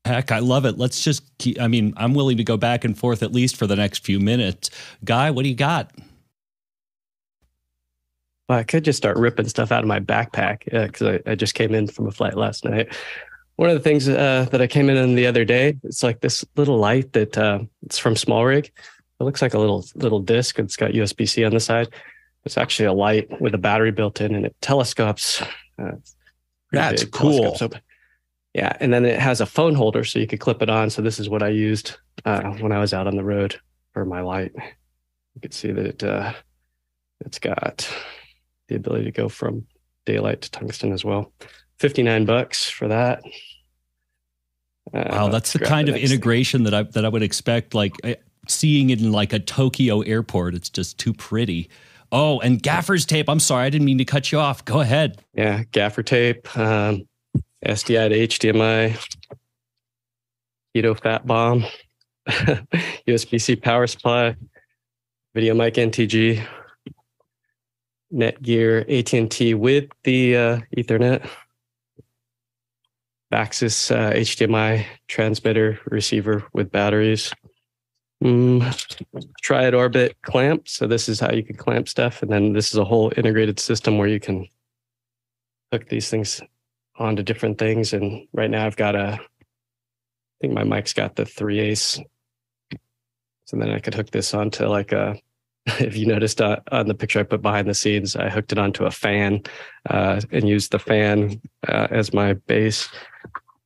[0.05, 0.77] Heck, I love it.
[0.77, 3.67] Let's just keep, I mean, I'm willing to go back and forth at least for
[3.67, 4.69] the next few minutes.
[5.03, 5.91] Guy, what do you got?
[8.47, 11.35] Well, I could just start ripping stuff out of my backpack uh, because I, I,
[11.35, 12.95] just came in from a flight last night.
[13.57, 16.19] One of the things uh, that I came in on the other day, it's like
[16.19, 18.65] this little light that uh, it's from SmallRig.
[18.65, 20.59] It looks like a little little disc.
[20.59, 21.87] It's got USB C on the side.
[22.43, 25.41] It's actually a light with a battery built in, and it telescopes.
[25.79, 25.91] Uh,
[26.71, 27.57] That's cool.
[28.53, 30.89] yeah, and then it has a phone holder, so you could clip it on.
[30.89, 33.59] So this is what I used uh, when I was out on the road
[33.93, 34.51] for my light.
[34.55, 36.33] You can see that it, uh,
[37.21, 37.89] it's got
[38.67, 39.65] the ability to go from
[40.05, 41.31] daylight to tungsten as well.
[41.79, 43.21] 59 bucks for that.
[44.93, 46.71] Uh, wow, that's the kind the of integration thing.
[46.71, 48.15] that I that I would expect like eh,
[48.47, 50.55] seeing it in like a Tokyo airport.
[50.55, 51.69] It's just too pretty.
[52.11, 53.27] Oh, and gaffer's tape.
[53.27, 54.63] I'm sorry, I didn't mean to cut you off.
[54.63, 55.21] Go ahead.
[55.33, 57.07] Yeah, gaffer tape, um,
[57.65, 59.17] SDI to HDMI,
[60.75, 61.65] keto fat bomb,
[63.07, 64.35] USB C power supply,
[65.33, 66.45] video mic NTG,
[68.13, 71.27] Netgear AT&T with the uh, Ethernet,
[73.31, 77.33] Vaxis uh, HDMI transmitter receiver with batteries.
[78.23, 78.63] Mm,
[79.41, 80.67] Triad Orbit clamp.
[80.67, 83.59] So this is how you can clamp stuff, and then this is a whole integrated
[83.59, 84.47] system where you can
[85.71, 86.41] hook these things
[86.97, 87.93] onto different things.
[87.93, 89.19] And right now I've got a, I
[90.41, 91.99] think my mic's got the three ace.
[93.45, 95.17] So then I could hook this onto like a
[95.79, 98.59] if you noticed uh, on the picture I put behind the scenes, I hooked it
[98.59, 99.41] onto a fan
[99.89, 102.87] uh, and used the fan uh, as my base.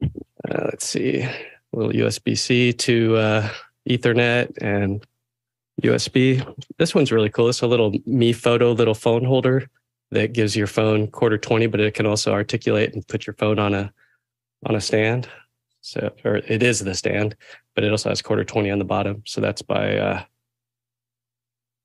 [0.01, 1.35] Uh, let's see, a
[1.73, 3.49] little USB C to uh,
[3.89, 5.05] Ethernet and
[5.81, 6.45] USB.
[6.77, 7.49] This one's really cool.
[7.49, 9.69] It's a little MeFOTO little phone holder
[10.11, 13.59] that gives your phone quarter 20, but it can also articulate and put your phone
[13.59, 13.91] on a
[14.65, 15.27] on a stand.
[15.81, 17.35] So, or it is the stand,
[17.76, 19.21] but it also has quarter 20 on the bottom.
[19.26, 20.26] So that's by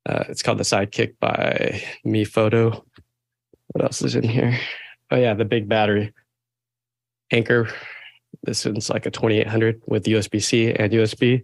[0.05, 2.83] uh, it's called the Sidekick by MeFOTO.
[3.67, 4.57] What else is in here?
[5.11, 6.13] Oh yeah, the big battery.
[7.31, 7.69] Anker.
[8.43, 11.43] This one's like a 2800 with USB C and USB.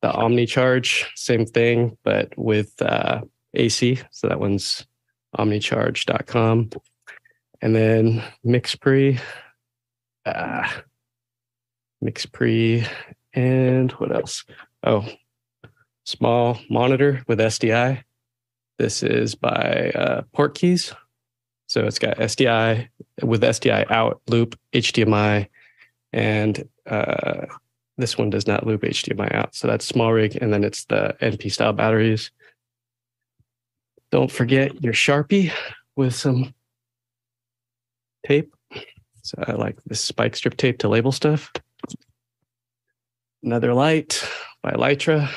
[0.00, 3.22] The OmniCharge, same thing, but with uh,
[3.54, 3.98] AC.
[4.10, 4.86] So that one's
[5.36, 6.70] omnicharge.com.
[7.60, 9.20] And then MixPre,
[10.26, 10.68] uh,
[12.02, 12.86] MixPre,
[13.32, 14.44] and what else?
[14.82, 15.06] Oh,
[16.04, 18.02] small monitor with SDI.
[18.78, 20.94] This is by uh, Portkeys.
[21.66, 22.88] So it's got SDI
[23.22, 25.48] with SDI out, loop, HDMI,
[26.12, 27.46] and uh,
[27.96, 29.54] this one does not loop HDMI out.
[29.54, 32.30] So that's SmallRig, and then it's the NP style batteries.
[34.10, 35.52] Don't forget your Sharpie
[35.96, 36.54] with some
[38.26, 38.54] tape.
[39.22, 41.50] So I like this spike strip tape to label stuff.
[43.42, 44.26] Another light
[44.62, 45.28] by Litra.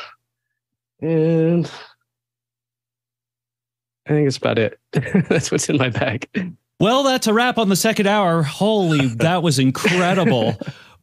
[1.01, 1.69] And
[4.07, 4.79] I think that's about it.
[5.29, 6.27] that's what's in my bag.
[6.79, 8.43] Well, that's a wrap on the second hour.
[8.43, 10.55] Holy, that was incredible.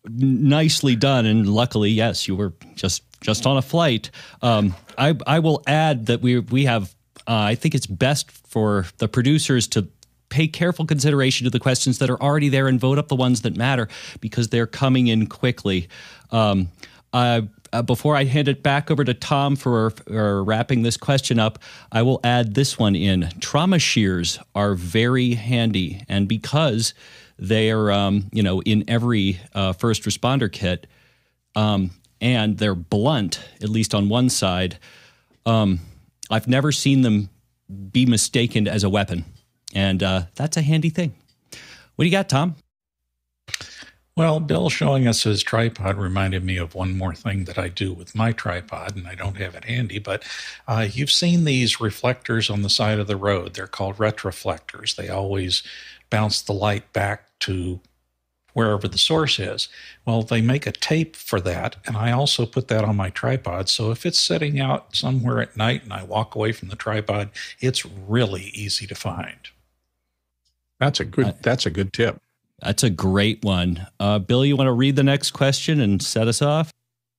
[0.06, 4.10] Nicely done, and luckily, yes, you were just just on a flight.
[4.42, 6.94] Um, I I will add that we we have.
[7.26, 9.88] Uh, I think it's best for the producers to
[10.28, 13.42] pay careful consideration to the questions that are already there and vote up the ones
[13.42, 13.88] that matter
[14.20, 15.88] because they're coming in quickly.
[16.30, 16.68] Um,
[17.12, 17.42] uh,
[17.74, 21.58] uh, before I hand it back over to Tom for, for, wrapping this question up,
[21.90, 23.28] I will add this one in.
[23.40, 26.94] Trauma shears are very handy, and because
[27.36, 30.86] they are, um, you know, in every uh, first responder kit,
[31.56, 31.90] um,
[32.20, 34.78] and they're blunt, at least on one side.
[35.44, 35.80] Um,
[36.30, 37.28] I've never seen them
[37.90, 39.24] be mistaken as a weapon,
[39.74, 41.12] and uh, that's a handy thing.
[41.96, 42.54] What do you got, Tom?
[44.16, 47.92] Well, Bill showing us his tripod reminded me of one more thing that I do
[47.92, 50.22] with my tripod, and I don't have it handy, but
[50.68, 53.54] uh, you've seen these reflectors on the side of the road.
[53.54, 54.94] They're called retroflectors.
[54.94, 55.64] They always
[56.10, 57.80] bounce the light back to
[58.52, 59.68] wherever the source is.
[60.06, 63.68] Well, they make a tape for that, and I also put that on my tripod.
[63.68, 67.30] So if it's sitting out somewhere at night and I walk away from the tripod,
[67.58, 69.48] it's really easy to find.
[70.78, 71.34] That's a good.
[71.42, 72.20] That's a good tip.
[72.64, 73.86] That's a great one.
[74.00, 76.70] Uh, Bill, you want to read the next question and set us off?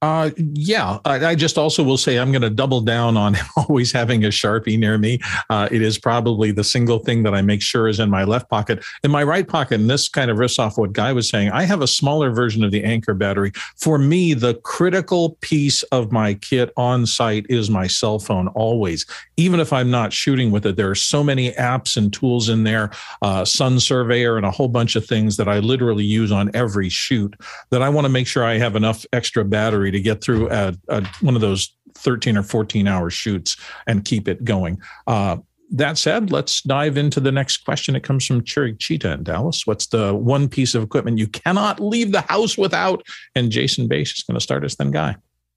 [0.02, 3.92] Uh, yeah, I, I, just also will say I'm going to double down on always
[3.92, 5.20] having a Sharpie near me.
[5.50, 8.48] Uh, it is probably the single thing that I make sure is in my left
[8.48, 8.84] pocket.
[9.04, 11.64] In my right pocket, and this kind of riffs off what Guy was saying, I
[11.64, 13.52] have a smaller version of the Anker battery.
[13.78, 19.08] For me, the critical piece of my kit on site is my cell phone always.
[19.38, 22.64] Even if I'm not shooting with it, there are so many apps and tools in
[22.64, 22.92] there,
[23.22, 26.90] uh, Sun Surveyor, and a whole bunch of things that I literally use on every
[26.90, 27.36] shoot
[27.70, 30.74] that I want to make sure I have enough extra battery to get through a,
[30.90, 33.58] a, one of those 13 or 14 hour shoots
[33.88, 34.80] and keep it going.
[35.08, 35.38] Uh,
[35.72, 37.96] that said, let's dive into the next question.
[37.96, 39.66] It comes from Cherry Cheetah in Dallas.
[39.66, 43.06] What's the one piece of equipment you cannot leave the house without?
[43.36, 45.16] And Jason Bache is going to start us then, Guy.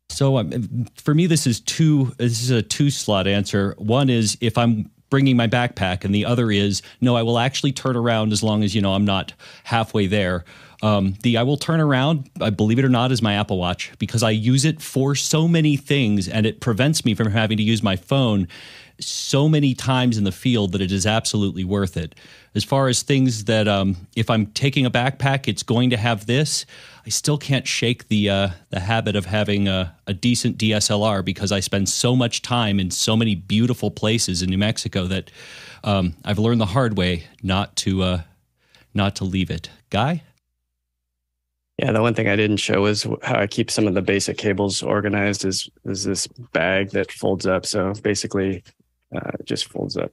[0.09, 2.13] So um, for me, this is two.
[2.19, 3.75] This is a two slot answer.
[3.79, 7.73] One is if I'm bringing my backpack, and the other is no, I will actually
[7.73, 9.33] turn around as long as you know I'm not
[9.65, 10.45] halfway there.
[10.81, 13.93] Um, the I will turn around, I believe it or not, is my Apple Watch
[13.99, 17.63] because I use it for so many things and it prevents me from having to
[17.63, 18.47] use my phone
[19.01, 22.15] so many times in the field that it is absolutely worth it.
[22.55, 26.27] As far as things that, um, if I'm taking a backpack, it's going to have
[26.27, 26.67] this.
[27.09, 31.53] I still can't shake the uh, the habit of having a, a, decent DSLR because
[31.53, 35.31] I spend so much time in so many beautiful places in New Mexico that
[35.83, 38.23] um, I've learned the hard way not to uh,
[38.93, 39.71] not to leave it.
[39.89, 40.23] Guy.
[41.79, 44.37] Yeah, the one thing I didn't show is how I keep some of the basic
[44.37, 45.47] cables organized.
[45.47, 47.65] Is is this bag that folds up?
[47.65, 48.63] So basically,
[49.17, 50.13] uh, just folds up.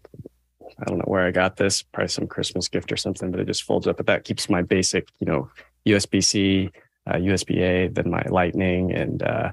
[0.79, 3.47] I don't know where I got this, probably some Christmas gift or something, but it
[3.47, 3.97] just folds up.
[3.97, 5.49] But that keeps my basic, you know,
[5.85, 6.71] USB C,
[7.07, 9.51] uh, USB A, then my Lightning, and uh,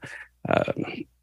[0.49, 0.73] uh,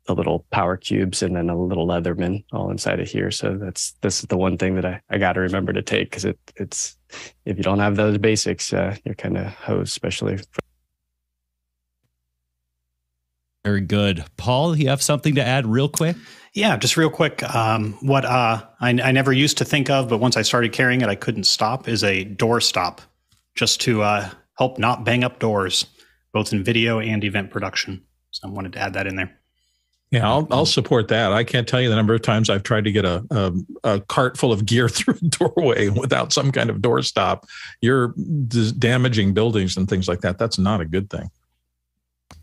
[0.06, 3.32] the little power cubes, and then a little Leatherman all inside of here.
[3.32, 6.10] So that's this is the one thing that I, I got to remember to take
[6.10, 6.98] because it it's
[7.46, 10.38] if you don't have those basics, uh, you're kind of hosed, especially.
[10.38, 10.46] For-
[13.66, 14.24] very good.
[14.38, 16.16] Paul, you have something to add real quick?
[16.54, 17.44] Yeah, just real quick.
[17.44, 21.02] Um, what uh, I, I, never used to think of, but once I started carrying
[21.02, 23.02] it, I couldn't stop, is a door stop
[23.56, 25.86] just to uh, help not bang up doors,
[26.34, 28.04] both in video and event production.
[28.32, 29.40] So I wanted to add that in there.
[30.12, 31.32] Yeah, I'll, I'll support that.
[31.32, 33.54] I can't tell you the number of times I've tried to get a, a,
[33.84, 37.46] a cart full of gear through a doorway without some kind of door stop.
[37.82, 38.14] You're
[38.80, 40.40] damaging buildings and things like that.
[40.40, 41.30] That's not a good thing.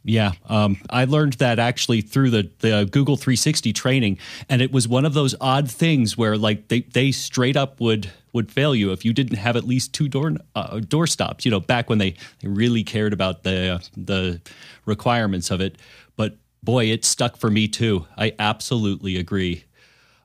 [0.04, 4.18] Yeah, um, I learned that actually through the, the Google 360 training,
[4.48, 8.08] and it was one of those odd things where like they, they straight up would
[8.36, 11.44] would fail you if you didn't have at least two door uh, door stops.
[11.44, 14.40] You know, back when they, they really cared about the uh, the
[14.84, 15.78] requirements of it.
[16.14, 18.06] But boy, it stuck for me too.
[18.16, 19.64] I absolutely agree.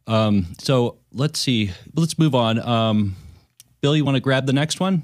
[0.05, 1.71] Um, so let's see.
[1.95, 2.59] Let's move on.
[2.59, 3.15] Um,
[3.81, 5.03] Bill, you want to grab the next one?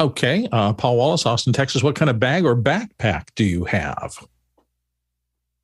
[0.00, 0.48] Okay.
[0.50, 1.82] Uh, Paul Wallace, Austin, Texas.
[1.82, 4.26] What kind of bag or backpack do you have?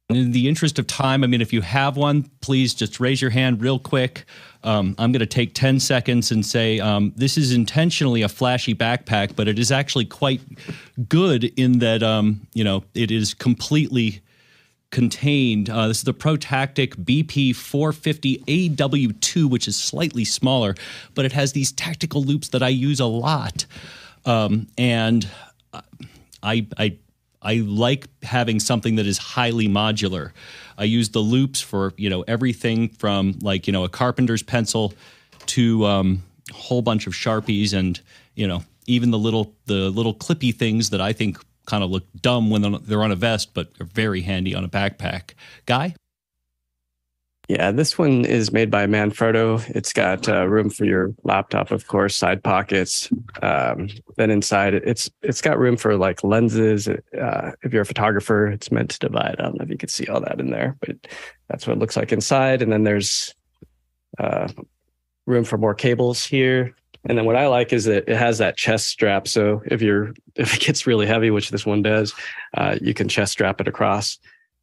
[0.08, 3.32] In the interest of time, I mean, if you have one, please just raise your
[3.32, 4.24] hand real quick.
[4.62, 8.72] Um, I'm going to take 10 seconds and say um, this is intentionally a flashy
[8.72, 10.40] backpack, but it is actually quite
[11.08, 14.20] good in that, um, you know, it is completely
[14.92, 15.68] contained.
[15.68, 20.76] Uh, this is the ProTactic BP 450 AW2, which is slightly smaller,
[21.16, 23.66] but it has these tactical loops that I use a lot.
[24.24, 25.28] Um, and
[26.44, 26.96] I, I,
[27.46, 30.32] I like having something that is highly modular.
[30.76, 34.94] I use the loops for you know everything from like you know a carpenter's pencil
[35.46, 38.00] to um, a whole bunch of sharpies and
[38.34, 42.04] you know even the little the little clippy things that I think kind of look
[42.20, 45.34] dumb when they're on a vest, but are very handy on a backpack.
[45.66, 45.94] Guy.
[47.48, 49.62] Yeah, this one is made by Manfrotto.
[49.70, 53.08] It's got uh, room for your laptop, of course, side pockets.
[53.40, 56.88] Um, then inside, it's it's got room for like lenses.
[56.88, 59.36] Uh, if you're a photographer, it's meant to divide.
[59.38, 60.96] I don't know if you can see all that in there, but
[61.48, 62.62] that's what it looks like inside.
[62.62, 63.32] And then there's
[64.18, 64.48] uh,
[65.26, 66.74] room for more cables here.
[67.08, 69.28] And then what I like is that it has that chest strap.
[69.28, 72.12] So if you're if it gets really heavy, which this one does,
[72.56, 74.18] uh, you can chest strap it across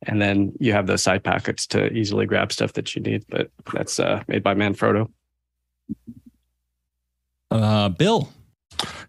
[0.07, 3.25] and then you have the side pockets to easily grab stuff that you need.
[3.30, 5.09] But that's uh, made by Manfrotto.
[7.51, 8.30] Uh, Bill.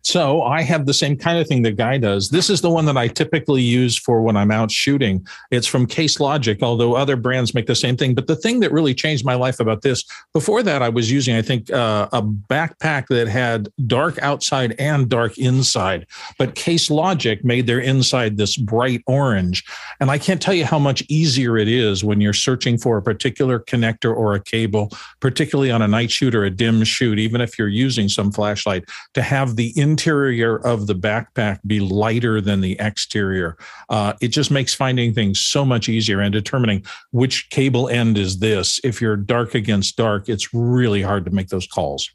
[0.05, 2.29] So I have the same kind of thing that Guy does.
[2.29, 5.27] This is the one that I typically use for when I'm out shooting.
[5.51, 8.15] It's from Case Logic, although other brands make the same thing.
[8.15, 10.05] But the thing that really changed my life about this,
[10.35, 15.09] before that, I was using, I think, uh, a backpack that had dark outside and
[15.09, 16.07] dark inside.
[16.39, 19.65] But Case Logic made their inside this bright orange.
[20.01, 23.03] And I can't tell you how much easier it is when you're searching for a
[23.03, 24.91] particular connector or a cable,
[25.21, 28.85] particularly on a night shoot or a dim shoot, even if you're using some flashlight,
[29.15, 33.57] to have the in interior of the backpack be lighter than the exterior.
[33.89, 38.41] Uh, it just makes finding things so much easier and determining which cable end is
[38.41, 38.81] this.
[38.83, 42.11] If you're dark against dark, it's really hard to make those calls.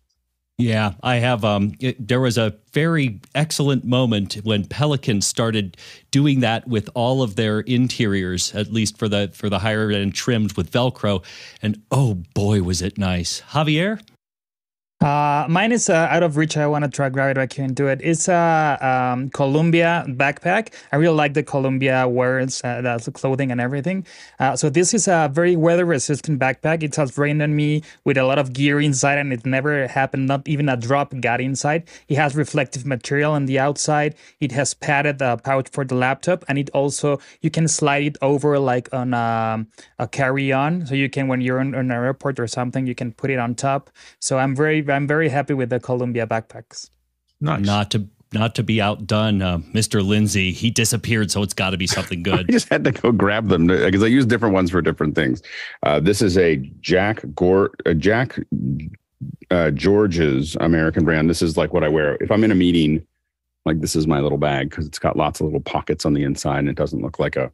[0.57, 1.45] Yeah, I have.
[1.45, 5.77] Um, it, there was a very excellent moment when Pelican started
[6.11, 10.15] doing that with all of their interiors, at least for the for the higher end
[10.15, 11.23] trimmed with Velcro,
[11.61, 14.01] and oh boy, was it nice, Javier.
[15.01, 16.57] Uh, mine is uh, out of reach.
[16.57, 18.01] I want to try grab it, but I can't do it.
[18.03, 20.73] It's a um, Columbia backpack.
[20.91, 24.05] I really like the Columbia wears, uh, that's the clothing and everything.
[24.39, 26.83] Uh, so this is a very weather resistant backpack.
[26.83, 30.27] It has rained on me with a lot of gear inside, and it never happened.
[30.27, 31.87] Not even a drop got inside.
[32.09, 34.15] It has reflective material on the outside.
[34.41, 38.17] It has padded uh, pouch for the laptop, and it also you can slide it
[38.21, 39.65] over like on a,
[39.97, 40.85] a carry on.
[40.87, 43.55] So you can when you're in an airport or something, you can put it on
[43.55, 43.89] top.
[44.19, 46.89] So I'm very I'm very happy with the Columbia backpacks.
[47.41, 47.65] Nice.
[47.65, 50.05] Not to not to be outdone, uh, Mr.
[50.05, 52.45] Lindsay, he disappeared, so it's got to be something good.
[52.47, 55.41] I just had to go grab them because I use different ones for different things.
[55.83, 58.39] Uh, this is a Jack Gore, a Jack
[59.51, 61.29] uh, George's American brand.
[61.29, 63.05] This is like what I wear if I'm in a meeting.
[63.65, 66.23] Like this is my little bag because it's got lots of little pockets on the
[66.23, 67.51] inside and it doesn't look like a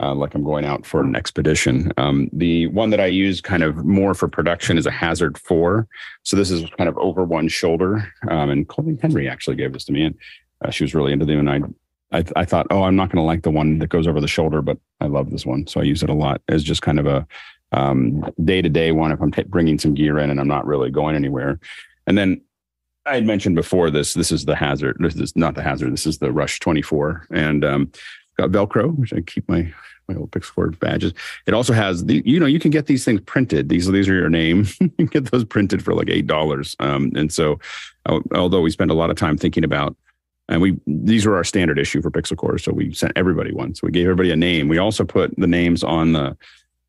[0.00, 1.92] uh, like I'm going out for an expedition.
[1.96, 5.86] Um, the one that I use kind of more for production is a Hazard 4.
[6.22, 8.12] So this is kind of over one shoulder.
[8.28, 10.14] Um, and Colleen Henry actually gave this to me, and
[10.64, 11.46] uh, she was really into them.
[11.46, 11.76] And
[12.12, 14.20] I, I, I thought, oh, I'm not going to like the one that goes over
[14.20, 15.66] the shoulder, but I love this one.
[15.66, 17.26] So I use it a lot as just kind of a
[18.44, 20.90] day to day one if I'm t- bringing some gear in and I'm not really
[20.90, 21.58] going anywhere.
[22.06, 22.40] And then
[23.06, 24.14] I had mentioned before this.
[24.14, 24.96] This is the Hazard.
[24.98, 25.92] This is not the Hazard.
[25.92, 27.92] This is the Rush 24, and um,
[28.36, 29.72] got Velcro, which I keep my
[30.08, 31.12] my old Pixel Corps badges.
[31.46, 33.68] It also has the you know you can get these things printed.
[33.68, 34.66] These these are your name.
[34.80, 36.76] you can get those printed for like eight dollars.
[36.80, 37.58] Um, and so,
[38.34, 39.96] although we spend a lot of time thinking about,
[40.48, 43.74] and we these were our standard issue for Pixel Corps, so we sent everybody one.
[43.74, 44.68] So we gave everybody a name.
[44.68, 46.36] We also put the names on the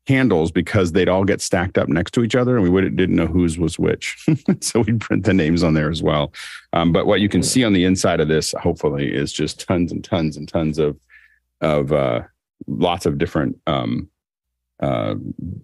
[0.06, 3.16] handles because they'd all get stacked up next to each other and we would, didn't
[3.16, 4.24] know whose was which.
[4.60, 6.32] so we'd print the names on there as well.
[6.72, 9.90] Um, but what you can see on the inside of this, hopefully, is just tons
[9.90, 10.96] and tons and tons of
[11.60, 12.22] of uh,
[12.66, 14.08] lots of different um,
[14.80, 15.14] uh,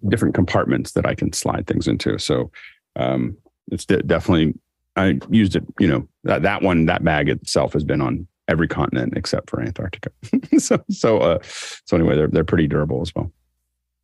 [0.09, 2.17] different compartments that I can slide things into.
[2.17, 2.51] So
[2.95, 3.37] um,
[3.71, 4.53] it's de- definitely
[4.95, 5.63] I used it.
[5.79, 9.61] You know that that one that bag itself has been on every continent except for
[9.61, 10.11] Antarctica.
[10.57, 13.31] so so uh, so anyway, they're they're pretty durable as well.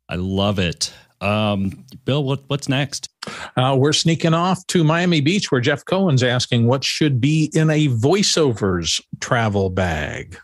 [0.08, 0.92] I love it.
[1.20, 3.10] Um, Bill, what, what's next?
[3.56, 7.68] Uh, we're sneaking off to Miami Beach, where Jeff Cohen's asking what should be in
[7.70, 10.38] a voiceovers travel bag.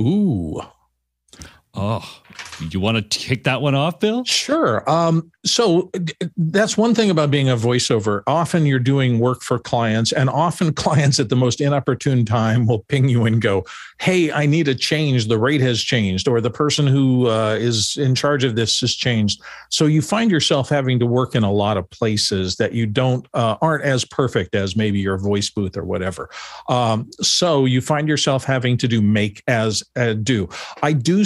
[0.00, 0.60] Ooh,
[1.72, 2.04] Oh,
[2.68, 4.24] you want to kick that one off, Bill?
[4.24, 4.88] Sure.
[4.90, 5.90] Um, so
[6.36, 8.22] that's one thing about being a voiceover.
[8.26, 12.80] Often you're doing work for clients, and often clients at the most inopportune time will
[12.80, 13.64] ping you and go,
[14.00, 15.28] "Hey, I need a change.
[15.28, 18.94] The rate has changed, or the person who uh, is in charge of this has
[18.94, 22.86] changed." So you find yourself having to work in a lot of places that you
[22.86, 26.28] don't uh, aren't as perfect as maybe your voice booth or whatever.
[26.68, 30.48] Um, so you find yourself having to do make as uh, do.
[30.82, 31.24] I do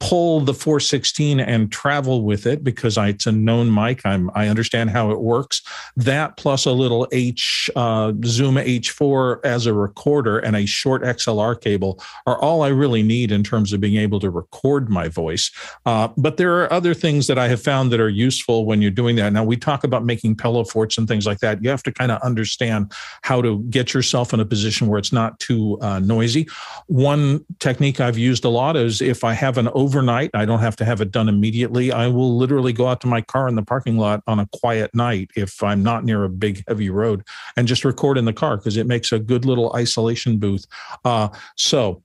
[0.00, 4.04] pull the 416 and travel with it because I, it's a known mic.
[4.04, 5.62] I'm, I understand how it works.
[5.96, 11.58] That plus a little H uh, Zoom H4 as a recorder and a short XLR
[11.58, 15.50] cable are all I really need in terms of being able to record my voice.
[15.86, 18.90] Uh, but there are other things that I have found that are useful when you're
[18.90, 19.32] doing that.
[19.32, 21.62] Now we talk about making pillow forts and things like that.
[21.62, 22.92] You have to kind of understand
[23.22, 26.48] how to get yourself in a position where it's not too uh, noisy.
[26.88, 30.84] One technique I've used a lot is if I have overnight, I don't have to
[30.84, 31.92] have it done immediately.
[31.92, 34.94] I will literally go out to my car in the parking lot on a quiet
[34.94, 37.22] night if I'm not near a big heavy road
[37.56, 40.66] and just record in the car because it makes a good little isolation booth.
[41.04, 42.02] Uh, so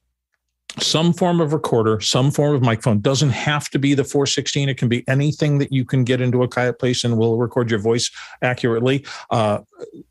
[0.80, 3.00] some form of recorder, some form of microphone.
[3.00, 4.70] Doesn't have to be the 416.
[4.70, 7.70] It can be anything that you can get into a quiet place and will record
[7.70, 9.06] your voice accurately.
[9.30, 9.60] Uh,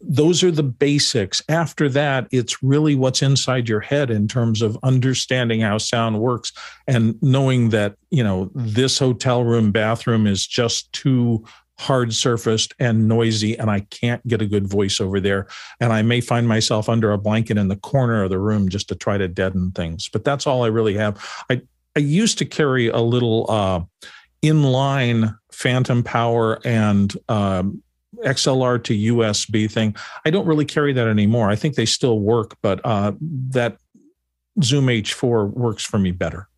[0.00, 1.42] those are the basics.
[1.48, 6.52] After that, it's really what's inside your head in terms of understanding how sound works
[6.86, 11.44] and knowing that you know this hotel room bathroom is just too
[11.78, 15.46] hard surfaced and noisy and I can't get a good voice over there
[15.80, 18.88] and I may find myself under a blanket in the corner of the room just
[18.88, 21.60] to try to deaden things but that's all I really have I
[21.94, 23.80] I used to carry a little uh
[24.42, 27.82] inline phantom power and um
[28.24, 29.94] XLR to USB thing.
[30.24, 31.50] I don't really carry that anymore.
[31.50, 33.78] I think they still work, but uh, that
[34.62, 36.48] Zoom H4 works for me better.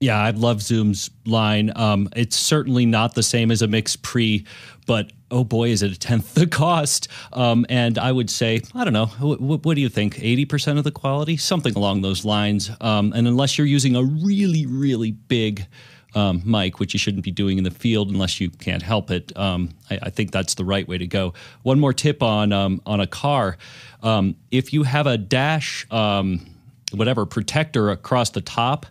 [0.00, 1.72] Yeah, I love Zoom's line.
[1.74, 4.46] Um, it's certainly not the same as a Mix Pre,
[4.86, 7.08] but oh boy, is it a tenth the cost?
[7.32, 10.14] Um, and I would say, I don't know, what, what do you think?
[10.14, 11.36] 80% of the quality?
[11.36, 12.70] Something along those lines.
[12.80, 15.66] Um, and unless you're using a really, really big
[16.14, 19.36] um, mic, which you shouldn't be doing in the field unless you can't help it,
[19.36, 21.34] um, I, I, think that's the right way to go.
[21.64, 23.58] One more tip on, um, on a car
[24.04, 28.86] um, if you have a dash, whatever, protector across the top,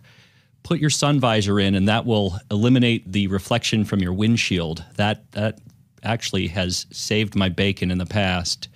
[0.62, 4.84] put your sun visor in and that will eliminate the reflection from your windshield.
[4.96, 5.60] That that
[6.02, 8.68] actually has saved my bacon in the past.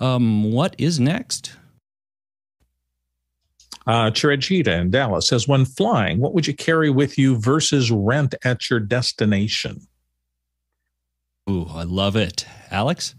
[0.00, 1.56] Um, what is next?
[3.86, 8.34] Uh, Chirajita in Dallas says, when flying, what would you carry with you versus rent
[8.44, 9.80] at your destination?
[11.48, 12.44] Ooh, I love it.
[12.70, 13.14] Alex?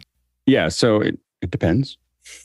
[0.45, 1.97] Yeah, so it, it depends.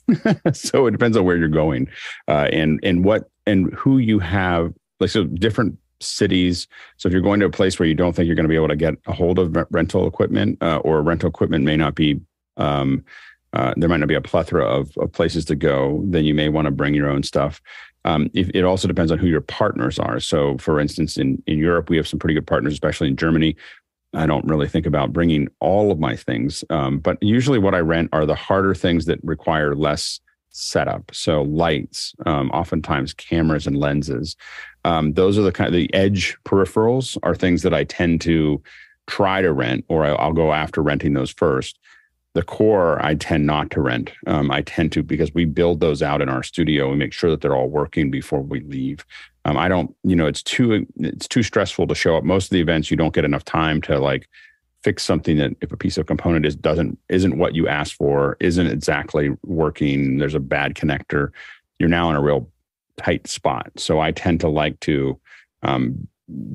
[0.53, 1.89] so it depends on where you're going
[2.27, 4.73] uh, and and what and who you have.
[5.01, 6.69] Like so, different cities.
[6.97, 8.57] So if you're going to a place where you don't think you're going to be
[8.57, 12.21] able to get a hold of rental equipment, uh, or rental equipment may not be,
[12.57, 13.05] um,
[13.53, 16.03] uh, there might not be a plethora of, of, places to go.
[16.07, 17.61] Then you may want to bring your own stuff.
[18.05, 20.21] Um, if, it also depends on who your partners are.
[20.21, 23.57] So, for instance, in in Europe, we have some pretty good partners, especially in Germany.
[24.13, 27.81] I don't really think about bringing all of my things, um, but usually what I
[27.81, 30.21] rent are the harder things that require less
[30.55, 31.11] setup.
[31.13, 34.37] So lights, um, oftentimes cameras and lenses.
[34.85, 38.63] Um, those are the kind of the edge peripherals are things that I tend to
[39.07, 41.79] try to rent, or I'll go after renting those first.
[42.35, 44.13] The core I tend not to rent.
[44.27, 46.91] Um, I tend to because we build those out in our studio.
[46.91, 49.05] We make sure that they're all working before we leave.
[49.45, 52.25] Um, I don't, you know, it's too it's too stressful to show up.
[52.25, 54.29] Most of the events you don't get enough time to like
[54.85, 58.37] fix something that if a piece of component is doesn't isn't what you asked for,
[58.39, 61.31] isn't exactly working, there's a bad connector,
[61.79, 62.49] you're now in a real
[62.99, 63.73] tight spot.
[63.77, 65.19] So I tend to like to
[65.63, 66.07] um,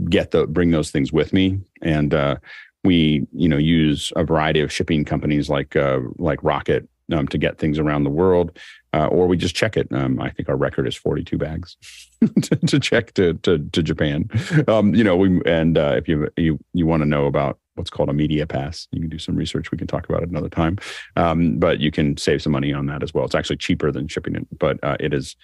[0.09, 2.35] get the bring those things with me, and uh,
[2.83, 7.37] we you know use a variety of shipping companies like uh, like Rocket um, to
[7.37, 8.57] get things around the world,
[8.93, 9.87] uh, or we just check it.
[9.91, 11.77] Um, I think our record is 42 bags
[12.41, 14.29] to, to, check to to, to Japan.
[14.67, 17.89] Um, you know, we and uh, if you you you want to know about what's
[17.89, 18.87] called a media pass.
[18.91, 19.71] You can do some research.
[19.71, 20.77] We can talk about it another time.
[21.15, 23.25] Um, but you can save some money on that as well.
[23.25, 25.35] It's actually cheaper than shipping it, but uh, it is,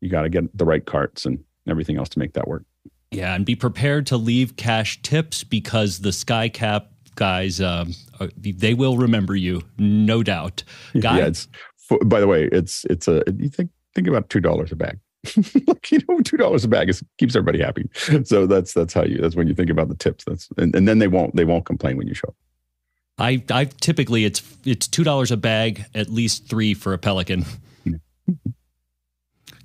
[0.00, 2.64] you got to get the right carts and everything else to make that work.
[3.10, 3.34] Yeah.
[3.34, 7.94] And be prepared to leave cash tips because the SkyCap guys, um,
[8.36, 10.62] they will remember you, no doubt.
[10.94, 11.26] Yeah.
[11.26, 11.48] It's,
[12.04, 14.98] by the way, it's, it's a, you think, think about $2 a bag.
[15.66, 17.88] like you know two dollars a bag is, keeps everybody happy
[18.24, 20.86] so that's that's how you that's when you think about the tips that's and, and
[20.86, 22.36] then they won't they won't complain when you show up
[23.18, 27.44] i i typically it's it's two dollars a bag at least three for a pelican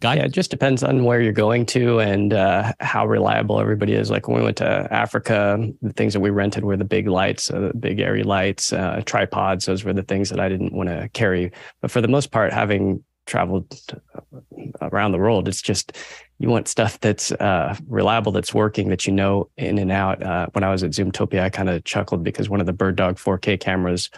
[0.03, 0.15] Guy?
[0.15, 4.11] Yeah, it just depends on where you're going to and uh, how reliable everybody is.
[4.11, 7.49] Like when we went to Africa, the things that we rented were the big lights,
[7.49, 9.65] uh, the big airy lights, uh, tripods.
[9.65, 11.53] Those were the things that I didn't want to carry.
[11.79, 13.79] But for the most part, having traveled
[14.81, 15.47] around the world.
[15.47, 15.97] It's just
[16.39, 20.21] you want stuff that's uh, reliable, that's working, that you know in and out.
[20.21, 23.15] Uh, when I was at Zoomtopia, I kind of chuckled because one of the BirdDog
[23.15, 24.09] 4K cameras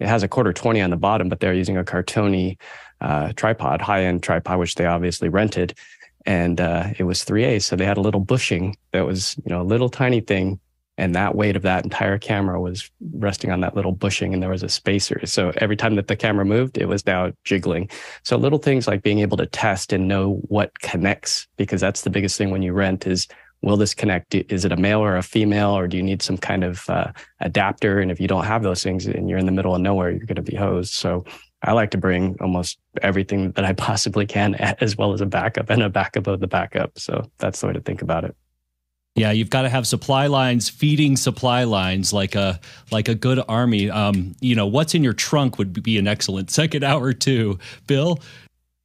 [0.00, 2.56] it has a quarter 20 on the bottom, but they're using a Cartoni
[3.00, 5.76] uh, tripod, high end tripod, which they obviously rented.
[6.26, 7.62] And uh, it was 3A.
[7.62, 10.58] So they had a little bushing that was, you know, a little tiny thing
[10.96, 14.50] and that weight of that entire camera was resting on that little bushing and there
[14.50, 15.20] was a spacer.
[15.26, 17.90] So every time that the camera moved it was now jiggling.
[18.22, 22.10] So little things like being able to test and know what connects because that's the
[22.10, 23.26] biggest thing when you rent is
[23.62, 24.34] will this connect?
[24.34, 27.12] Is it a male or a female or do you need some kind of uh,
[27.40, 27.98] adapter?
[27.98, 30.26] And if you don't have those things and you're in the middle of nowhere you're
[30.26, 30.92] going to be hosed.
[30.92, 31.24] So
[31.62, 35.70] i like to bring almost everything that i possibly can as well as a backup
[35.70, 36.98] and a backup of the backup.
[36.98, 38.36] So that's the way to think about it
[39.14, 42.58] yeah, you've got to have supply lines feeding supply lines like a
[42.90, 43.88] like a good army.
[43.88, 47.58] Um, you know, what's in your trunk would be an excellent second hour too.
[47.86, 48.18] Bill.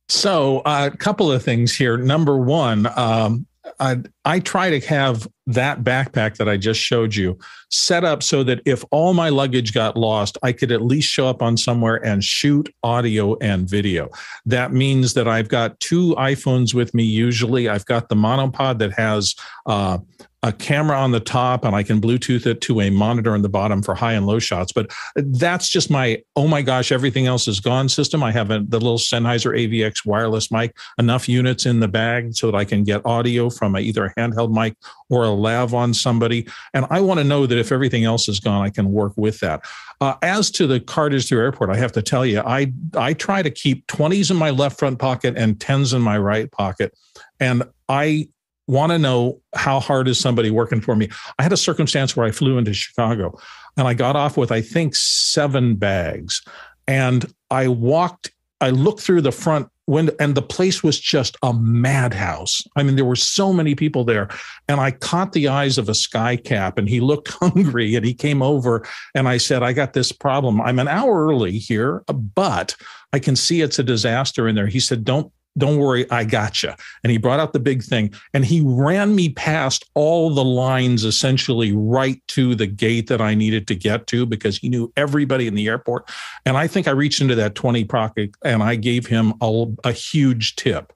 [0.08, 1.96] So, a uh, couple of things here.
[1.96, 3.46] Number one, um,
[3.80, 7.38] I, I try to have that backpack that I just showed you
[7.72, 11.28] set up so that if all my luggage got lost, I could at least show
[11.28, 14.10] up on somewhere and shoot audio and video.
[14.46, 17.04] That means that I've got two iPhones with me.
[17.04, 19.36] Usually, I've got the monopod that has
[19.66, 19.98] uh,
[20.42, 23.50] a camera on the top and I can Bluetooth it to a monitor on the
[23.50, 24.72] bottom for high and low shots.
[24.72, 28.24] But that's just my, oh my gosh, everything else is gone system.
[28.24, 32.50] I have a, the little Sennheiser AVX wireless mic, enough units in the bag so
[32.50, 34.76] that I can get audio from a, either a handheld mic
[35.10, 36.48] or a lav on somebody.
[36.74, 39.40] And I want to know that if everything else is gone, I can work with
[39.42, 39.66] that.
[40.00, 43.42] Uh, as to the cartage through airport, I have to tell you, I, I try
[43.42, 46.98] to keep 20s in my left front pocket and 10s in my right pocket.
[47.42, 48.30] And I
[48.70, 51.10] want to know how hard is somebody working for me.
[51.40, 53.38] I had a circumstance where I flew into Chicago
[53.76, 56.44] and I got off with, I think, seven bags.
[56.88, 58.32] And I walked,
[58.62, 62.62] I looked through the front window, and the place was just a madhouse.
[62.76, 64.30] I mean, there were so many people there.
[64.68, 68.14] And I caught the eyes of a sky cap, and he looked hungry and he
[68.14, 68.88] came over.
[69.16, 70.62] And I said, I got this problem.
[70.62, 72.04] I'm an hour early here,
[72.36, 72.76] but
[73.14, 74.68] I can see it's a disaster in there.
[74.68, 76.72] He said, Don't don't worry, I got you.
[77.04, 81.04] And he brought out the big thing and he ran me past all the lines
[81.04, 85.48] essentially right to the gate that I needed to get to because he knew everybody
[85.48, 86.10] in the airport.
[86.46, 89.92] And I think I reached into that 20 pocket and I gave him a, a
[89.92, 90.94] huge tip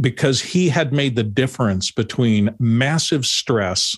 [0.00, 3.96] because he had made the difference between massive stress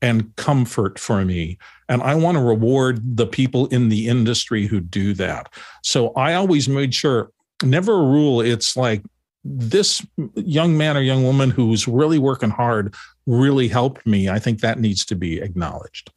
[0.00, 1.58] and comfort for me.
[1.88, 5.52] And I want to reward the people in the industry who do that.
[5.82, 7.30] So I always made sure,
[7.62, 8.40] never a rule.
[8.40, 9.02] It's like
[9.44, 10.04] this
[10.36, 12.94] young man or young woman who's really working hard
[13.26, 14.28] really helped me.
[14.28, 16.10] I think that needs to be acknowledged.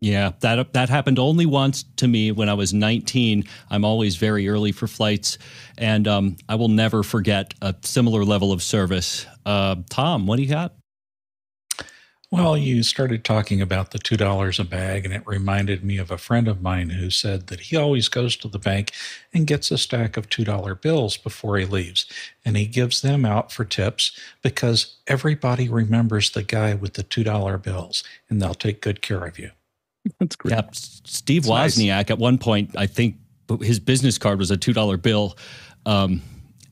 [0.00, 3.44] Yeah, that that happened only once to me when I was 19.
[3.70, 5.38] I'm always very early for flights,
[5.76, 9.26] and um, I will never forget a similar level of service.
[9.44, 10.77] Uh, Tom, what do you got?
[12.30, 16.18] Well, you started talking about the $2 a bag, and it reminded me of a
[16.18, 18.92] friend of mine who said that he always goes to the bank
[19.32, 22.04] and gets a stack of $2 bills before he leaves.
[22.44, 27.62] And he gives them out for tips because everybody remembers the guy with the $2
[27.62, 29.50] bills, and they'll take good care of you.
[30.20, 30.52] That's great.
[30.52, 32.10] Yeah, Steve That's Wozniak, nice.
[32.10, 33.16] at one point, I think
[33.62, 35.38] his business card was a $2 bill.
[35.86, 36.20] Um,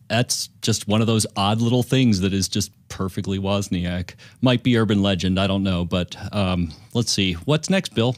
[0.08, 4.14] that's just one of those odd little things that is just perfectly Wozniak.
[4.40, 5.84] Might be urban legend, I don't know.
[5.84, 7.34] But um, let's see.
[7.34, 8.16] What's next, Bill?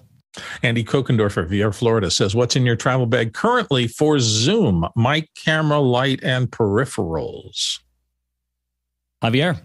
[0.63, 4.87] Andy Kokendorfer, Via Florida, says, What's in your travel bag currently for Zoom?
[4.95, 7.81] Mic, camera, light, and peripherals.
[9.23, 9.61] Javier.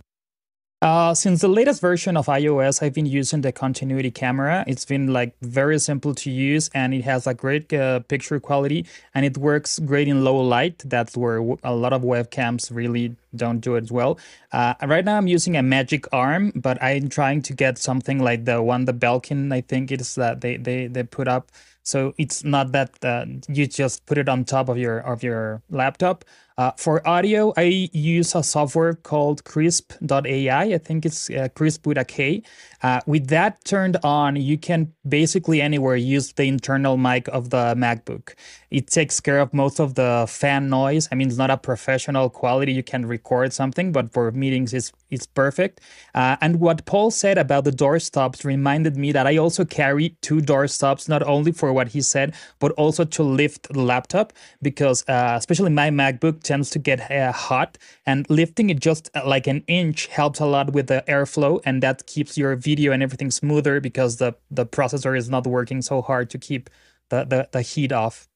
[0.83, 4.65] Uh, since the latest version of iOS, I've been using the continuity camera.
[4.67, 8.85] It's been like very simple to use and it has a great uh, picture quality
[9.15, 10.79] and it works great in low light.
[10.79, 14.19] That's where a lot of webcams really don't do it as well.
[14.51, 18.43] Uh, right now, I'm using a Magic Arm, but I'm trying to get something like
[18.43, 21.49] the one the Belkin, I think it is that they, they, they put up.
[21.83, 25.61] So it's not that uh, you just put it on top of your of your
[25.69, 26.25] laptop.
[26.57, 30.63] Uh, for audio, I use a software called Krisp.ai.
[30.63, 32.43] I think it's uh, Krisp with a K.
[32.83, 37.73] Uh, with that turned on, you can basically anywhere use the internal mic of the
[37.75, 38.35] MacBook.
[38.69, 41.07] It takes care of most of the fan noise.
[41.11, 42.73] I mean, it's not a professional quality.
[42.73, 45.79] You can record something, but for meetings, it's it's perfect.
[46.13, 50.09] Uh, and what Paul said about the door stops reminded me that I also carry
[50.21, 54.33] two door stops, not only for what he said, but also to lift the laptop
[54.61, 59.21] because, uh, especially my MacBook tends to get uh, hot, and lifting it just uh,
[59.25, 62.91] like an inch helps a lot with the airflow, and that keeps your video video
[62.91, 66.69] and everything smoother because the the processor is not working so hard to keep
[67.09, 68.27] the the, the heat off.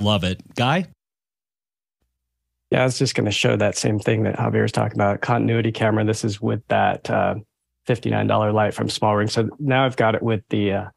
[0.00, 0.86] Love it, guy.
[2.70, 5.20] Yeah, I was just going to show that same thing that Javier was talking about.
[5.20, 6.04] Continuity camera.
[6.04, 7.36] This is with that uh,
[7.86, 9.30] $59 light from SmallRig.
[9.30, 10.88] So now I've got it with the uh,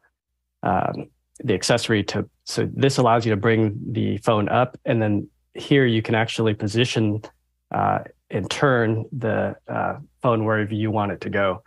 [0.62, 1.08] um,
[1.42, 2.28] the accessory to.
[2.44, 6.54] So this allows you to bring the phone up, and then here you can actually
[6.54, 7.22] position
[7.70, 11.62] uh, and turn the uh, phone wherever you want it to go.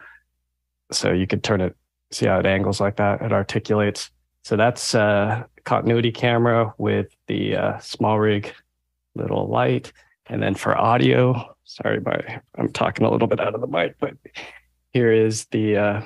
[0.92, 1.76] So you could turn it,
[2.12, 3.22] see how it angles like that.
[3.22, 4.12] It articulates.
[4.44, 8.52] So that's uh, continuity camera with the uh, SmallRig
[9.16, 9.92] little light.
[10.28, 13.96] And then for audio, sorry, my, I'm talking a little bit out of the mic,
[14.00, 14.14] but
[14.92, 16.02] here is the uh,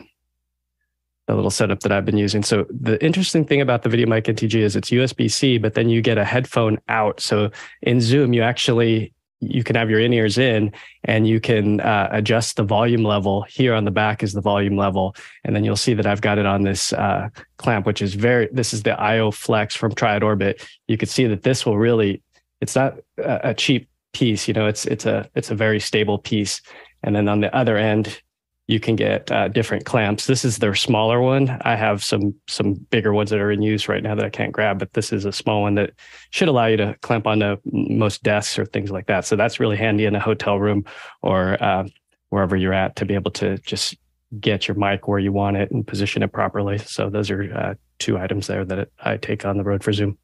[1.28, 2.42] the little setup that I've been using.
[2.42, 6.18] So the interesting thing about the VideoMic NTG is it's USB-C, but then you get
[6.18, 7.20] a headphone out.
[7.20, 7.52] So
[7.82, 10.72] in Zoom, you actually you can have your in ears in
[11.04, 14.76] and you can uh, adjust the volume level here on the back is the volume
[14.76, 18.16] level and then you'll see that i've got it on this uh, clamp which is
[18.16, 21.78] very this is the io flex from triad orbit you can see that this will
[21.78, 22.22] really
[22.62, 26.62] it's not a, cheap piece you know it's it's a it's a very stable piece
[27.04, 28.22] and then on the other end
[28.68, 30.28] you can get uh, different clamps.
[30.28, 31.58] This is their smaller one.
[31.62, 34.52] I have some some bigger ones that are in use right now that I can't
[34.52, 35.94] grab, but this is a small one that
[36.32, 39.26] should allow you to clamp onto most desks or things like that.
[39.26, 40.86] So that's really handy in a hotel room
[41.22, 41.88] or uh,
[42.30, 43.96] wherever you're at to be able to just
[44.42, 46.78] get your mic where you want it and position it properly.
[46.78, 50.18] So those are uh, two items there that I take on the road for Zoom.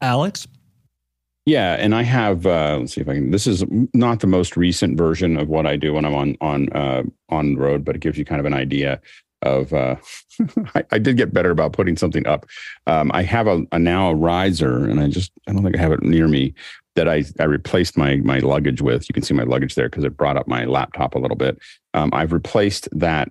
[0.00, 0.46] Alex,
[1.46, 2.46] yeah, and I have.
[2.46, 3.30] Uh, let's see if I can.
[3.30, 6.72] This is not the most recent version of what I do when I'm on on
[6.72, 9.00] uh, on road, but it gives you kind of an idea
[9.42, 9.72] of.
[9.72, 9.96] Uh,
[10.74, 12.46] I, I, did get better about putting something up.
[12.86, 15.80] Um, I have a, a, now a riser, and I just I don't think I
[15.80, 16.54] have it near me,
[16.94, 19.08] that I, I replaced my my luggage with.
[19.08, 21.58] You can see my luggage there because it brought up my laptop a little bit.
[21.92, 23.30] Um, I've replaced that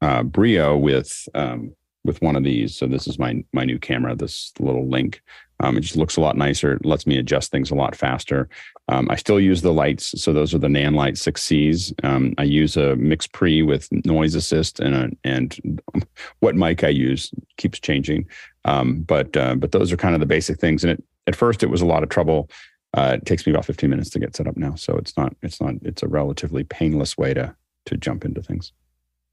[0.00, 1.74] uh, Brio with um,
[2.04, 2.74] with one of these.
[2.74, 4.14] So this is my my new camera.
[4.16, 5.22] This little link.
[5.62, 6.74] Um, it just looks a lot nicer.
[6.74, 8.48] It lets me adjust things a lot faster.
[8.88, 10.20] Um, I still use the lights.
[10.20, 12.04] So those are the Nanlite 6Cs.
[12.04, 15.80] Um, I use a MixPre with noise assist and a, and
[16.40, 18.26] what mic I use keeps changing.
[18.64, 20.84] Um, but uh, but those are kind of the basic things.
[20.84, 22.48] And it, at first it was a lot of trouble
[22.94, 25.34] uh, it takes me about 15 minutes to get set up now, so it's not
[25.42, 27.54] it's not it's a relatively painless way to
[27.86, 28.72] to jump into things.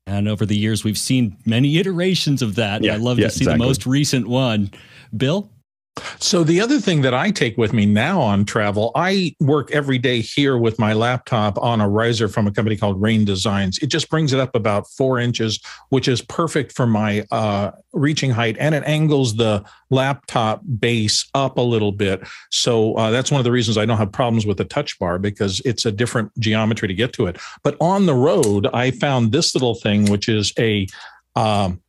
[0.07, 2.83] And over the years, we've seen many iterations of that.
[2.83, 3.59] Yeah, I love yeah, to see exactly.
[3.59, 4.71] the most recent one.
[5.15, 5.51] Bill,
[6.19, 9.97] So the other thing that I take with me now on travel, I work every
[9.97, 13.77] day here with my laptop on a riser from a company called Rain Designs.
[13.79, 15.59] It just brings it up about four inches,
[15.89, 21.57] which is perfect for my uh, reaching height, and it angles the laptop base up
[21.57, 22.21] a little bit.
[22.51, 25.19] So uh, that's one of the reasons I don't have problems with the touch bar
[25.19, 27.37] because it's a different geometry to get to it.
[27.63, 30.87] But on the road, I found this little thing, which is a
[31.35, 31.81] um,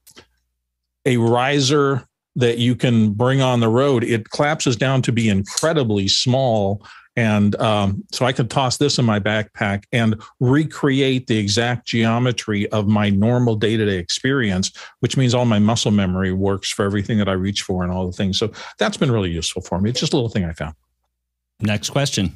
[1.07, 4.05] a riser that you can bring on the road.
[4.05, 6.83] It collapses down to be incredibly small.
[7.17, 12.71] And um, so I could toss this in my backpack and recreate the exact geometry
[12.71, 16.85] of my normal day to day experience, which means all my muscle memory works for
[16.85, 18.39] everything that I reach for and all the things.
[18.39, 19.91] So that's been really useful for me.
[19.91, 20.75] It's just a little thing I found.
[21.61, 22.33] next question.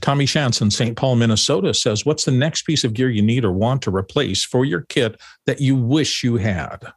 [0.00, 0.96] Tommy Shantz in St.
[0.96, 4.44] Paul, Minnesota says, What's the next piece of gear you need or want to replace
[4.44, 6.92] for your kit that you wish you had?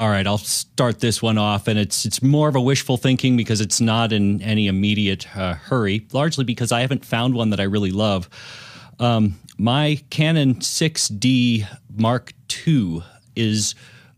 [0.00, 3.36] All right, I'll start this one off, and it's it's more of a wishful thinking
[3.36, 6.06] because it's not in any immediate uh, hurry.
[6.14, 8.30] Largely because I haven't found one that I really love.
[8.98, 12.32] Um, my Canon 6D Mark
[12.66, 13.02] II
[13.36, 13.74] is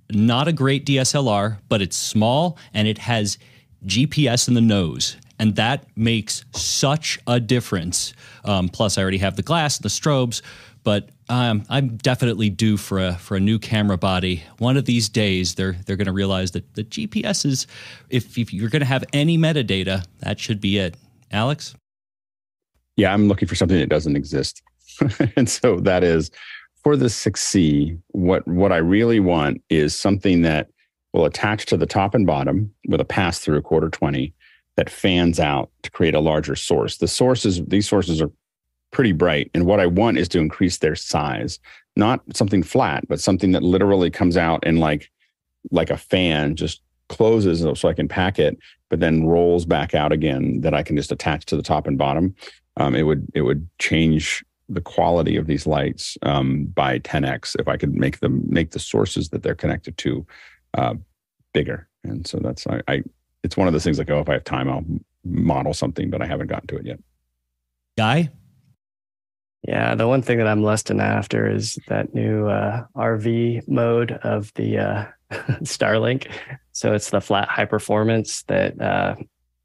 [0.09, 3.37] not a great DSLR, but it's small and it has
[3.85, 5.17] GPS in the nose.
[5.41, 8.15] And that makes such a difference.
[8.45, 10.43] Um, plus, I already have the glass, the strobes,
[10.85, 14.43] but um, I'm definitely due for a for a new camera body.
[14.59, 17.67] One of these days, they're they're going to realize that the GPS is,
[18.11, 20.97] if if you're going to have any metadata, that should be it.
[21.31, 21.75] Alex,
[22.97, 24.63] Yeah, I'm looking for something that doesn't exist,
[25.37, 26.31] and so that is
[26.83, 27.99] for the 6C.
[28.09, 30.69] What what I really want is something that
[31.13, 34.33] will attach to the top and bottom with a pass through quarter 20
[34.77, 36.97] that fans out to create a larger source.
[36.97, 38.31] The sources these sources are
[38.93, 41.59] pretty bright, and what I want is to increase their size,
[41.97, 45.11] not something flat, but something that literally comes out and like
[45.71, 48.59] like a fan just closes so I can pack it,
[48.89, 51.99] but then rolls back out again that I can just attach to the top and
[51.99, 52.35] bottom.
[52.79, 57.69] Um, it would it would change the quality of these lights um, by 10x if
[57.69, 60.27] I could make them make the sources that they're connected to
[60.75, 60.95] uh,
[61.53, 61.89] bigger.
[62.05, 63.03] And so that's I, I
[63.43, 64.85] it's one of those things like oh if I have time I'll
[65.25, 66.99] model something, but I haven't gotten to it yet.
[67.97, 68.31] guy.
[69.63, 74.53] Yeah, the one thing that I'm lusting after is that new uh, RV mode of
[74.55, 75.05] the uh,
[75.63, 76.31] Starlink.
[76.73, 79.15] So it's the flat high performance that uh,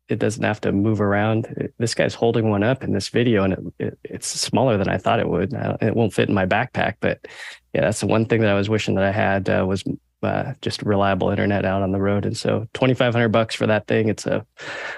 [0.08, 1.72] it doesn't have to move around.
[1.80, 4.98] This guy's holding one up in this video, and it, it, it's smaller than I
[4.98, 5.54] thought it would.
[5.82, 7.28] It won't fit in my backpack, but
[7.74, 9.84] yeah, that's the one thing that I was wishing that I had uh, was
[10.24, 12.26] uh, just reliable internet out on the road.
[12.26, 14.10] And so 2,500 bucks for that thing.
[14.10, 14.46] It's a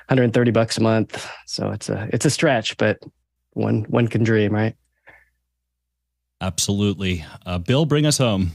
[0.07, 1.26] 130 bucks a month.
[1.45, 2.99] So it's a it's a stretch, but
[3.51, 4.76] one one can dream, right?
[6.41, 7.25] Absolutely.
[7.45, 8.51] Uh, Bill, bring us home.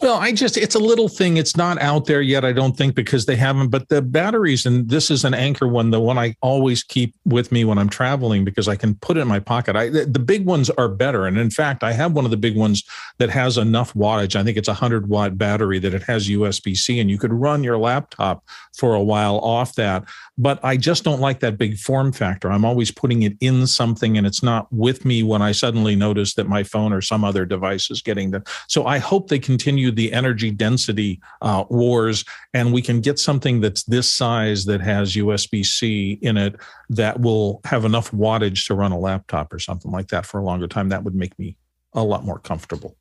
[0.00, 1.38] Well, I just, it's a little thing.
[1.38, 3.68] It's not out there yet, I don't think, because they haven't.
[3.68, 7.50] But the batteries, and this is an Anker one, the one I always keep with
[7.50, 9.74] me when I'm traveling because I can put it in my pocket.
[9.74, 11.26] I, the, the big ones are better.
[11.26, 12.84] And in fact, I have one of the big ones
[13.16, 14.36] that has enough wattage.
[14.36, 17.32] I think it's a 100 watt battery that it has USB C, and you could
[17.32, 18.44] run your laptop
[18.76, 20.04] for a while off that.
[20.38, 22.52] But I just don't like that big form factor.
[22.52, 26.34] I'm always putting it in something, and it's not with me when I suddenly notice
[26.34, 28.44] that my phone or some other device is getting them.
[28.68, 33.60] So I hope they continue the energy density uh, wars, and we can get something
[33.62, 36.56] that's this size that has USB C in it
[36.90, 40.44] that will have enough wattage to run a laptop or something like that for a
[40.44, 40.90] longer time.
[40.90, 41.56] That would make me
[41.94, 42.96] a lot more comfortable.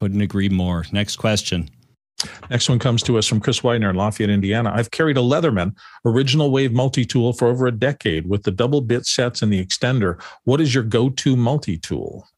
[0.00, 0.84] Couldn't agree more.
[0.90, 1.68] Next question.
[2.50, 4.72] Next one comes to us from Chris Widener in Lafayette, Indiana.
[4.74, 5.74] I've carried a Leatherman
[6.04, 9.64] original wave multi tool for over a decade with the double bit sets and the
[9.64, 10.20] extender.
[10.44, 12.28] What is your go to multi tool?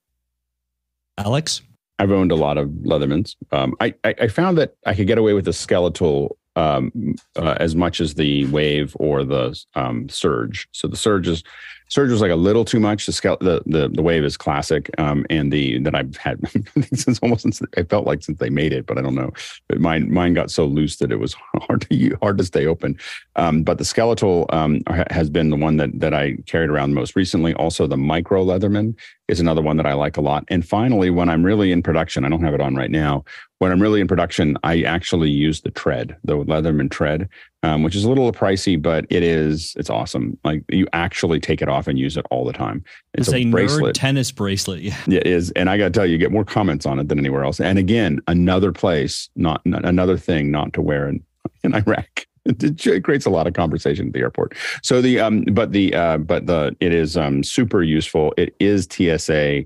[1.18, 1.62] Alex?
[1.98, 3.36] I've owned a lot of Leathermans.
[3.52, 7.56] Um, I, I I found that I could get away with the Skeletool um, uh,
[7.58, 10.68] as much as the wave or the um, surge.
[10.72, 11.42] So the surge is
[11.88, 13.06] surge was like a little too much.
[13.06, 16.40] The scale, the, the the wave is classic, um, and the that I've had
[16.92, 19.32] since almost since I felt like since they made it, but I don't know.
[19.68, 22.98] But mine mine got so loose that it was hard to hard to stay open.
[23.36, 27.16] Um, but the Skeletool um, has been the one that that I carried around most
[27.16, 27.54] recently.
[27.54, 28.94] Also, the micro Leatherman
[29.28, 30.44] is another one that I like a lot.
[30.48, 33.24] And finally, when I'm really in production, I don't have it on right now.
[33.58, 37.28] When I'm really in production, I actually use the tread, the Leatherman tread,
[37.64, 40.38] um, which is a little pricey, but it is it's awesome.
[40.44, 42.84] Like you actually take it off and use it all the time.
[43.14, 44.82] It's, it's a, a bracelet, tennis bracelet.
[44.82, 45.50] Yeah, it is.
[45.52, 47.60] And I got to tell you, you get more comments on it than anywhere else.
[47.60, 51.24] And again, another place, not, not another thing, not to wear in,
[51.62, 52.26] in Iraq.
[52.46, 54.54] It, creates a lot of conversation at the airport.
[54.82, 58.34] So the um, but the uh, but the it is um super useful.
[58.36, 59.64] It is TSA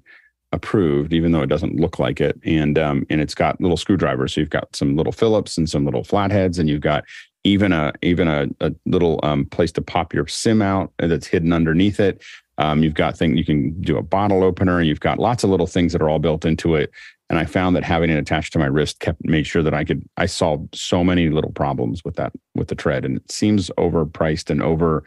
[0.52, 2.38] approved, even though it doesn't look like it.
[2.44, 4.34] And um, and it's got little screwdrivers.
[4.34, 7.04] So you've got some little Phillips and some little flatheads, and you've got
[7.48, 11.52] even a even a, a little um, place to pop your sim out that's hidden
[11.52, 12.22] underneath it.
[12.58, 14.82] Um, you've got things you can do a bottle opener.
[14.82, 16.90] You've got lots of little things that are all built into it.
[17.30, 19.84] And I found that having it attached to my wrist kept made sure that I
[19.84, 23.04] could I solved so many little problems with that with the tread.
[23.04, 25.04] And it seems overpriced and over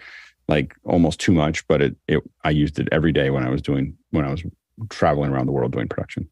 [0.48, 3.62] like almost too much, but it it I used it every day when I was
[3.62, 4.44] doing when I was
[4.90, 6.28] traveling around the world doing production.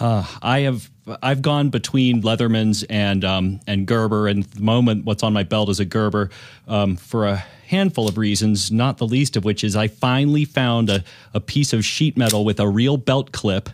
[0.00, 0.90] Uh, I have
[1.22, 5.68] I've gone between Leatherman's and um, and Gerber, and the moment what's on my belt
[5.68, 6.30] is a Gerber
[6.66, 10.90] um, for a handful of reasons, not the least of which is I finally found
[10.90, 13.68] a, a piece of sheet metal with a real belt clip,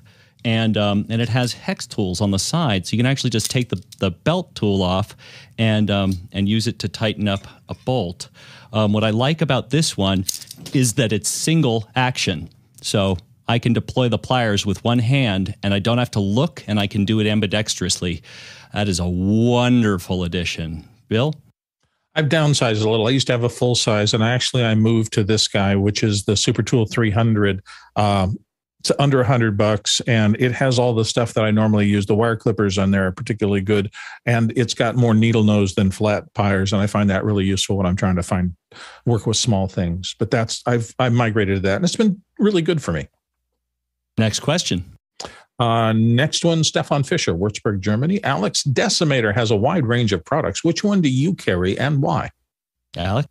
[0.44, 3.50] and um, and it has hex tools on the side, so you can actually just
[3.50, 5.16] take the, the belt tool off
[5.56, 8.28] and um, and use it to tighten up a bolt.
[8.72, 10.26] Um, what I like about this one
[10.74, 12.50] is that it's single action,
[12.82, 13.16] so
[13.50, 16.78] I can deploy the pliers with one hand and I don't have to look and
[16.78, 18.22] I can do it ambidextrously.
[18.72, 20.88] That is a wonderful addition.
[21.08, 21.34] Bill?
[22.14, 23.08] I've downsized a little.
[23.08, 26.04] I used to have a full size, and actually I moved to this guy, which
[26.04, 27.60] is the Super Tool 300.
[27.96, 28.36] Um,
[28.78, 32.06] it's under 100 bucks, and it has all the stuff that I normally use.
[32.06, 33.92] The wire clippers on there are particularly good,
[34.26, 37.76] and it's got more needle nose than flat pliers, and I find that really useful
[37.76, 38.54] when I'm trying to find
[39.06, 40.14] work with small things.
[40.18, 43.08] But that's I've I've migrated to that, and it's been really good for me.
[44.20, 44.84] Next question.
[45.58, 48.22] Uh, next one, Stefan Fischer, Würzburg, Germany.
[48.22, 50.62] Alex Decimator has a wide range of products.
[50.62, 52.28] Which one do you carry and why?
[52.98, 53.26] Alex?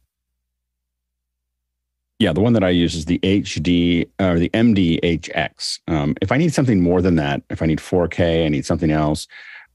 [2.17, 5.79] Yeah, the one that I use is the HD or the MDHX.
[5.87, 8.89] Um, if I need something more than that, if I need 4K, I need something
[8.89, 9.27] else,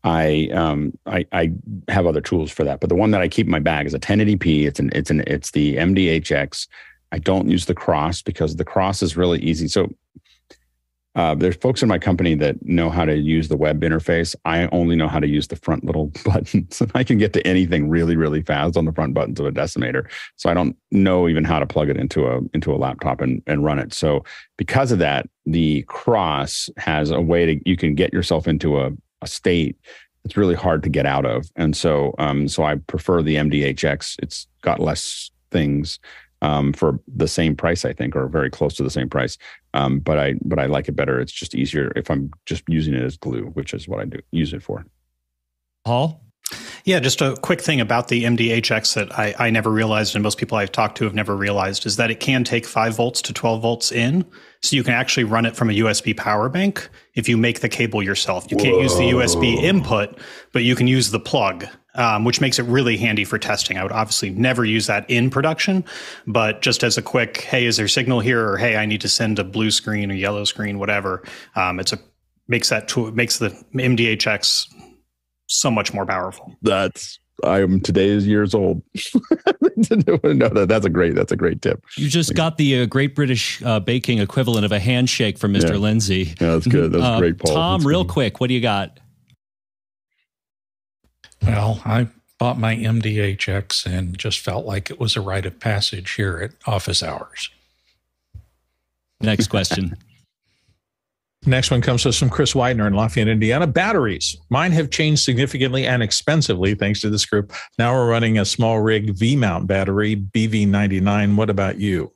[0.03, 1.53] I, um, I I
[1.89, 2.81] have other tools for that.
[2.81, 4.67] But the one that I keep in my bag is a 1080p.
[4.67, 6.67] It's an it's an it's the MDHX.
[7.13, 9.69] I don't use the cross because the cross is really easy.
[9.69, 9.89] So
[11.15, 14.35] uh, there's folks in my company that know how to use the web interface.
[14.45, 17.89] I only know how to use the front little buttons, I can get to anything
[17.89, 20.11] really, really fast on the front buttons of a decimator.
[20.37, 23.43] So I don't know even how to plug it into a into a laptop and,
[23.47, 23.95] and run it.
[23.95, 24.25] So
[24.57, 28.91] because of that, the cross has a way to you can get yourself into a,
[29.23, 29.77] a state
[30.25, 31.47] that's really hard to get out of.
[31.55, 34.17] And so um, so I prefer the MDHX.
[34.21, 36.01] It's got less things
[36.45, 39.39] um, for the same price, I think, or very close to the same price.
[39.73, 41.19] Um, but I but I like it better.
[41.19, 44.19] It's just easier if I'm just using it as glue, which is what I do
[44.31, 44.85] use it for.
[45.87, 46.21] Paul.
[46.85, 50.37] Yeah, just a quick thing about the MDHX that I, I never realized, and most
[50.37, 53.33] people I've talked to have never realized, is that it can take 5 volts to
[53.33, 54.27] 12 volts in.
[54.63, 57.71] So you can actually run it from a USB power bank if you make the
[57.71, 58.51] cable yourself.
[58.51, 60.19] You can't use the USB input,
[60.53, 63.79] but you can use the plug um, which makes it really handy for testing.
[63.79, 65.85] I would obviously never use that in production,
[66.27, 68.49] but just as a quick, hey, is there signal here?
[68.49, 71.23] Or hey, I need to send a blue screen or yellow screen, whatever.
[71.57, 71.99] Um, it's a
[72.49, 74.67] makes that tool makes the MDHX
[75.47, 76.55] so much more powerful.
[76.63, 78.83] That's I'm today's years old.
[79.25, 81.85] no, that, that's a great that's a great tip.
[81.97, 85.71] You just got the uh, Great British uh, Baking equivalent of a handshake from Mr.
[85.71, 85.77] Yeah.
[85.77, 86.35] Lindsay.
[86.41, 86.93] Yeah, that's good.
[86.93, 87.55] That's uh, great, Paul.
[87.55, 88.13] Tom, that's real good.
[88.13, 89.01] quick, what do you got?
[91.47, 92.09] Well, I
[92.39, 96.53] bought my MDHX and just felt like it was a rite of passage here at
[96.67, 97.51] office hours.
[99.21, 99.97] Next question.
[101.47, 103.67] Next one comes to us from Chris Widener in Lafayette, Indiana.
[103.67, 104.37] Batteries.
[104.49, 107.53] Mine have changed significantly and expensively thanks to this group.
[107.79, 111.37] Now we're running a SmallRig V mount battery, BV99.
[111.37, 112.13] What about you?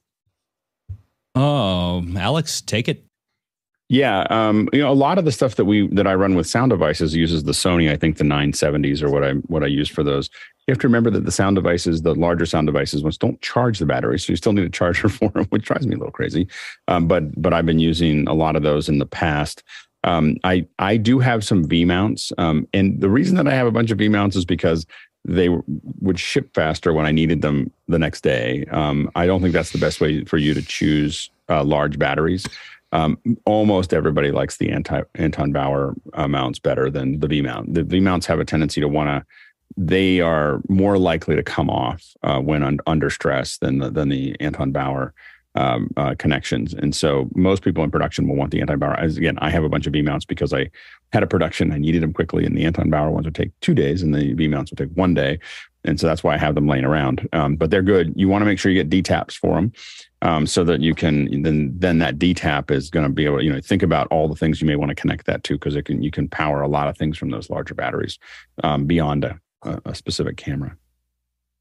[1.35, 3.05] Oh, Alex, take it.
[3.91, 6.47] Yeah, um, you know, a lot of the stuff that we that I run with
[6.47, 7.91] sound devices uses the Sony.
[7.91, 10.29] I think the 970s or what I what I use for those.
[10.67, 13.79] You have to remember that the sound devices, the larger sound devices, ones don't charge
[13.79, 16.13] the battery, so you still need a charger for them, which drives me a little
[16.13, 16.47] crazy.
[16.87, 19.63] Um, but but I've been using a lot of those in the past.
[20.05, 23.67] Um, I I do have some V mounts, um, and the reason that I have
[23.67, 24.85] a bunch of V mounts is because
[25.25, 25.49] they
[26.01, 28.67] would ship faster when I needed them the next day.
[28.71, 32.47] Um, I don't think that's the best way for you to choose uh, large batteries.
[32.93, 37.75] Um, almost everybody likes the anti Anton Bauer uh, mounts better than the V mount.
[37.75, 39.27] The V mounts have a tendency to want to.
[39.77, 44.09] They are more likely to come off uh, when un- under stress than the, than
[44.09, 45.15] the Anton Bauer
[45.55, 46.73] um, uh, connections.
[46.73, 48.99] And so most people in production will want the Anton Bauer.
[48.99, 50.71] As again, I have a bunch of V mounts because I
[51.13, 53.75] had a production, I needed them quickly, and the Anton Bauer ones would take two
[53.75, 55.39] days, and the V mounts would take one day.
[55.85, 57.29] And so that's why I have them laying around.
[57.33, 58.13] Um, but they're good.
[58.15, 59.73] You want to make sure you get D taps for them,
[60.23, 63.45] um, so that you can then then that DTAP is going to be able to
[63.45, 65.77] you know think about all the things you may want to connect that to because
[65.77, 68.19] it can you can power a lot of things from those larger batteries
[68.65, 69.39] um, beyond a,
[69.85, 70.77] a specific camera.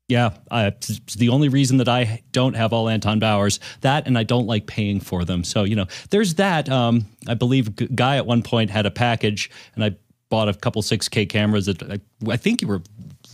[0.08, 4.18] Yeah, uh, it's the only reason that I don't have all Anton Bauers That and
[4.18, 5.44] I don't like paying for them.
[5.44, 6.70] So you know, there's that.
[6.70, 9.98] Um, I believe guy at one point had a package, and I
[10.30, 12.00] bought a couple 6K cameras that I,
[12.30, 12.82] I think you were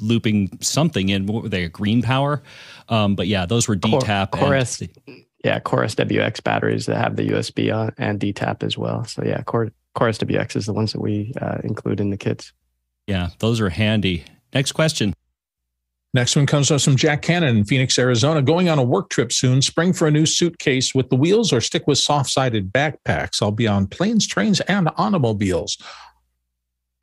[0.02, 1.26] looping something in.
[1.26, 1.68] What were they?
[1.68, 2.42] Green power.
[2.90, 4.32] Um, but yeah, those were DTAP.
[4.32, 9.04] Core, Core yeah, Core SWX batteries that have the USB on and DTAP as well.
[9.06, 12.54] So yeah, Core Core SWX is the ones that we uh, include in the kits.
[13.08, 14.24] Yeah, those are handy.
[14.54, 15.14] Next question.
[16.16, 18.44] Next one comes from Jack Cannon in Phoenix, Arizona.
[18.44, 19.64] Going on a work trip soon.
[19.64, 23.42] Spring for a new suitcase with the wheels or stick with soft sided backpacks.
[23.42, 25.76] I'll be on planes, trains, and automobiles.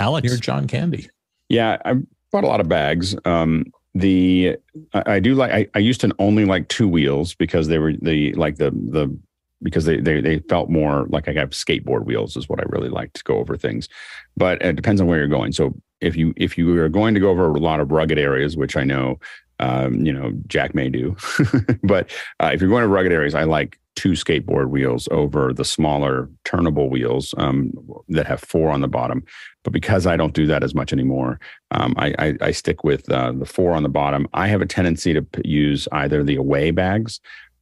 [0.01, 0.27] Alex.
[0.27, 1.11] You're John Candy.
[1.49, 1.95] Yeah, I
[2.33, 3.15] bought a lot of bags.
[3.25, 4.57] Um, the
[4.95, 7.93] I, I do like I, I used to only like two wheels because they were
[7.93, 9.17] the like the the
[9.63, 12.89] because they, they they felt more like I have skateboard wheels is what I really
[12.89, 13.89] like to go over things.
[14.37, 15.53] But it depends on where you're going.
[15.53, 18.57] So if you if you are going to go over a lot of rugged areas,
[18.57, 19.19] which I know
[19.61, 21.17] um, you know Jack may do,
[21.85, 22.11] but
[22.43, 26.31] uh, if you're going to rugged areas, I like two skateboard wheels over the smaller
[26.45, 27.73] turnable wheels um,
[28.09, 29.23] that have four on the bottom.
[29.63, 31.39] But because I don't do that as much anymore,
[31.71, 34.27] um, I, I, I, stick with uh, the four on the bottom.
[34.33, 37.21] I have a tendency to use either the away bags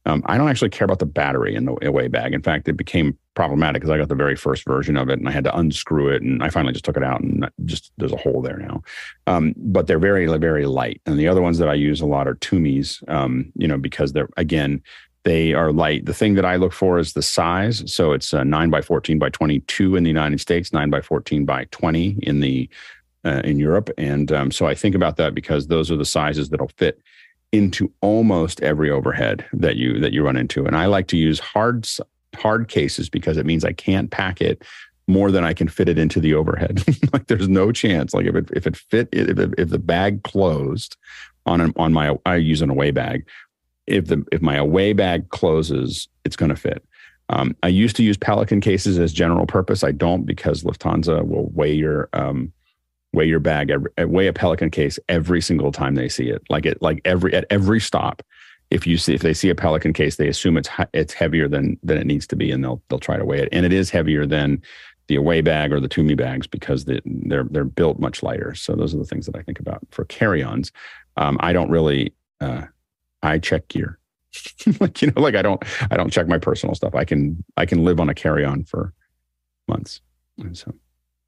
[0.09, 2.33] um, I don't actually care about the battery in the away bag.
[2.33, 5.27] In fact, it became problematic because I got the very first version of it and
[5.27, 6.23] I had to unscrew it.
[6.23, 8.81] And I finally just took it out and just there's a hole there now.
[9.27, 10.99] Um, but they're very, very light.
[11.05, 14.11] And the other ones that I use a lot are Tumis, um, you know, because
[14.13, 14.81] they're, again,
[15.25, 16.05] they are light.
[16.05, 17.83] The thing that I look for is the size.
[17.91, 21.45] So it's a 9 by 14 by 22 in the United States, 9 by 14
[21.45, 22.67] by 20 in the
[23.25, 23.89] uh, in Europe.
[23.97, 27.01] And um, so I think about that because those are the sizes that'll fit
[27.51, 30.65] into almost every overhead that you that you run into.
[30.65, 31.87] And i like to use hard
[32.35, 34.63] hard cases because it means i can't pack it
[35.07, 36.83] more than i can fit it into the overhead.
[37.13, 38.13] Like there's no chance.
[38.13, 40.95] Like if it if it fit if, if the bag closed
[41.45, 43.27] on an, on my i use an away bag.
[43.87, 46.85] If the if my away bag closes it's going to fit.
[47.29, 49.83] Um, i used to use pelican cases as general purpose.
[49.83, 52.53] I don't because lufthansa will weigh your um,
[53.19, 56.41] weigh your bag, every, uh, weigh a Pelican case every single time they see it.
[56.49, 58.23] Like it, like every at every stop.
[58.71, 61.77] If you see if they see a Pelican case, they assume it's it's heavier than
[61.83, 63.49] than it needs to be, and they'll they'll try to weigh it.
[63.51, 64.61] And it is heavier than
[65.07, 68.55] the away bag or the Tumi bags because they, they're they're built much lighter.
[68.55, 70.71] So those are the things that I think about for carry-ons.
[71.17, 72.67] Um, I don't really uh,
[73.21, 73.99] I check gear.
[74.79, 76.95] like you know, like I don't I don't check my personal stuff.
[76.95, 78.93] I can I can live on a carry-on for
[79.67, 79.99] months.
[80.37, 80.73] And so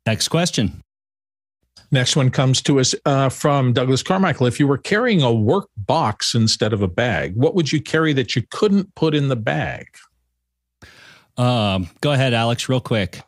[0.06, 0.84] next question.
[1.92, 4.48] Next one comes to us uh, from Douglas Carmichael.
[4.48, 8.14] If you were carrying a work box instead of a bag, what would you carry
[8.14, 9.88] that you couldn't put in the bag?
[11.38, 13.22] Um, go ahead, Alex, real quick.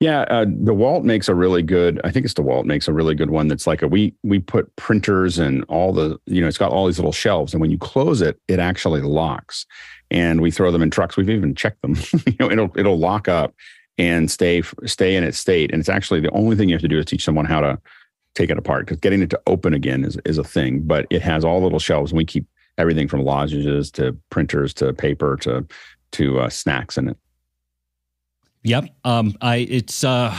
[0.00, 2.00] Yeah, uh, DeWalt makes a really good.
[2.04, 3.48] I think it's DeWalt makes a really good one.
[3.48, 6.86] That's like a we we put printers and all the you know it's got all
[6.86, 9.66] these little shelves, and when you close it, it actually locks.
[10.10, 11.16] And we throw them in trucks.
[11.16, 11.96] We've even checked them.
[12.26, 13.54] you know, it'll it'll lock up
[13.98, 15.72] and stay stay in its state.
[15.72, 17.78] And it's actually the only thing you have to do is teach someone how to
[18.34, 21.22] take it apart because getting it to open again is, is a thing, but it
[21.22, 22.46] has all little shelves and we keep
[22.78, 25.64] everything from lozenges to printers to paper to,
[26.12, 27.16] to uh, snacks in it.
[28.64, 28.86] Yep.
[29.04, 30.34] Um, I it's uh,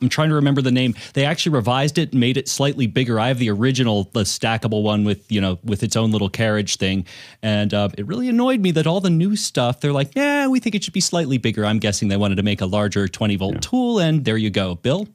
[0.00, 0.94] I'm trying to remember the name.
[1.14, 3.18] They actually revised it, made it slightly bigger.
[3.18, 6.76] I have the original, the stackable one with you know with its own little carriage
[6.76, 7.06] thing,
[7.42, 10.60] and uh, it really annoyed me that all the new stuff they're like, yeah, we
[10.60, 11.64] think it should be slightly bigger.
[11.64, 13.60] I'm guessing they wanted to make a larger 20 volt yeah.
[13.60, 15.08] tool, and there you go, Bill.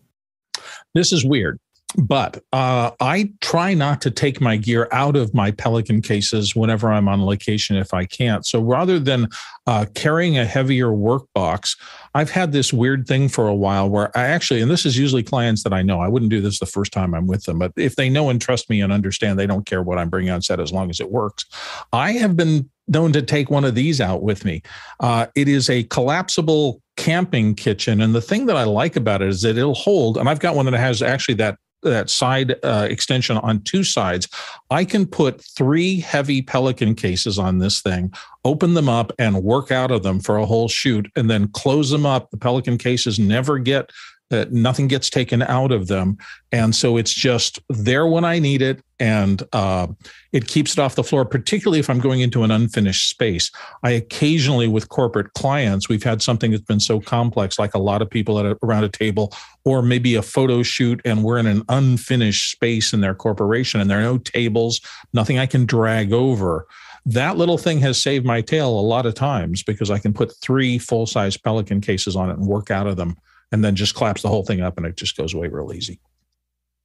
[0.95, 1.59] This is weird
[1.97, 6.91] but uh, I try not to take my gear out of my Pelican cases whenever
[6.91, 8.45] I'm on location if I can't.
[8.45, 9.29] So rather than
[9.67, 11.75] uh, carrying a heavier work box,
[12.13, 15.23] I've had this weird thing for a while where I actually, and this is usually
[15.23, 17.71] clients that I know, I wouldn't do this the first time I'm with them, but
[17.75, 20.41] if they know and trust me and understand, they don't care what I'm bringing on
[20.41, 21.45] set as long as it works.
[21.93, 24.61] I have been known to take one of these out with me.
[24.99, 28.01] Uh, it is a collapsible camping kitchen.
[28.01, 30.55] And the thing that I like about it is that it'll hold, and I've got
[30.55, 31.57] one that has actually that
[31.89, 34.27] that side uh, extension on two sides.
[34.69, 38.13] I can put three heavy Pelican cases on this thing,
[38.43, 41.89] open them up, and work out of them for a whole shoot, and then close
[41.89, 42.31] them up.
[42.31, 43.91] The Pelican cases never get
[44.29, 46.17] that nothing gets taken out of them.
[46.51, 48.81] And so it's just there when I need it.
[48.99, 49.87] And uh,
[50.31, 53.51] it keeps it off the floor, particularly if I'm going into an unfinished space.
[53.83, 58.01] I occasionally, with corporate clients, we've had something that's been so complex, like a lot
[58.01, 59.33] of people at a, around a table,
[59.65, 63.89] or maybe a photo shoot, and we're in an unfinished space in their corporation, and
[63.89, 64.79] there are no tables,
[65.13, 66.65] nothing I can drag over
[67.07, 70.35] that little thing has saved my tail a lot of times because I can put
[70.41, 73.15] three full size Pelican cases on it and work out of them
[73.55, 75.97] and then just claps the whole thing up and it just goes away real easy.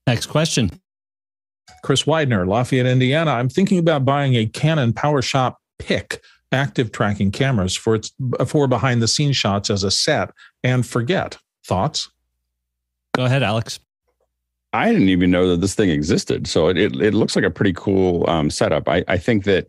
[0.07, 0.71] Next question.
[1.83, 3.33] Chris Widener, Lafayette, Indiana.
[3.33, 6.23] I'm thinking about buying a Canon PowerShot Pick
[6.53, 8.13] active tracking cameras for its
[8.47, 10.31] for behind the scenes shots as a set
[10.63, 11.39] and forget.
[11.67, 12.09] Thoughts?
[13.15, 13.81] Go ahead, Alex.
[14.73, 16.47] I didn't even know that this thing existed.
[16.47, 18.89] So it, it, it looks like a pretty cool um, setup.
[18.89, 19.67] I, I think that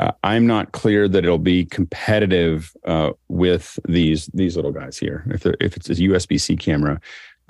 [0.00, 5.24] uh, I'm not clear that it'll be competitive uh, with these these little guys here.
[5.28, 6.98] If if it's a USB C camera,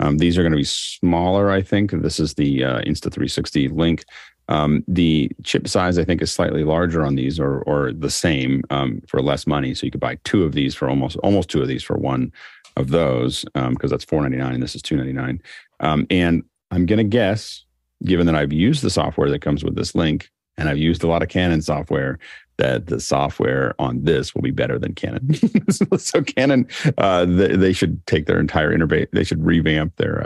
[0.01, 1.49] um, these are going to be smaller.
[1.49, 4.03] I think this is the uh, Insta360 Link.
[4.49, 8.63] Um, the chip size I think is slightly larger on these, or or the same
[8.69, 9.73] um, for less money.
[9.73, 12.33] So you could buy two of these for almost almost two of these for one
[12.75, 15.41] of those because um, that's 499 and this is 299.
[15.79, 17.63] Um, and I'm going to guess,
[18.03, 21.07] given that I've used the software that comes with this link, and I've used a
[21.07, 22.19] lot of Canon software
[22.57, 25.33] that the software on this will be better than Canon.
[25.97, 26.67] so, Canon,
[26.97, 29.07] uh, they, they, should take their entire interface.
[29.11, 30.23] They should revamp their.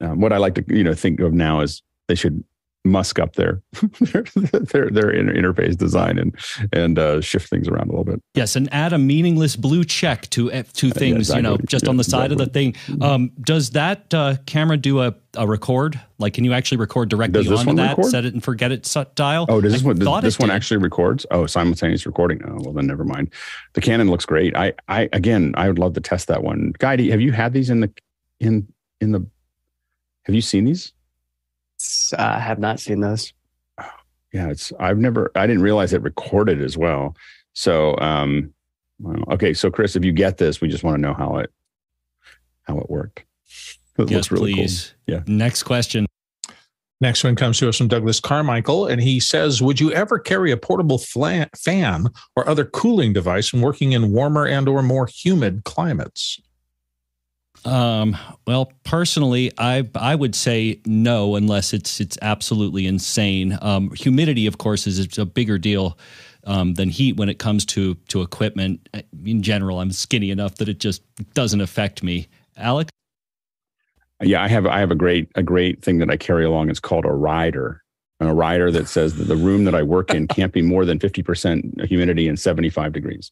[0.00, 2.44] Uh, um, what I like to you know think of now is they should
[2.86, 3.62] musk up their
[4.00, 6.34] their their, their interface design and
[6.72, 8.22] and uh, shift things around a little bit.
[8.34, 11.02] Yes, and add a meaningless blue check to uh, two things.
[11.10, 11.36] Yeah, exactly.
[11.36, 12.42] You know, just yeah, on the side exactly.
[12.42, 12.72] of the thing.
[12.72, 13.02] Mm-hmm.
[13.02, 16.00] Um, does that uh, camera do a, a record?
[16.18, 17.96] Like, can you actually record directly onto that?
[17.98, 18.10] Record?
[18.10, 19.46] Set it and forget it style.
[19.48, 19.98] Oh, does this I one?
[19.98, 20.54] Does, this one did.
[20.54, 21.26] actually records?
[21.30, 22.42] Oh, simultaneous recording.
[22.46, 23.32] Oh, well then never mind.
[23.74, 24.56] The Canon looks great.
[24.56, 26.72] I I again, I would love to test that one.
[26.78, 27.92] Guy, have you had these in the
[28.40, 28.66] in
[29.00, 29.26] in the?
[30.24, 30.92] Have you seen these?
[32.16, 33.32] I uh, have not seen those.
[34.32, 37.16] Yeah, it's I've never I didn't realize it recorded as well.
[37.54, 38.52] So um
[38.98, 41.50] well, okay, so Chris, if you get this, we just want to know how it
[42.64, 43.24] how it worked.
[43.98, 44.94] It yes, really please.
[45.06, 45.16] Cool.
[45.16, 45.22] Yeah.
[45.26, 46.06] Next question.
[47.00, 50.50] Next one comes to us from Douglas Carmichael, and he says, "Would you ever carry
[50.50, 55.64] a portable flan- fan or other cooling device when working in warmer and/or more humid
[55.64, 56.40] climates?"
[57.66, 58.16] Um,
[58.46, 63.58] well, personally, I I would say no, unless it's it's absolutely insane.
[63.60, 65.98] Um, humidity, of course, is, a bigger deal
[66.44, 68.88] um, than heat when it comes to to equipment.
[69.24, 71.02] In general, I'm skinny enough that it just
[71.34, 72.28] doesn't affect me.
[72.56, 72.90] Alex.
[74.22, 76.70] Yeah, I have I have a great a great thing that I carry along.
[76.70, 77.82] It's called a rider,
[78.20, 80.98] a rider that says that the room that I work in can't be more than
[80.98, 83.30] 50% humidity and 75 degrees.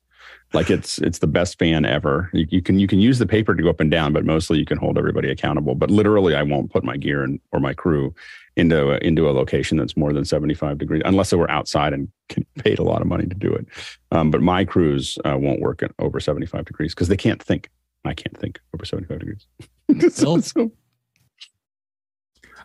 [0.52, 2.30] Like it's it's the best fan ever.
[2.32, 4.58] You, you, can you can use the paper to go up and down, but mostly
[4.58, 5.74] you can hold everybody accountable.
[5.74, 8.14] But literally, I won't put my gear and or my crew
[8.56, 12.08] into a, into a location that's more than 75 degrees, unless they were outside and
[12.58, 13.66] paid a lot of money to do it.
[14.12, 17.68] Um, but my crews uh, won't work at over 75 degrees because they can't think.
[18.04, 19.46] I can't think over 75 degrees.
[20.14, 20.70] so, so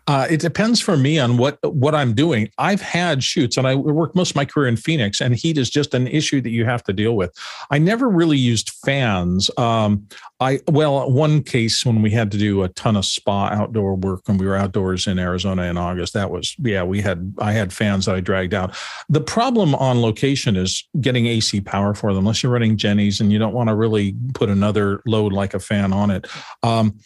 [0.08, 2.50] uh, it depends for me on what what I'm doing.
[2.58, 5.70] I've had shoots, and I worked most of my career in Phoenix, and heat is
[5.70, 7.32] just an issue that you have to deal with.
[7.72, 9.50] I never really used fans.
[9.58, 10.08] Um,
[10.40, 14.22] I well, one case when we had to do a ton of spa outdoor work
[14.26, 17.74] when we were outdoors in Arizona in August, that was yeah, we had I had
[17.74, 18.76] fans that I dragged out.
[19.10, 23.32] The problem on location is getting AC power for them, unless you're running gennies and
[23.32, 26.28] you don't want to really put another load like a fan on it.
[26.64, 27.00] Um,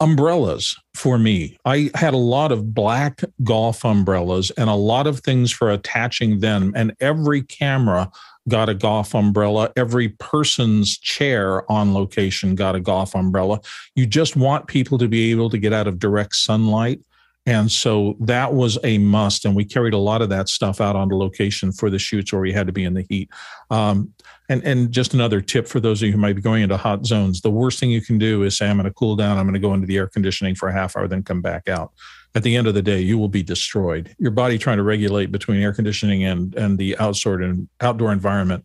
[0.00, 1.58] umbrellas for me.
[1.64, 6.40] I had a lot of black golf umbrellas and a lot of things for attaching
[6.40, 6.72] them.
[6.74, 8.10] And every camera
[8.48, 9.70] got a golf umbrella.
[9.76, 13.60] Every person's chair on location got a golf umbrella.
[13.94, 17.00] You just want people to be able to get out of direct sunlight.
[17.46, 19.44] And so that was a must.
[19.44, 22.42] And we carried a lot of that stuff out onto location for the shoots where
[22.42, 23.30] we had to be in the heat.
[23.70, 24.12] Um,
[24.50, 27.06] and, and just another tip for those of you who might be going into hot
[27.06, 29.44] zones the worst thing you can do is say, I'm going to cool down, I'm
[29.44, 31.92] going to go into the air conditioning for a half hour, then come back out.
[32.34, 34.14] At the end of the day, you will be destroyed.
[34.18, 38.64] Your body trying to regulate between air conditioning and, and the outdoor and outdoor environment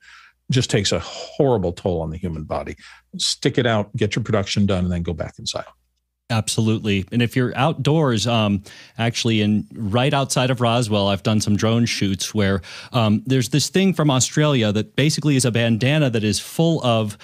[0.52, 2.76] just takes a horrible toll on the human body.
[3.18, 5.66] Stick it out, get your production done, and then go back inside.
[6.32, 7.06] Absolutely.
[7.12, 8.64] And if you're outdoors, um,
[8.98, 12.62] actually, in right outside of Roswell, I've done some drone shoots where
[12.94, 17.18] um, there's this thing from Australia that basically is a bandana that is full of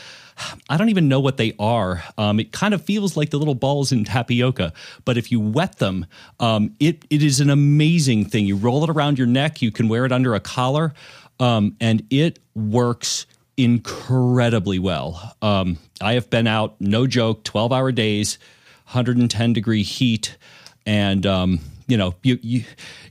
[0.70, 2.04] I don't even know what they are.
[2.18, 4.74] Um, it kind of feels like the little balls in tapioca,
[5.06, 6.06] but if you wet them,
[6.40, 8.46] um, it it is an amazing thing.
[8.46, 9.62] You roll it around your neck.
[9.62, 10.94] You can wear it under a collar,
[11.40, 13.26] um, and it works
[13.58, 15.36] incredibly well.
[15.42, 18.40] Um, I have been out, no joke, twelve hour days,
[18.92, 20.38] 110 degree heat,
[20.86, 22.64] and um, you know, you you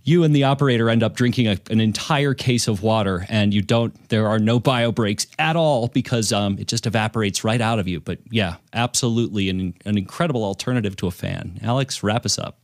[0.05, 3.62] you and the operator end up drinking a, an entire case of water, and you
[3.62, 4.09] don't.
[4.11, 7.89] There are no bio breaks at all because um, it just evaporates right out of
[7.89, 8.01] you.
[8.01, 11.59] But yeah, absolutely, an an incredible alternative to a fan.
[11.62, 12.60] Alex, wrap us up.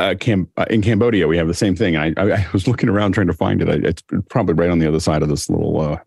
[0.00, 1.96] Uh, Cam- uh, in Cambodia, we have the same thing.
[1.96, 3.68] I, I, I, was looking around trying to find it.
[3.68, 5.98] I, it's probably right on the other side of this little uh,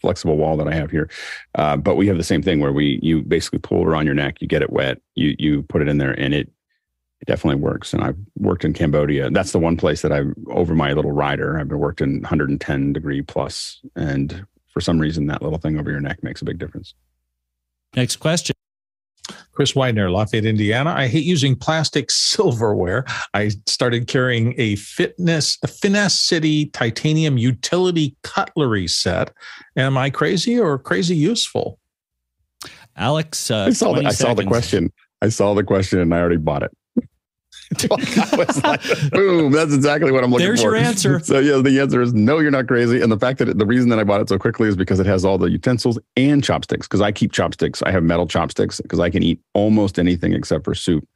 [0.00, 1.10] flexible wall that I have here.
[1.54, 4.14] Uh, but we have the same thing where we you basically pull it around your
[4.14, 6.50] neck, you get it wet, you you put it in there, and it
[7.20, 7.92] it definitely works.
[7.92, 9.28] And I've worked in Cambodia.
[9.30, 11.58] That's the one place that I've over my little rider.
[11.58, 15.90] I've been worked in 110 degree plus, and for some reason, that little thing over
[15.90, 16.94] your neck makes a big difference.
[17.94, 18.54] Next question.
[19.58, 20.94] Chris Widener, Lafayette, Indiana.
[20.96, 23.04] I hate using plastic silverware.
[23.34, 29.32] I started carrying a fitness, a Finesse City titanium utility cutlery set.
[29.74, 31.80] Am I crazy or crazy useful?
[32.96, 34.92] Alex, uh, I saw the, I saw the question.
[35.22, 36.70] I saw the question and I already bought it.
[37.90, 40.70] like, boom, that's exactly what I'm looking There's for.
[40.70, 41.20] There's your answer.
[41.24, 43.02] So yeah, the answer is no, you're not crazy.
[43.02, 45.00] And the fact that it, the reason that I bought it so quickly is because
[45.00, 46.86] it has all the utensils and chopsticks.
[46.86, 47.82] Because I keep chopsticks.
[47.82, 51.06] I have metal chopsticks because I can eat almost anything except for soup,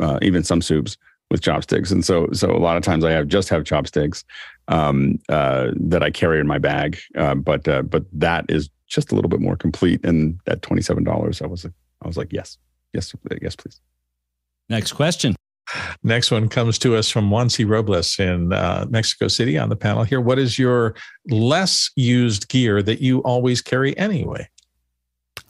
[0.00, 0.96] uh, even some soups
[1.30, 1.90] with chopsticks.
[1.90, 4.24] And so, so a lot of times I have just have chopsticks
[4.68, 6.98] um, uh, that I carry in my bag.
[7.16, 10.04] Uh, but uh, but that is just a little bit more complete.
[10.04, 12.56] And at twenty seven dollars, I was I was like, yes,
[12.92, 13.80] yes, yes, please.
[14.68, 15.34] Next question.
[16.02, 17.64] Next one comes to us from Juan C.
[17.64, 20.20] Robles in uh, Mexico City on the panel here.
[20.20, 20.94] What is your
[21.28, 24.48] less used gear that you always carry anyway?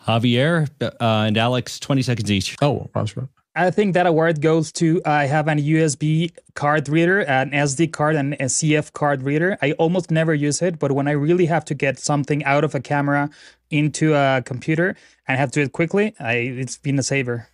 [0.06, 2.56] Javier uh, and Alex, 20 seconds each.
[2.60, 3.28] Oh, Roger.
[3.54, 8.16] I think that award goes to I have an USB card reader, an SD card,
[8.16, 9.58] and a CF card reader.
[9.60, 12.74] I almost never use it, but when I really have to get something out of
[12.74, 13.28] a camera
[13.70, 14.96] into a computer
[15.28, 17.48] and have to do it quickly, I, it's been a saver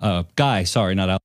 [0.00, 0.64] uh, guy.
[0.64, 1.20] Sorry, not out.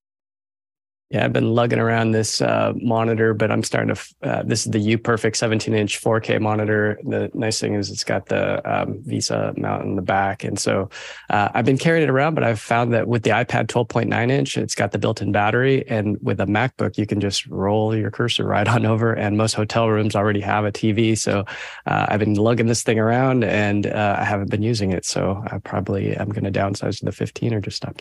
[1.12, 4.02] Yeah, I've been lugging around this uh, monitor, but I'm starting to.
[4.22, 7.00] Uh, this is the UPERFECT 17 inch 4K monitor.
[7.04, 10.92] The nice thing is it's got the um, VESA mount in the back, and so
[11.32, 12.36] uh, I've been carrying it around.
[12.36, 16.16] But I've found that with the iPad 12.9 inch, it's got the built-in battery, and
[16.22, 19.12] with a MacBook, you can just roll your cursor right on over.
[19.12, 21.44] And most hotel rooms already have a TV, so
[21.88, 25.06] uh, I've been lugging this thing around, and uh, I haven't been using it.
[25.06, 28.00] So I probably am going to downsize to the 15 or just stop.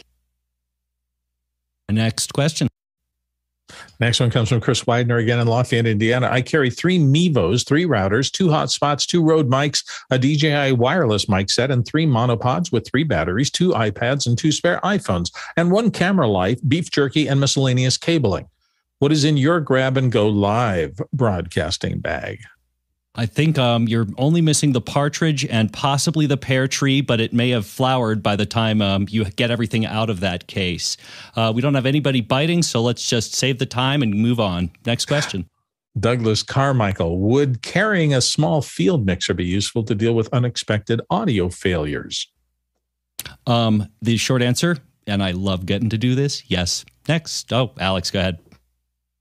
[1.90, 2.68] Next question.
[4.00, 6.28] Next one comes from Chris Widener again in Lafayette, Indiana.
[6.30, 11.50] I carry three Mevos, three routers, two hotspots, two Rode mics, a DJI wireless mic
[11.50, 15.90] set, and three monopods with three batteries, two iPads, and two spare iPhones, and one
[15.90, 18.48] camera light, beef jerky, and miscellaneous cabling.
[19.00, 22.40] What is in your grab and go live broadcasting bag?
[23.18, 27.32] I think um, you're only missing the partridge and possibly the pear tree, but it
[27.32, 30.96] may have flowered by the time um, you get everything out of that case.
[31.34, 34.70] Uh, we don't have anybody biting, so let's just save the time and move on.
[34.86, 35.48] Next question.
[35.98, 41.48] Douglas Carmichael, would carrying a small field mixer be useful to deal with unexpected audio
[41.48, 42.30] failures?
[43.48, 44.76] Um, the short answer,
[45.08, 46.84] and I love getting to do this, yes.
[47.08, 47.52] Next.
[47.52, 48.38] Oh, Alex, go ahead.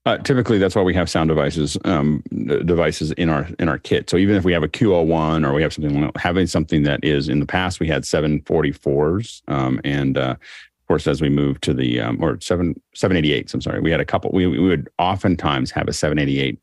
[0.08, 2.22] Uh, typically, that's why we have sound devices um,
[2.64, 4.08] devices in our in our kit.
[4.08, 7.28] So even if we have a QL1 or we have something having something that is
[7.28, 11.74] in the past, we had 744s, um, and uh, of course, as we move to
[11.74, 14.30] the um, or seven 788s, I'm sorry, we had a couple.
[14.32, 16.58] We, we would oftentimes have a 788,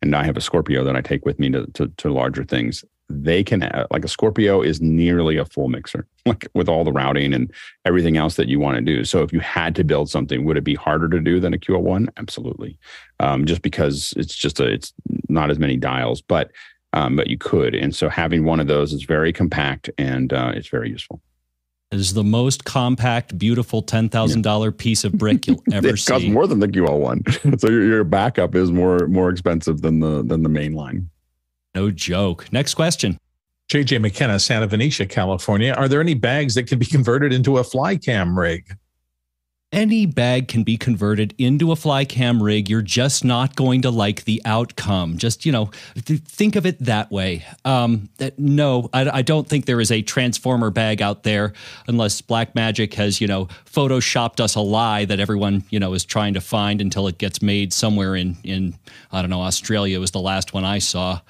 [0.00, 2.84] and I have a Scorpio that I take with me to to, to larger things
[3.08, 3.60] they can
[3.90, 7.52] like a Scorpio is nearly a full mixer, like with all the routing and
[7.84, 9.04] everything else that you want to do.
[9.04, 11.58] So if you had to build something, would it be harder to do than a
[11.58, 12.08] QL1?
[12.16, 12.78] Absolutely,
[13.20, 14.92] um, just because it's just a it's
[15.28, 16.50] not as many dials, but
[16.92, 17.74] um, but you could.
[17.74, 21.20] And so having one of those is very compact and uh, it's very useful.
[21.90, 24.50] It is the most compact, beautiful ten thousand yeah.
[24.50, 26.12] dollar piece of brick you'll ever it see.
[26.12, 27.22] It costs more than the QL one,
[27.58, 31.10] so your, your backup is more more expensive than the than the main line.
[31.74, 32.52] No joke.
[32.52, 33.18] Next question.
[33.70, 35.72] JJ McKenna, Santa Venetia, California.
[35.72, 38.76] Are there any bags that can be converted into a fly cam rig?
[39.72, 42.70] Any bag can be converted into a fly cam rig.
[42.70, 45.18] You're just not going to like the outcome.
[45.18, 47.44] Just, you know, think of it that way.
[47.64, 51.54] Um, that, no, I, I don't think there is a transformer bag out there
[51.88, 56.34] unless Blackmagic has, you know, photoshopped us a lie that everyone, you know, is trying
[56.34, 58.74] to find until it gets made somewhere in, in
[59.10, 61.20] I don't know, Australia was the last one I saw.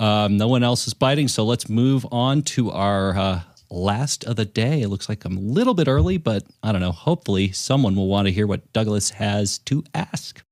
[0.00, 3.40] Um, no one else is biting, so let's move on to our uh,
[3.70, 4.80] last of the day.
[4.80, 6.90] It looks like I'm a little bit early, but I don't know.
[6.90, 10.42] Hopefully, someone will want to hear what Douglas has to ask.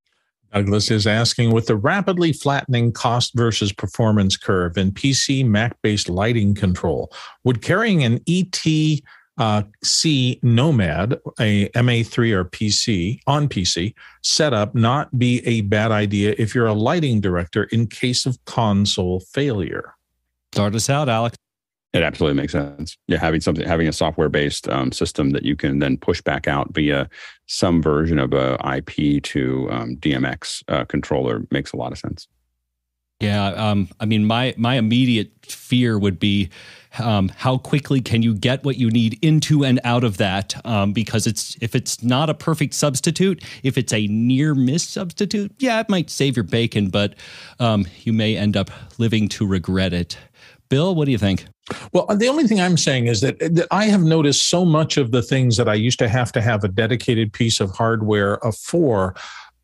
[0.52, 6.10] Douglas is asking with the rapidly flattening cost versus performance curve in PC Mac based
[6.10, 7.10] lighting control,
[7.44, 8.66] would carrying an ET
[9.38, 16.34] uh, C Nomad, a MA3 or PC on PC setup, not be a bad idea
[16.38, 19.94] if you're a lighting director in case of console failure?
[20.52, 21.36] Start us out, Alex.
[21.94, 22.98] It absolutely makes sense.
[23.06, 26.74] Yeah, having something, having a software-based um, system that you can then push back out
[26.74, 27.08] via
[27.46, 32.28] some version of a IP to um, DMX uh, controller makes a lot of sense.
[33.20, 36.50] Yeah, um, I mean, my my immediate fear would be
[36.98, 40.54] um, how quickly can you get what you need into and out of that?
[40.66, 45.52] Um, because it's if it's not a perfect substitute, if it's a near miss substitute,
[45.58, 47.14] yeah, it might save your bacon, but
[47.60, 50.18] um, you may end up living to regret it.
[50.68, 51.46] Bill, what do you think?
[51.92, 55.10] Well, the only thing I'm saying is that, that, I have noticed so much of
[55.12, 59.14] the things that I used to have to have a dedicated piece of hardware for.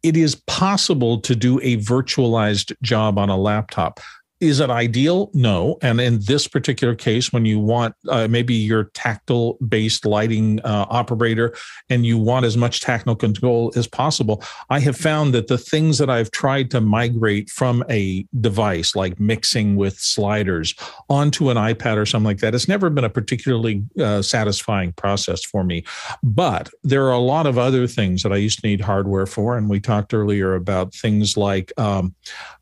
[0.02, 4.00] It is possible to do a virtualized job on a laptop.
[4.40, 5.30] Is it ideal?
[5.32, 5.78] No.
[5.80, 10.86] And in this particular case, when you want uh, maybe your tactile based lighting uh,
[10.90, 11.54] operator
[11.88, 15.98] and you want as much tactile control as possible, I have found that the things
[15.98, 20.74] that I've tried to migrate from a device like mixing with sliders
[21.08, 25.44] onto an iPad or something like that, it's never been a particularly uh, satisfying process
[25.44, 25.84] for me.
[26.24, 29.56] But there are a lot of other things that I used to need hardware for.
[29.56, 32.14] And we talked earlier about things like um,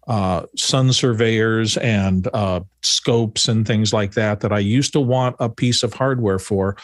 [0.06, 5.36] uh, sun surveyors and uh, scopes and things like that that I used to want
[5.38, 6.76] a piece of hardware for.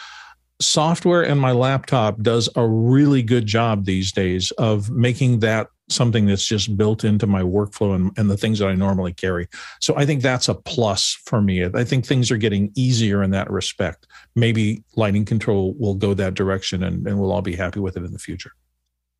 [0.60, 6.26] Software in my laptop does a really good job these days of making that something
[6.26, 9.48] that's just built into my workflow and, and the things that I normally carry.
[9.80, 11.64] So I think that's a plus for me.
[11.64, 14.06] I think things are getting easier in that respect.
[14.36, 18.04] Maybe lighting control will go that direction and, and we'll all be happy with it
[18.04, 18.52] in the future.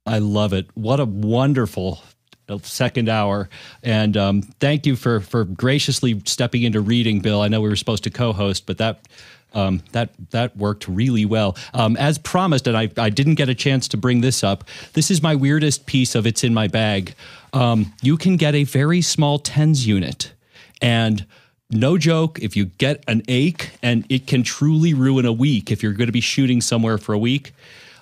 [0.06, 0.66] I love it.
[0.74, 2.02] What a wonderful
[2.62, 3.48] second hour.
[3.82, 7.40] And um, thank you for for graciously stepping into reading, Bill.
[7.40, 9.00] I know we were supposed to co-host, but that
[9.54, 11.56] um, that that worked really well.
[11.74, 14.64] Um, as promised, and I, I didn't get a chance to bring this up.
[14.92, 17.14] This is my weirdest piece of it's in my bag.
[17.52, 20.32] Um, you can get a very small tens unit,
[20.82, 21.24] and
[21.70, 25.82] no joke, if you get an ache, and it can truly ruin a week if
[25.82, 27.52] you're going to be shooting somewhere for a week.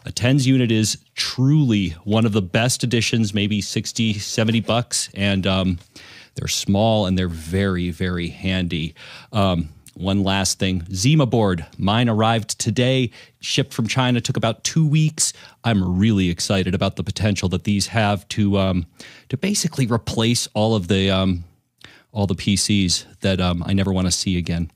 [0.05, 5.11] A tens unit is truly one of the best editions, maybe 60, 70 bucks.
[5.15, 5.79] And um,
[6.35, 8.95] they're small and they're very, very handy.
[9.33, 11.65] Um, one last thing ZimaBoard.
[11.79, 13.11] Mine arrived today,
[13.41, 15.33] shipped from China, took about two weeks.
[15.65, 18.87] I'm really excited about the potential that these have to um,
[19.31, 21.45] to basically replace all of the um,
[22.13, 24.71] all the PCs that um, I never want to see again.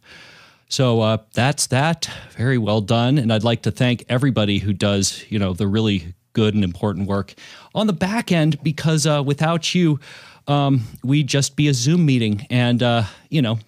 [0.71, 2.09] So uh, that's that.
[2.37, 3.19] Very well done.
[3.19, 7.09] And I'd like to thank everybody who does, you know, the really good and important
[7.09, 7.35] work
[7.75, 10.01] on the back end because uh, without you,
[10.47, 12.47] um, we'd just be a Zoom meeting.
[12.51, 13.59] And, uh, you know,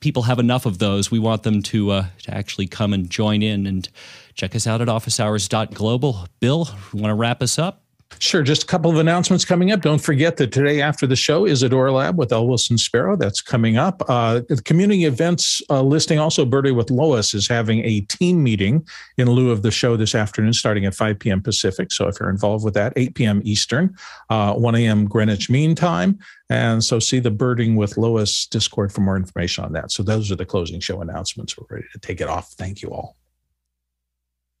[0.00, 1.10] people have enough of those.
[1.10, 3.88] We want them to, uh, to actually come and join in and
[4.34, 6.26] check us out at officehours.global.
[6.40, 7.81] Bill, want to wrap us up?
[8.18, 8.42] Sure.
[8.42, 9.80] Just a couple of announcements coming up.
[9.80, 13.16] Don't forget that today after the show is Adora Lab with El Wilson Sparrow.
[13.16, 14.02] That's coming up.
[14.08, 18.86] Uh, the community events uh, listing also Birding with Lois is having a team meeting
[19.18, 21.42] in lieu of the show this afternoon starting at 5 p.m.
[21.42, 21.92] Pacific.
[21.92, 23.42] So if you're involved with that, 8 p.m.
[23.44, 23.96] Eastern,
[24.30, 25.06] uh, 1 a.m.
[25.06, 26.18] Greenwich Mean Time.
[26.48, 29.90] And so see the Birding with Lois Discord for more information on that.
[29.90, 31.56] So those are the closing show announcements.
[31.58, 32.52] We're ready to take it off.
[32.52, 33.16] Thank you all.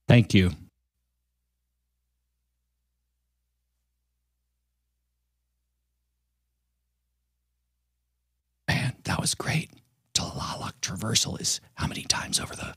[0.08, 0.50] Thank you.
[9.04, 9.70] That was great.
[10.14, 12.74] Tlaloc traversal is how many times over the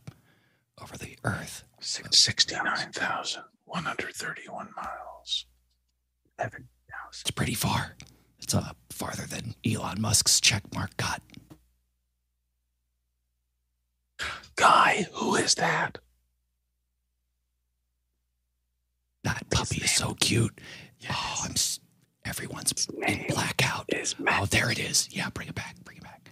[0.81, 1.63] over the Earth?
[1.79, 5.45] Sixty-nine thousand one hundred thirty-one miles.
[6.39, 7.21] Eleven thousand.
[7.21, 7.95] It's pretty far.
[8.39, 11.21] It's uh, farther than Elon Musk's check mark got.
[14.55, 15.97] Guy, who is that?
[19.23, 20.61] That puppy is so cute.
[20.99, 21.11] Yes.
[21.13, 21.55] Oh, I'm.
[22.25, 23.89] Everyone's in blackout.
[24.27, 25.07] oh, there it is.
[25.11, 25.75] Yeah, bring it back.
[25.83, 26.24] Bring it back.